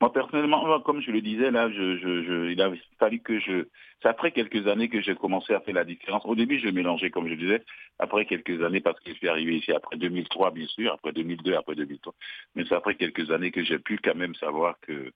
Moi, 0.00 0.12
personnellement, 0.12 0.80
comme 0.80 1.00
je 1.00 1.10
le 1.10 1.20
disais, 1.20 1.50
là, 1.50 1.68
il 1.68 2.60
a 2.62 2.72
fallu 2.98 3.20
que 3.20 3.40
je... 3.40 3.66
C'est 4.02 4.08
après 4.08 4.32
quelques 4.32 4.66
années 4.66 4.88
que 4.88 5.00
j'ai 5.00 5.14
commencé 5.14 5.54
à 5.54 5.60
faire 5.60 5.74
la 5.74 5.84
différence. 5.84 6.24
Au 6.26 6.34
début, 6.34 6.58
je 6.58 6.68
mélangeais, 6.68 7.10
comme 7.10 7.28
je 7.28 7.34
disais, 7.34 7.64
après 7.98 8.26
quelques 8.26 8.62
années, 8.62 8.80
parce 8.80 9.00
que 9.00 9.10
je 9.10 9.16
suis 9.16 9.28
arrivé 9.28 9.56
ici 9.56 9.72
après 9.72 9.96
2003, 9.96 10.50
bien 10.50 10.66
sûr, 10.66 10.92
après 10.92 11.12
2002, 11.12 11.54
après 11.54 11.74
2003. 11.74 12.14
Mais 12.54 12.64
c'est 12.68 12.74
après 12.74 12.96
quelques 12.96 13.30
années 13.30 13.50
que 13.50 13.64
j'ai 13.64 13.78
pu 13.78 13.98
quand 14.02 14.14
même 14.14 14.34
savoir 14.34 14.78
que 14.80 15.12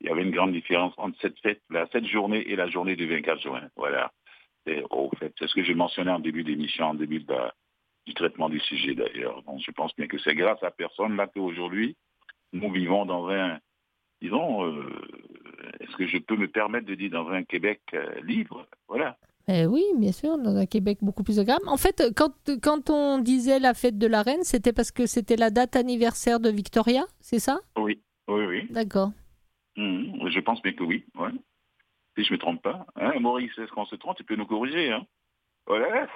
il 0.00 0.06
y 0.08 0.10
avait 0.10 0.22
une 0.22 0.30
grande 0.30 0.52
différence 0.52 0.94
entre 0.96 1.18
cette 1.20 1.38
fête, 1.40 1.62
là, 1.70 1.86
cette 1.92 2.06
journée 2.06 2.42
et 2.50 2.56
la 2.56 2.68
journée 2.68 2.96
du 2.96 3.06
24 3.06 3.40
juin. 3.40 3.62
Voilà. 3.76 4.12
Fait, 4.66 5.32
c'est 5.38 5.48
ce 5.48 5.54
que 5.54 5.62
je 5.64 5.72
mentionnais 5.72 6.10
en 6.10 6.20
début 6.20 6.44
d'émission, 6.44 6.86
en 6.86 6.94
début 6.94 7.20
de 7.20 7.32
la- 7.32 7.52
du 8.06 8.14
traitement 8.14 8.48
du 8.48 8.60
sujet 8.60 8.94
d'ailleurs. 8.94 9.42
Donc, 9.42 9.60
je 9.64 9.70
pense 9.72 9.94
bien 9.96 10.06
que 10.06 10.18
c'est 10.18 10.34
grâce 10.34 10.62
à 10.62 10.70
personne 10.70 11.16
là 11.16 11.26
qu'aujourd'hui, 11.26 11.96
nous 12.52 12.70
vivons 12.72 13.04
dans 13.06 13.28
un 13.28 13.58
disons, 14.22 14.66
euh, 14.66 14.84
est-ce 15.80 15.96
que 15.96 16.06
je 16.06 16.18
peux 16.18 16.36
me 16.36 16.46
permettre 16.48 16.86
de 16.86 16.94
dire 16.94 17.10
dans 17.10 17.28
un 17.30 17.42
Québec 17.42 17.80
euh, 17.94 18.20
libre? 18.22 18.66
Voilà. 18.88 19.16
Eh 19.48 19.64
oui, 19.66 19.82
bien 19.96 20.12
sûr, 20.12 20.36
dans 20.38 20.54
un 20.56 20.66
Québec 20.66 20.98
beaucoup 21.00 21.22
plus 21.24 21.38
agréable. 21.40 21.66
En 21.66 21.78
fait, 21.78 22.02
quand, 22.14 22.32
quand 22.62 22.90
on 22.90 23.18
disait 23.18 23.58
la 23.58 23.72
fête 23.74 23.96
de 23.98 24.06
la 24.06 24.22
reine, 24.22 24.42
c'était 24.42 24.72
parce 24.74 24.92
que 24.92 25.06
c'était 25.06 25.36
la 25.36 25.50
date 25.50 25.74
anniversaire 25.74 26.38
de 26.38 26.50
Victoria, 26.50 27.04
c'est 27.20 27.38
ça? 27.38 27.58
Oui, 27.78 28.00
oui, 28.28 28.44
oui. 28.44 28.66
D'accord. 28.70 29.10
Mhm, 29.80 30.28
Je 30.30 30.40
pense 30.40 30.60
bien 30.62 30.72
que 30.72 30.84
oui. 30.84 31.04
Ouais. 31.18 31.30
Si 32.16 32.24
je 32.24 32.32
me 32.32 32.38
trompe 32.38 32.62
pas. 32.62 32.86
Hein, 32.96 33.12
Maurice, 33.20 33.52
est-ce 33.58 33.70
qu'on 33.72 33.84
se 33.86 33.96
trompe 33.96 34.16
Tu 34.16 34.24
peux 34.24 34.36
nous 34.36 34.46
corriger. 34.46 34.90
Hein 34.92 35.06
voilà. 35.66 36.06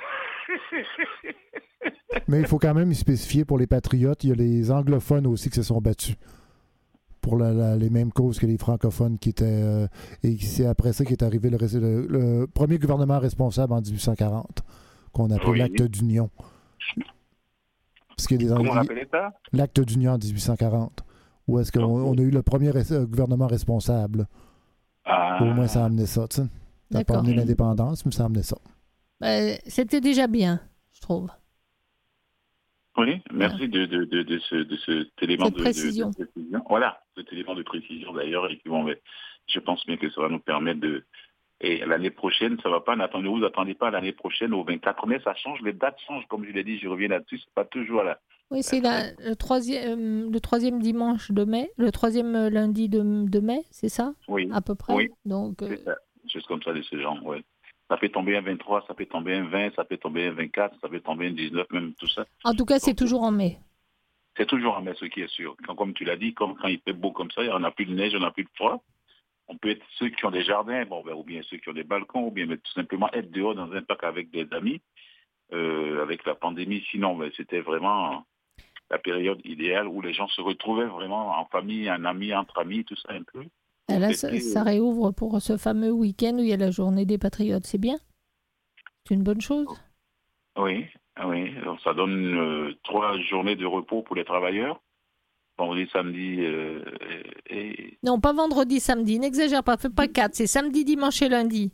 Mais 2.28 2.40
il 2.40 2.46
faut 2.46 2.58
quand 2.58 2.74
même 2.74 2.90
y 2.90 2.94
spécifier 2.94 3.44
pour 3.44 3.58
les 3.58 3.66
patriotes, 3.66 4.24
il 4.24 4.30
y 4.30 4.32
a 4.32 4.34
les 4.36 4.70
anglophones 4.70 5.26
aussi 5.26 5.48
qui 5.50 5.56
se 5.56 5.62
sont 5.62 5.80
battus 5.80 6.16
pour 7.20 7.38
la- 7.38 7.52
la- 7.52 7.76
les 7.76 7.88
mêmes 7.90 8.12
causes 8.12 8.38
que 8.38 8.46
les 8.46 8.58
francophones 8.58 9.18
qui 9.18 9.30
étaient 9.30 9.44
euh, 9.46 9.86
et 10.22 10.36
c'est 10.38 10.66
après 10.66 10.92
ça 10.92 11.04
qu'est 11.04 11.22
arrivé 11.22 11.48
le, 11.50 11.56
le- 11.58 12.06
le 12.06 12.46
premier 12.46 12.78
gouvernement 12.78 13.18
responsable 13.18 13.72
en 13.72 13.80
1840 13.80 14.62
qu'on 15.12 15.30
appelait 15.30 15.48
Oui. 15.50 15.58
l'acte 15.58 15.82
d'union. 15.82 16.30
Parce 18.16 18.26
Comment 18.28 18.70
on 18.72 18.76
appelait 18.76 19.08
ça? 19.10 19.32
l'acte 19.52 19.80
d'union 19.80 20.12
en 20.12 20.18
1840 20.18 21.03
où 21.47 21.59
est-ce 21.59 21.72
qu'on 21.72 21.82
on 21.84 22.14
a 22.16 22.20
eu 22.20 22.30
le 22.30 22.42
premier 22.42 22.70
res- 22.70 22.92
euh, 22.92 23.07
gouvernement 23.07 23.47
responsable? 23.47 24.26
ah, 25.05 25.38
Au 25.42 25.45
moins 25.47 25.66
ça 25.66 25.82
a 25.82 25.86
amené 25.86 26.07
ça, 26.07 26.26
tu 26.28 26.36
sais. 26.36 26.42
Ça 26.92 26.99
n'a 26.99 27.05
pas 27.05 27.18
amené 27.18 27.34
l'indépendance, 27.34 28.05
mais 28.07 28.12
ça 28.12 28.22
a 28.22 28.26
amené 28.26 28.42
ça. 28.42 28.57
Ben, 29.20 29.59
c'était 29.66 30.01
déjà 30.01 30.26
bien, 30.26 30.61
je 30.92 31.01
trouve. 31.01 31.30
Oui, 32.97 33.20
merci 33.32 33.68
de, 33.68 33.86
de, 33.86 34.05
de, 34.05 34.22
de 34.22 34.38
ce, 34.38 34.55
de 34.55 34.76
cet 34.86 35.20
élément 35.22 35.47
Cette 35.47 35.55
de, 35.55 35.59
de- 35.59 35.64
précision. 35.64 36.11
de 36.11 36.14
précision. 36.24 36.62
Voilà, 36.68 37.01
cet 37.16 37.32
élément 37.32 37.55
de 37.57 37.62
précision 37.64 38.12
d'ailleurs. 38.12 38.49
Et 38.51 38.57
puis 38.57 38.70
bon, 38.70 38.84
mais 38.84 39.01
je 39.49 39.59
pense 39.59 39.84
bien 39.86 39.97
que 39.97 40.09
ça 40.11 40.20
va 40.20 40.28
nous 40.28 40.38
permettre 40.38 40.80
de. 40.80 41.05
Et 41.61 41.84
l'année 41.86 42.11
prochaine, 42.11 42.57
ça 42.62 42.68
va 42.68 42.80
pas. 42.80 42.95
N'attendez 42.95 43.28
vous 43.28 43.42
attendez 43.45 43.74
pas 43.74 43.90
l'année 43.90 44.12
prochaine 44.12 44.53
au 44.55 44.62
24 44.62 45.07
mai, 45.09 45.20
ça 45.24 45.34
change. 45.34 45.61
Les 45.62 45.72
dates 45.72 45.99
changent, 46.07 46.26
comme 46.28 46.45
je 46.45 46.51
l'ai 46.53 46.62
dit. 46.62 46.78
Je 46.78 46.86
reviens 46.88 47.09
là-dessus. 47.09 47.38
C'est 47.38 47.55
pas 47.55 47.64
toujours 47.64 48.03
là. 48.05 48.20
Oui, 48.51 48.62
c'est 48.62 48.80
la- 48.80 49.11
le, 49.18 49.34
troisième, 49.34 50.30
le 50.30 50.40
troisième 50.40 50.80
dimanche 50.80 51.30
de 51.30 51.45
mai, 51.45 51.70
le 51.76 51.90
troisième 51.90 52.49
lundi 52.49 52.88
de, 52.88 53.26
de 53.28 53.40
mai, 53.40 53.62
c'est 53.70 53.88
ça, 53.88 54.14
Oui, 54.28 54.49
à 54.53 54.61
peu 54.61 54.74
près 54.74 54.95
Oui. 54.95 55.09
Donc, 55.24 55.62
euh, 55.62 55.76
ça. 55.84 55.97
Juste 56.26 56.47
comme 56.47 56.62
ça 56.62 56.72
de 56.72 56.82
ce 56.82 56.99
genre. 57.01 57.22
Ouais. 57.24 57.42
Ça 57.90 57.97
peut 57.99 58.09
tomber 58.09 58.36
un 58.36 58.40
23, 58.40 58.84
ça 58.86 58.95
peut 58.95 59.05
tomber 59.07 59.34
un 59.34 59.45
20, 59.47 59.74
ça 59.74 59.84
peut 59.84 59.99
tomber 59.99 60.26
un 60.26 60.32
24, 60.32 60.78
ça 60.80 60.88
peut 60.88 61.01
tomber 61.01 61.28
un 61.28 61.32
19, 61.32 61.66
même 61.70 61.92
tout 61.95 62.09
ça. 62.09 62.24
en 62.45 62.55
tout 62.55 62.64
cas, 62.64 62.78
c'est 62.78 62.95
toujours 62.95 63.22
en 63.22 63.30
mai. 63.30 63.59
C'est 64.36 64.47
toujours 64.47 64.76
un 64.76 64.80
mai, 64.80 64.95
ce 64.99 65.05
qui 65.05 65.20
est 65.20 65.28
sûr. 65.28 65.55
Quand, 65.66 65.74
comme 65.74 65.92
tu 65.95 66.05
l'as 66.05 66.16
dit, 66.16 66.32
comme 66.34 66.55
quand 66.57 66.68
il 66.68 66.80
fait 66.80 66.92
beau 66.95 67.12
comme 67.12 67.30
ça, 67.30 67.42
il 67.42 67.49
n'y 67.49 67.53
en 67.53 67.62
a 67.62 67.70
plus 67.70 67.84
de 67.86 67.95
neige, 67.95 68.12
il 68.12 68.18
n'y 68.18 68.24
en 68.24 68.28
a 68.28 68.32
plus 68.32 68.45
de 68.45 68.49
froid. 68.55 68.82
On 69.49 69.57
peut 69.59 69.70
être 69.70 69.84
ceux 69.99 70.09
qui 70.09 70.24
ont 70.24 70.30
des 70.30 70.42
jardins, 70.42 70.84
bon, 70.86 71.03
ben, 71.05 71.12
ou 71.12 71.22
bien 71.22 71.42
ceux 71.42 71.59
qui 71.59 71.68
ont 71.68 71.74
des 71.74 71.84
balcons, 71.84 72.26
ou 72.28 72.30
bien 72.30 72.47
mais 72.47 72.57
tout 72.57 72.72
simplement 72.72 73.11
être 73.12 73.30
dehors 73.30 73.55
dans 73.55 73.70
un 73.72 73.82
parc 73.82 74.03
avec 74.05 74.30
des 74.30 74.47
amis, 74.53 74.80
euh, 75.53 76.03
avec 76.03 76.24
la 76.24 76.34
pandémie. 76.34 76.82
Sinon, 76.90 77.16
ben, 77.16 77.30
c'était 77.36 77.61
vraiment 77.61 78.24
la 78.91 78.99
période 78.99 79.41
idéale 79.45 79.89
où 79.89 80.01
les 80.01 80.12
gens 80.12 80.28
se 80.28 80.41
retrouvaient 80.41 80.87
vraiment 80.87 81.39
en 81.39 81.47
famille, 81.47 81.91
en 81.91 82.05
amis, 82.05 82.35
entre 82.35 82.59
amis, 82.61 82.85
tout 82.85 82.97
ça 82.97 83.12
un 83.12 83.22
peu. 83.22 83.45
Et 83.93 83.99
là, 83.99 84.12
ça 84.12 84.62
réouvre 84.62 85.11
pour 85.12 85.41
ce 85.43 85.57
fameux 85.57 85.91
week-end 85.91 86.35
où 86.35 86.41
il 86.41 86.49
y 86.49 86.53
a 86.53 86.57
la 86.57 86.70
journée 86.70 87.05
des 87.05 87.18
patriotes. 87.18 87.66
C'est 87.66 87.78
bien? 87.78 87.97
C'est 89.07 89.14
une 89.14 89.22
bonne 89.22 89.41
chose? 89.41 89.66
Oui, 90.59 90.87
oui. 91.24 91.55
Alors, 91.59 91.80
ça 91.82 91.93
donne 91.93 92.37
euh, 92.37 92.74
trois 92.82 93.18
journées 93.18 93.57
de 93.57 93.66
repos 93.66 94.03
pour 94.03 94.16
les 94.16 94.24
travailleurs. 94.24 94.80
Vendredi, 95.59 95.89
samedi 95.93 96.39
euh, 96.41 96.82
et, 97.51 97.99
Non, 98.03 98.20
pas 98.20 98.32
vendredi, 98.32 98.80
samedi. 98.80 99.18
N'exagère 99.18 99.62
pas, 99.62 99.76
fais 99.76 99.91
pas 99.91 100.09
quatre. 100.09 100.35
C'est 100.35 100.47
samedi, 100.47 100.85
dimanche 100.85 101.20
et 101.22 101.28
lundi. 101.28 101.72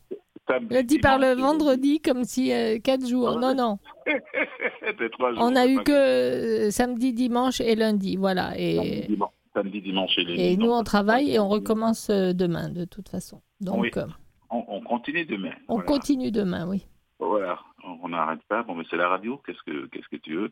Samedi. 0.50 0.74
Lundi 0.74 0.98
par 0.98 1.18
le 1.18 1.32
vendredi 1.34 2.00
comme 2.00 2.24
si 2.24 2.52
euh, 2.52 2.78
quatre 2.78 3.06
jours. 3.06 3.38
Non, 3.38 3.54
non. 3.54 3.78
Jours. 4.10 5.38
On 5.38 5.54
a 5.56 5.66
eu 5.66 5.82
que 5.84 5.92
euh, 5.92 6.70
samedi, 6.70 7.12
dimanche 7.12 7.60
et 7.60 7.74
lundi. 7.76 8.16
Voilà. 8.16 8.50
Samedi, 8.50 8.62
Et, 8.88 9.06
dimanche, 9.08 9.30
samedi, 9.54 9.80
dimanche 9.82 10.18
et 10.18 10.24
lundi. 10.24 10.40
et 10.42 10.56
nous, 10.56 10.70
on 10.70 10.82
travaille 10.82 11.32
et 11.34 11.38
on 11.38 11.48
recommence 11.48 12.10
euh, 12.10 12.32
demain, 12.32 12.68
de 12.70 12.84
toute 12.84 13.08
façon. 13.08 13.40
Donc, 13.60 13.80
Oui. 13.82 13.90
euh, 13.96 14.06
On, 14.50 14.64
on 14.68 14.80
continue 14.80 15.24
demain. 15.24 15.52
on 15.68 15.74
voilà. 15.74 15.86
continue 15.86 16.30
demain, 16.30 16.66
oui. 16.68 16.86
Voilà, 17.18 17.58
on 18.02 18.08
n'arrête 18.08 18.40
pas. 18.48 18.62
Bon, 18.62 18.74
mais 18.74 18.84
c'est 18.90 18.96
la 18.96 19.08
radio. 19.08 19.40
Qu'est-ce 19.46 19.62
que 19.64 19.86
qu'est-ce 19.88 20.08
que 20.08 20.16
tu 20.16 20.34
veux? 20.36 20.50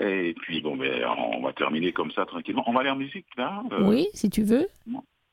Et 0.00 0.34
puis 0.34 0.62
bon, 0.62 0.76
mais 0.76 1.02
on 1.34 1.42
va 1.42 1.52
terminer 1.52 1.92
comme 1.92 2.10
ça 2.12 2.24
tranquillement. 2.24 2.62
On 2.66 2.72
va 2.72 2.80
aller 2.80 2.90
en 2.90 2.96
musique 2.96 3.26
là. 3.36 3.62
euh, 3.72 3.82
Oui, 3.88 4.06
si 4.14 4.30
tu 4.30 4.42
veux. 4.42 4.66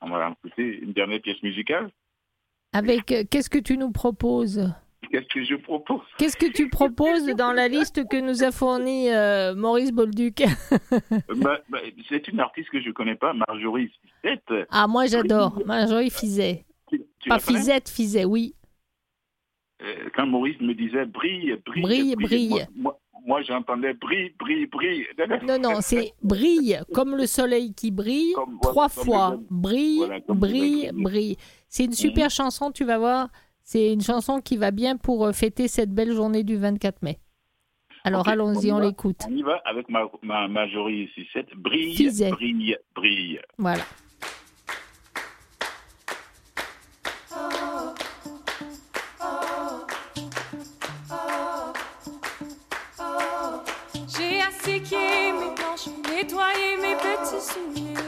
On 0.01 0.09
va 0.09 0.31
écouter 0.43 0.79
une 0.81 0.91
dernière 0.93 1.21
pièce 1.21 1.41
musicale. 1.43 1.89
Avec, 2.74 3.11
euh, 3.11 3.24
qu'est-ce 3.30 3.49
que 3.49 3.57
tu 3.57 3.78
nous 3.78 3.91
proposes? 3.91 4.72
Qu'est-ce 5.11 5.28
que 5.28 5.43
je 5.43 5.55
propose? 5.55 6.01
Qu'est-ce 6.18 6.36
que 6.36 6.51
tu 6.51 6.70
proposes 6.70 7.26
dans 7.28 7.53
la 7.53 7.68
liste 7.70 8.07
que 8.09 8.18
nous 8.18 8.43
a 8.43 8.51
fournie 8.51 9.09
euh, 9.09 9.55
Maurice 9.55 9.91
Bolduc? 9.93 10.43
Bah, 11.38 11.59
bah, 11.70 11.80
C'est 12.09 12.28
une 12.28 12.39
artiste 12.41 12.70
que 12.70 12.82
je 12.82 12.91
connais 12.91 13.15
pas, 13.15 13.34
Marjorie 13.34 13.89
Fizette. 14.22 14.68
Ah, 14.70 14.88
moi 14.88 15.05
j'adore. 15.05 15.61
Marjorie 15.65 16.09
Fizet. 16.09 16.65
Tu, 16.89 17.01
tu 17.20 17.30
Pas 17.30 17.39
Fizette, 17.39 17.89
Fizet, 17.89 18.26
oui. 18.26 18.53
Euh, 19.82 20.09
Quand 20.15 20.26
Maurice 20.28 20.59
me 20.59 20.74
disait 20.74 21.05
brille, 21.05 21.55
brille, 21.65 21.84
Brille, 21.84 22.15
brille. 22.15 22.49
Moi, 22.49 22.61
moi- 22.76 22.99
moi, 23.28 23.41
j'entendais 23.43 23.93
brille, 23.93 24.32
brille, 24.39 24.65
brille. 24.65 25.05
Non, 25.45 25.59
non, 25.59 25.82
c'est 25.82 26.13
brille, 26.23 26.80
comme 26.93 27.15
le 27.15 27.28
soleil 27.28 27.73
qui 27.73 27.91
brille, 27.91 28.34
Comme- 28.34 28.57
trois 28.61 28.89
comme 28.89 29.03
fois. 29.05 29.32
le- 29.39 29.45
Brille, 29.51 29.97
voilà, 29.97 30.19
brille, 30.30 30.89
brille. 30.91 31.03
brille. 31.03 31.38
C'est 31.69 31.84
une 31.86 31.93
super 31.93 32.30
chanson, 32.32 32.71
tu 32.71 32.86
vas 32.86 32.97
voir. 32.97 33.28
C'est 33.63 33.91
une 33.93 34.01
chanson 34.01 34.39
qui 34.39 34.55
va 34.57 34.71
bien 34.71 34.95
pour 34.97 35.25
euh, 35.25 35.34
fêter 35.34 35.67
cette 35.67 35.91
belle 35.93 36.13
journée 36.13 36.43
du 36.43 36.55
24 36.55 37.01
mai. 37.03 37.19
Alors 38.05 38.25
allons-y, 38.30 38.71
on 38.71 38.80
l'écoute. 38.80 39.17
On 39.30 39.36
y 39.36 39.41
va 39.41 39.61
avec 39.65 39.89
ma, 39.89 40.03
ma 40.23 40.47
Marjorie 40.47 41.07
Fizette. 41.07 41.53
Brille, 41.57 41.93
Fizet. 41.95 42.32
brille, 42.32 42.78
brille. 42.95 43.39
Voilà. 43.57 43.84
you. 57.58 58.07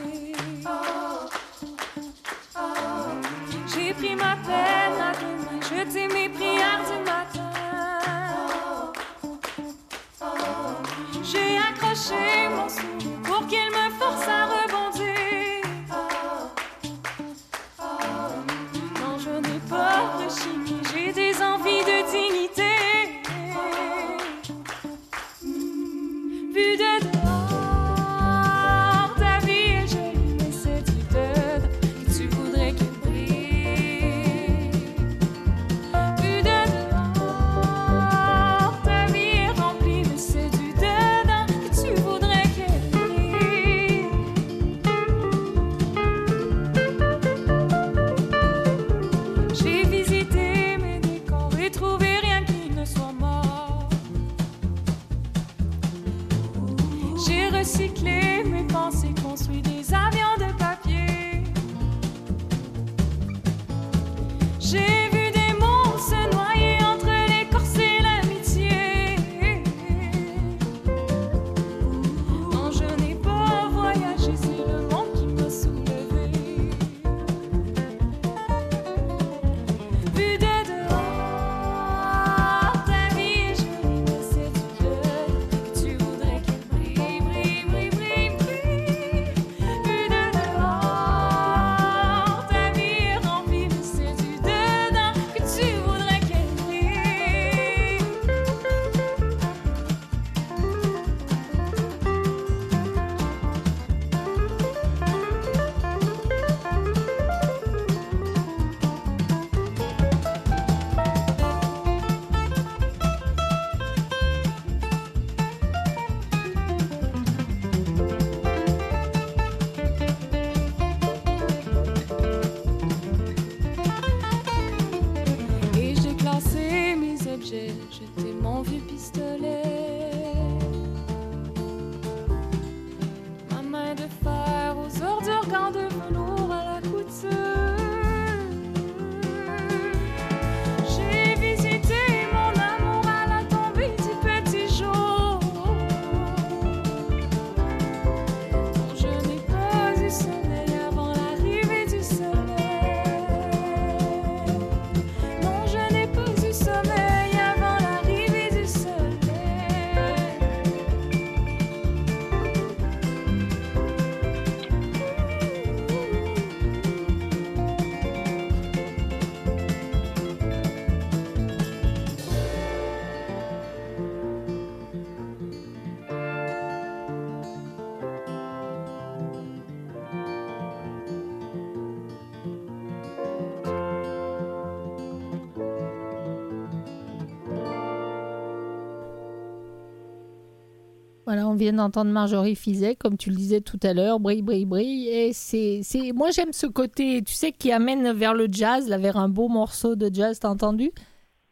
Voilà, 191.30 191.48
on 191.48 191.54
vient 191.54 191.74
d'entendre 191.74 192.10
Marjorie 192.10 192.56
Fizet, 192.56 192.96
comme 192.96 193.16
tu 193.16 193.30
le 193.30 193.36
disais 193.36 193.62
tout 193.62 193.80
à 193.84 193.94
l'heure, 193.94 194.20
brille, 194.20 194.42
brille, 194.42 194.66
brille. 194.66 195.10
Et 195.10 195.32
c'est, 195.32 195.82
c'est, 195.84 196.12
moi 196.12 196.32
j'aime 196.32 196.54
ce 196.54 196.66
côté, 196.66 197.22
tu 197.22 197.34
sais, 197.36 197.52
qui 197.52 197.72
amène 197.72 198.12
vers 198.14 198.34
le 198.34 198.48
jazz, 198.52 198.90
là, 198.90 198.98
vers 198.98 199.16
un 199.16 199.30
beau 199.30 199.48
morceau 199.48 199.96
de 199.96 200.10
jazz, 200.12 200.40
t'as 200.40 200.50
entendu? 200.50 200.90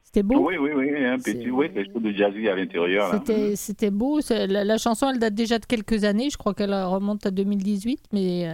C'était 0.01 0.23
beau? 0.23 0.47
Oui, 0.47 0.55
oui, 0.57 0.71
oui, 0.75 1.05
un 1.05 1.19
petit, 1.19 1.51
oui, 1.51 1.71
quelque 1.71 1.93
chose 1.93 2.01
de 2.01 2.11
jazzy 2.11 2.47
à 2.49 2.55
l'intérieur. 2.55 3.11
C'était, 3.13 3.55
c'était 3.55 3.91
beau. 3.91 4.19
C'est- 4.19 4.47
La, 4.47 4.63
la 4.63 4.79
chanson, 4.79 5.09
elle 5.11 5.19
date 5.19 5.35
déjà 5.35 5.59
de 5.59 5.65
quelques 5.67 6.05
années. 6.05 6.31
Je 6.31 6.37
crois 6.37 6.55
qu'elle 6.55 6.73
remonte 6.73 7.27
à 7.27 7.29
2018, 7.29 7.99
mais 8.13 8.47
euh, 8.47 8.53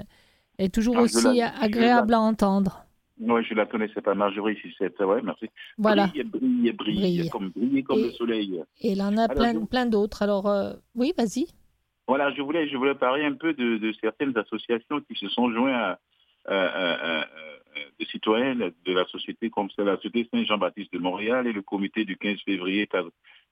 elle 0.57 0.65
est 0.65 0.69
toujours 0.73 0.97
Ah, 0.97 1.03
aussi 1.03 1.37
la- 1.37 1.57
agréable 1.61 2.13
à 2.15 2.19
entendre. 2.19 2.82
Oui, 3.19 3.43
je 3.47 3.53
la 3.53 3.65
connaissais 3.67 4.01
pas, 4.01 4.15
Marjorie, 4.15 4.57
si 4.61 4.73
c'est 4.77 4.99
ouais, 5.03 5.21
merci. 5.21 5.45
Voilà. 5.77 6.07
Brille, 6.07 6.23
brille, 6.23 6.71
brille, 6.71 6.95
Brille. 7.17 7.29
comme 7.29 7.49
briller 7.49 7.83
comme 7.83 7.99
Et- 7.99 8.03
le 8.05 8.11
soleil. 8.11 8.63
Et 8.81 8.91
il 8.93 9.01
en 9.01 9.15
a 9.17 9.23
Alors, 9.25 9.35
plein, 9.37 9.53
je- 9.53 9.65
plein 9.65 9.85
d'autres. 9.85 10.23
Alors, 10.23 10.47
euh, 10.49 10.73
oui, 10.95 11.13
vas-y. 11.17 11.45
Voilà, 12.07 12.33
je 12.33 12.41
voulais, 12.41 12.67
je 12.67 12.75
voulais 12.75 12.95
parler 12.95 13.23
un 13.23 13.33
peu 13.35 13.53
de, 13.53 13.77
de 13.77 13.93
certaines 14.01 14.35
associations 14.37 14.99
qui 15.01 15.15
se 15.15 15.29
sont 15.29 15.51
jointes 15.53 15.73
à, 15.73 15.99
à- 16.45 16.55
à- 16.55 16.93
à- 16.93 17.21
à- 17.21 17.27
de 17.99 18.05
citoyens 18.05 18.55
de 18.55 18.93
la 18.93 19.05
société 19.05 19.49
comme 19.49 19.69
c'est 19.75 19.83
la 19.83 19.95
Société 19.97 20.27
Saint-Jean-Baptiste 20.33 20.91
de 20.93 20.99
Montréal 20.99 21.47
et 21.47 21.53
le 21.53 21.61
comité 21.61 22.05
du 22.05 22.17
15 22.17 22.39
février 22.43 22.87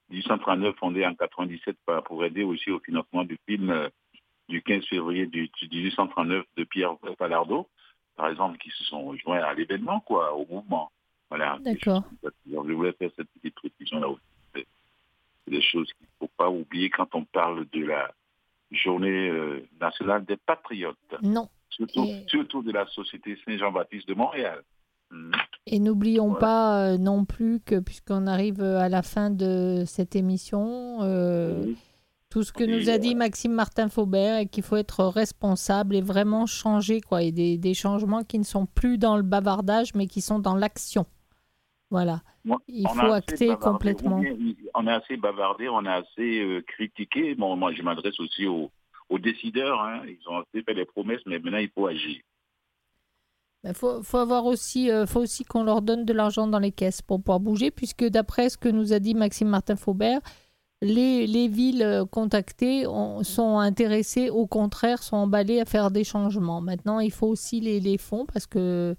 1839 0.09 0.75
fondé 0.77 1.05
en 1.05 1.13
97 1.15 1.77
par- 1.85 2.03
pour 2.03 2.23
aider 2.25 2.43
aussi 2.43 2.69
au 2.71 2.79
financement 2.79 3.23
du 3.23 3.37
film 3.47 3.69
euh, 3.69 3.87
du 4.49 4.61
15 4.61 4.85
février 4.85 5.27
du, 5.27 5.49
du 5.61 5.67
1839 5.77 6.43
de 6.57 6.63
Pierre 6.65 6.97
Palardo, 7.17 7.67
par 8.21 8.29
exemple, 8.29 8.57
qui 8.59 8.69
se 8.69 8.83
sont 8.83 9.15
joints 9.17 9.41
à 9.41 9.51
l'événement, 9.55 9.99
quoi, 10.01 10.35
au 10.35 10.45
mouvement. 10.47 10.91
Voilà. 11.29 11.57
D'accord. 11.61 12.03
Je 12.23 12.55
voulais 12.55 12.91
faire 12.93 13.09
cette 13.15 13.27
petite 13.29 13.55
précision 13.55 13.99
là 13.99 14.09
aussi. 14.09 14.21
C'est 14.53 15.51
des 15.51 15.61
choses 15.61 15.87
qu'il 15.93 16.05
ne 16.05 16.27
faut 16.27 16.31
pas 16.37 16.49
oublier 16.51 16.91
quand 16.91 17.15
on 17.15 17.23
parle 17.25 17.65
de 17.73 17.83
la 17.83 18.11
journée 18.71 19.29
euh, 19.29 19.65
nationale 19.79 20.23
des 20.25 20.37
patriotes, 20.37 20.97
Non. 21.23 21.49
surtout, 21.69 22.03
Et- 22.05 22.23
surtout 22.27 22.61
de 22.61 22.71
la 22.71 22.85
Société 22.87 23.35
Saint-Jean-Baptiste 23.43 24.07
de 24.07 24.13
Montréal. 24.13 24.61
Mhm. 25.09 25.31
Et 25.65 25.79
n'oublions 25.79 26.27
Voilà. 26.27 26.39
pas 26.39 26.85
euh, 26.93 26.97
non 26.99 27.25
plus 27.25 27.59
que, 27.59 27.79
puisqu'on 27.79 28.27
arrive 28.27 28.61
à 28.61 28.87
la 28.87 29.01
fin 29.01 29.31
de 29.31 29.83
cette 29.87 30.15
émission, 30.15 30.99
euh, 31.01 31.63
Oui. 31.65 31.77
Tout 32.31 32.43
ce 32.43 32.51
que 32.53 32.63
nous 32.63 32.89
a 32.89 32.97
dit 32.97 33.13
Maxime 33.13 33.51
Martin 33.51 33.89
Faubert 33.89 34.37
et 34.37 34.47
qu'il 34.47 34.63
faut 34.63 34.77
être 34.77 35.03
responsable 35.05 35.95
et 35.95 36.01
vraiment 36.01 36.45
changer, 36.45 37.01
quoi, 37.01 37.21
et 37.21 37.31
des, 37.31 37.57
des 37.57 37.73
changements 37.73 38.23
qui 38.23 38.39
ne 38.39 38.43
sont 38.45 38.65
plus 38.65 38.97
dans 38.97 39.17
le 39.17 39.21
bavardage, 39.23 39.93
mais 39.93 40.07
qui 40.07 40.21
sont 40.21 40.39
dans 40.39 40.55
l'action. 40.55 41.05
Voilà. 41.91 42.21
Moi, 42.45 42.57
Il 42.69 42.87
faut 42.87 43.11
acter 43.11 43.47
bavardé, 43.47 43.69
complètement. 43.69 44.23
On 44.73 44.87
a 44.87 44.95
assez 44.95 45.17
bavardé, 45.17 45.67
on 45.67 45.85
a 45.85 45.95
assez 45.95 46.39
euh, 46.39 46.61
critiqué. 46.65 47.35
Bon, 47.35 47.55
moi, 47.57 47.73
je 47.73 47.81
m'adresse 47.83 48.17
aussi 48.21 48.47
aux, 48.47 48.71
aux 49.09 49.19
décideurs. 49.19 49.81
hein. 49.81 50.01
Ils 50.07 50.25
ont 50.29 50.37
assez 50.39 50.63
fait 50.63 50.73
des 50.73 50.85
promesses, 50.85 51.19
mais 51.25 51.37
maintenant, 51.37 51.57
il 51.59 51.69
faut 51.69 51.85
agir. 51.87 52.21
Il 53.65 53.73
faut, 53.75 54.01
faut 54.01 54.17
avoir 54.17 54.45
aussi, 54.45 54.89
euh, 54.89 55.05
faut 55.05 55.19
aussi 55.19 55.43
qu'on 55.43 55.63
leur 55.63 55.81
donne 55.81 56.05
de 56.05 56.13
l'argent 56.13 56.47
dans 56.47 56.59
les 56.59 56.71
caisses 56.71 57.01
pour 57.01 57.19
pouvoir 57.21 57.41
bouger, 57.41 57.69
puisque 57.71 58.05
d'après 58.05 58.49
ce 58.49 58.57
que 58.57 58.69
nous 58.69 58.93
a 58.93 58.99
dit 58.99 59.13
Maxime 59.13 59.49
Martin 59.49 59.75
Faubert, 59.75 60.21
les, 60.81 61.27
les 61.27 61.47
villes 61.47 61.83
euh, 61.83 62.05
contactées 62.05 62.87
ont- 62.87 63.23
sont 63.23 63.57
intéressées, 63.59 64.29
au 64.29 64.47
contraire, 64.47 65.03
sont 65.03 65.17
emballées 65.17 65.59
à 65.61 65.65
faire 65.65 65.91
des 65.91 66.03
changements. 66.03 66.61
Maintenant, 66.61 66.99
il 66.99 67.11
faut 67.11 67.27
aussi 67.27 67.59
les, 67.59 67.79
les 67.79 67.97
fonds 67.97 68.25
parce 68.25 68.47
que 68.47 68.95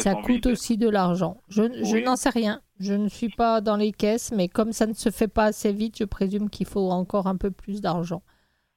ça 0.00 0.14
coûte 0.14 0.46
aussi 0.46 0.76
de 0.76 0.88
l'argent. 0.88 1.40
Je, 1.48 1.62
n'en 2.04 2.16
sais 2.16 2.30
rien. 2.30 2.60
Je 2.80 2.94
ne 2.94 3.08
suis 3.08 3.28
pas 3.30 3.60
dans 3.60 3.76
les 3.76 3.92
caisses, 3.92 4.32
mais 4.34 4.48
comme 4.48 4.72
ça 4.72 4.86
ne 4.86 4.92
se 4.94 5.10
fait 5.10 5.28
pas 5.28 5.46
assez 5.46 5.72
vite, 5.72 5.98
je 5.98 6.04
présume 6.04 6.48
qu'il 6.50 6.66
faut 6.66 6.90
encore 6.90 7.26
un 7.26 7.36
peu 7.36 7.50
plus 7.50 7.80
d'argent. 7.80 8.22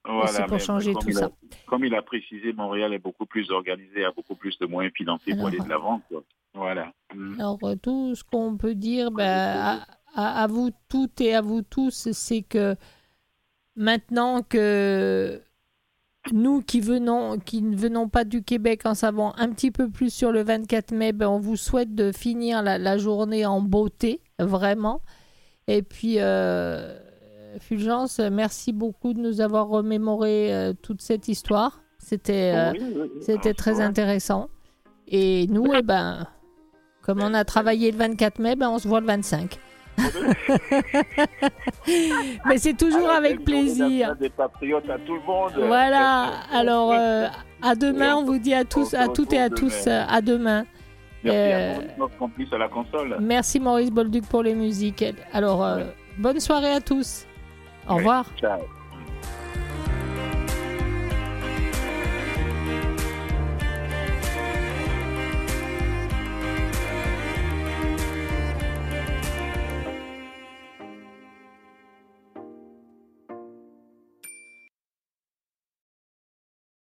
aussi 0.07 0.41
pour 0.47 0.59
changer 0.59 0.93
tout 0.93 1.09
a- 1.09 1.13
ça. 1.13 1.31
Comme 1.67 1.85
il 1.85 1.93
a 1.93 2.01
précisé, 2.01 2.53
Montréal 2.53 2.93
est 2.93 2.99
beaucoup 2.99 3.27
plus 3.27 3.51
organisé, 3.51 4.03
a 4.03 4.11
beaucoup 4.11 4.35
plus 4.35 4.57
de 4.59 4.65
moyens 4.65 4.93
financiers 4.95 5.35
pour 5.35 5.47
aller 5.47 5.59
de 5.59 5.69
l'avant. 5.69 6.01
Voilà. 6.53 6.91
Mhm. 7.15 7.35
Alors, 7.39 7.59
euh, 7.63 7.75
tout 7.75 8.13
ce 8.15 8.23
qu'on 8.23 8.57
peut 8.57 8.75
dire 8.75 9.09
ben, 9.11 9.23
à, 9.25 9.87
à- 10.15 10.43
à 10.43 10.47
vous 10.47 10.69
toutes 10.89 11.21
et 11.21 11.33
à 11.35 11.41
vous 11.41 11.61
tous, 11.61 12.09
c'est 12.11 12.41
que 12.41 12.75
maintenant 13.75 14.41
que 14.43 15.41
nous 16.31 16.61
qui, 16.61 16.81
venons, 16.81 17.39
qui 17.39 17.61
ne 17.61 17.75
venons 17.75 18.07
pas 18.07 18.23
du 18.25 18.43
Québec 18.43 18.81
en 18.85 18.93
savant 18.93 19.33
un 19.37 19.49
petit 19.49 19.71
peu 19.71 19.89
plus 19.89 20.13
sur 20.13 20.31
le 20.31 20.43
24 20.43 20.91
mai, 20.93 21.13
ben, 21.13 21.27
on 21.27 21.39
vous 21.39 21.55
souhaite 21.55 21.95
de 21.95 22.11
finir 22.11 22.61
la, 22.61 22.77
la 22.77 22.97
journée 22.97 23.45
en 23.45 23.59
beauté, 23.61 24.21
vraiment. 24.37 25.01
Et 25.67 25.81
puis, 25.81 26.15
euh, 26.19 26.95
Fulgence, 27.59 28.19
merci 28.19 28.71
beaucoup 28.71 29.13
de 29.13 29.19
nous 29.19 29.41
avoir 29.41 29.67
remémoré 29.67 30.53
euh, 30.53 30.73
toute 30.79 31.01
cette 31.01 31.27
histoire. 31.27 31.81
C'était 31.97 32.53
euh, 32.55 32.73
c'était 33.21 33.53
très 33.53 33.79
intéressant. 33.79 34.49
Et 35.07 35.47
nous, 35.47 35.73
eh 35.73 35.81
ben, 35.81 36.27
comme 37.01 37.21
on 37.21 37.33
a 37.33 37.43
travaillé 37.45 37.91
le 37.91 37.97
24 37.97 38.39
mai, 38.39 38.55
ben, 38.55 38.69
on 38.69 38.79
se 38.79 38.87
voit 38.87 38.99
le 39.01 39.07
25. 39.07 39.59
Mais 42.45 42.57
c'est 42.57 42.77
toujours 42.77 43.05
Alors, 43.05 43.17
avec 43.17 43.43
plaisir. 43.43 43.87
nationale 43.87 44.17
Des 44.19 44.29
patriotes 44.29 44.89
à 44.89 44.97
tout 44.99 45.15
le 45.15 45.21
monde. 45.21 45.53
Voilà. 45.67 46.31
Alors, 46.51 46.91
euh, 46.93 47.27
à 47.61 47.75
demain, 47.75 48.15
on 48.15 48.23
vous 48.23 48.39
dit 48.39 48.53
à 48.53 48.65
tous, 48.65 48.93
à 48.93 49.07
toutes 49.07 49.33
et 49.33 49.39
à 49.39 49.49
tous, 49.49 49.87
euh, 49.87 50.03
à 50.07 50.21
demain. 50.21 50.65
Merci 51.23 51.37
euh, 51.37 51.71
à 51.71 51.75
Maurice, 51.75 51.91
notre 51.97 52.17
complice 52.17 52.53
à 52.53 52.57
la 52.57 52.67
console. 52.67 53.17
Merci 53.19 53.59
Maurice 53.59 53.91
Bolduc 53.91 54.27
pour 54.27 54.43
les 54.43 54.55
musiques. 54.55 55.05
Alors, 55.33 55.63
euh, 55.63 55.83
bonne 56.17 56.39
soirée 56.39 56.71
à 56.73 56.81
tous. 56.81 57.27
Au 57.87 57.95
revoir. 57.95 58.25
Ciao. 58.37 58.59